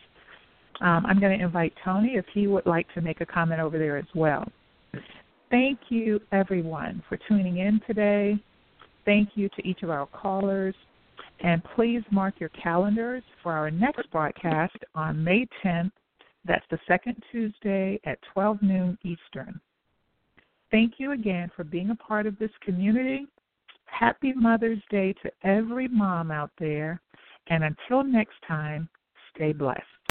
Um, 0.83 1.07
I'm 1.07 1.19
going 1.19 1.39
to 1.39 1.45
invite 1.45 1.73
Tony 1.83 2.17
if 2.17 2.27
he 2.35 2.47
would 2.47 2.67
like 2.67 2.87
to 2.95 3.01
make 3.01 3.23
a 3.23 3.27
comment 3.27 3.63
over 3.63 3.79
there 3.79 3.97
as 3.97 4.05
well. 4.15 4.45
Thank 5.51 5.79
you, 5.89 6.21
everyone, 6.33 7.03
for 7.09 7.19
tuning 7.29 7.59
in 7.59 7.81
today. 7.87 8.39
Thank 9.05 9.31
you 9.35 9.49
to 9.51 9.67
each 9.67 9.83
of 9.83 9.91
our 9.91 10.07
callers. 10.07 10.75
And 11.41 11.63
please 11.75 12.03
mark 12.11 12.35
your 12.39 12.49
calendars 12.51 13.23
for 13.43 13.53
our 13.53 13.71
next 13.71 14.11
broadcast 14.11 14.77
on 14.95 15.23
May 15.23 15.47
10th. 15.65 15.93
That's 16.45 16.65
the 16.71 16.79
second 16.89 17.23
Tuesday 17.31 18.01
at 18.05 18.19
12 18.33 18.63
noon 18.63 18.99
Eastern. 19.05 19.61
Thank 20.71 20.95
you 20.99 21.13
again 21.13 21.51
for 21.55 21.65
being 21.65 21.91
a 21.91 21.97
part 21.97 22.27
of 22.27 22.39
this 22.39 22.51
community. 22.63 23.27
Happy 23.85 24.33
Mother's 24.33 24.83
Day 24.91 25.15
to 25.23 25.31
every 25.45 25.89
mom 25.89 26.31
out 26.31 26.51
there. 26.59 27.01
And 27.49 27.65
until 27.65 28.03
next 28.03 28.37
time, 28.47 28.89
stay 29.35 29.53
blessed. 29.53 29.83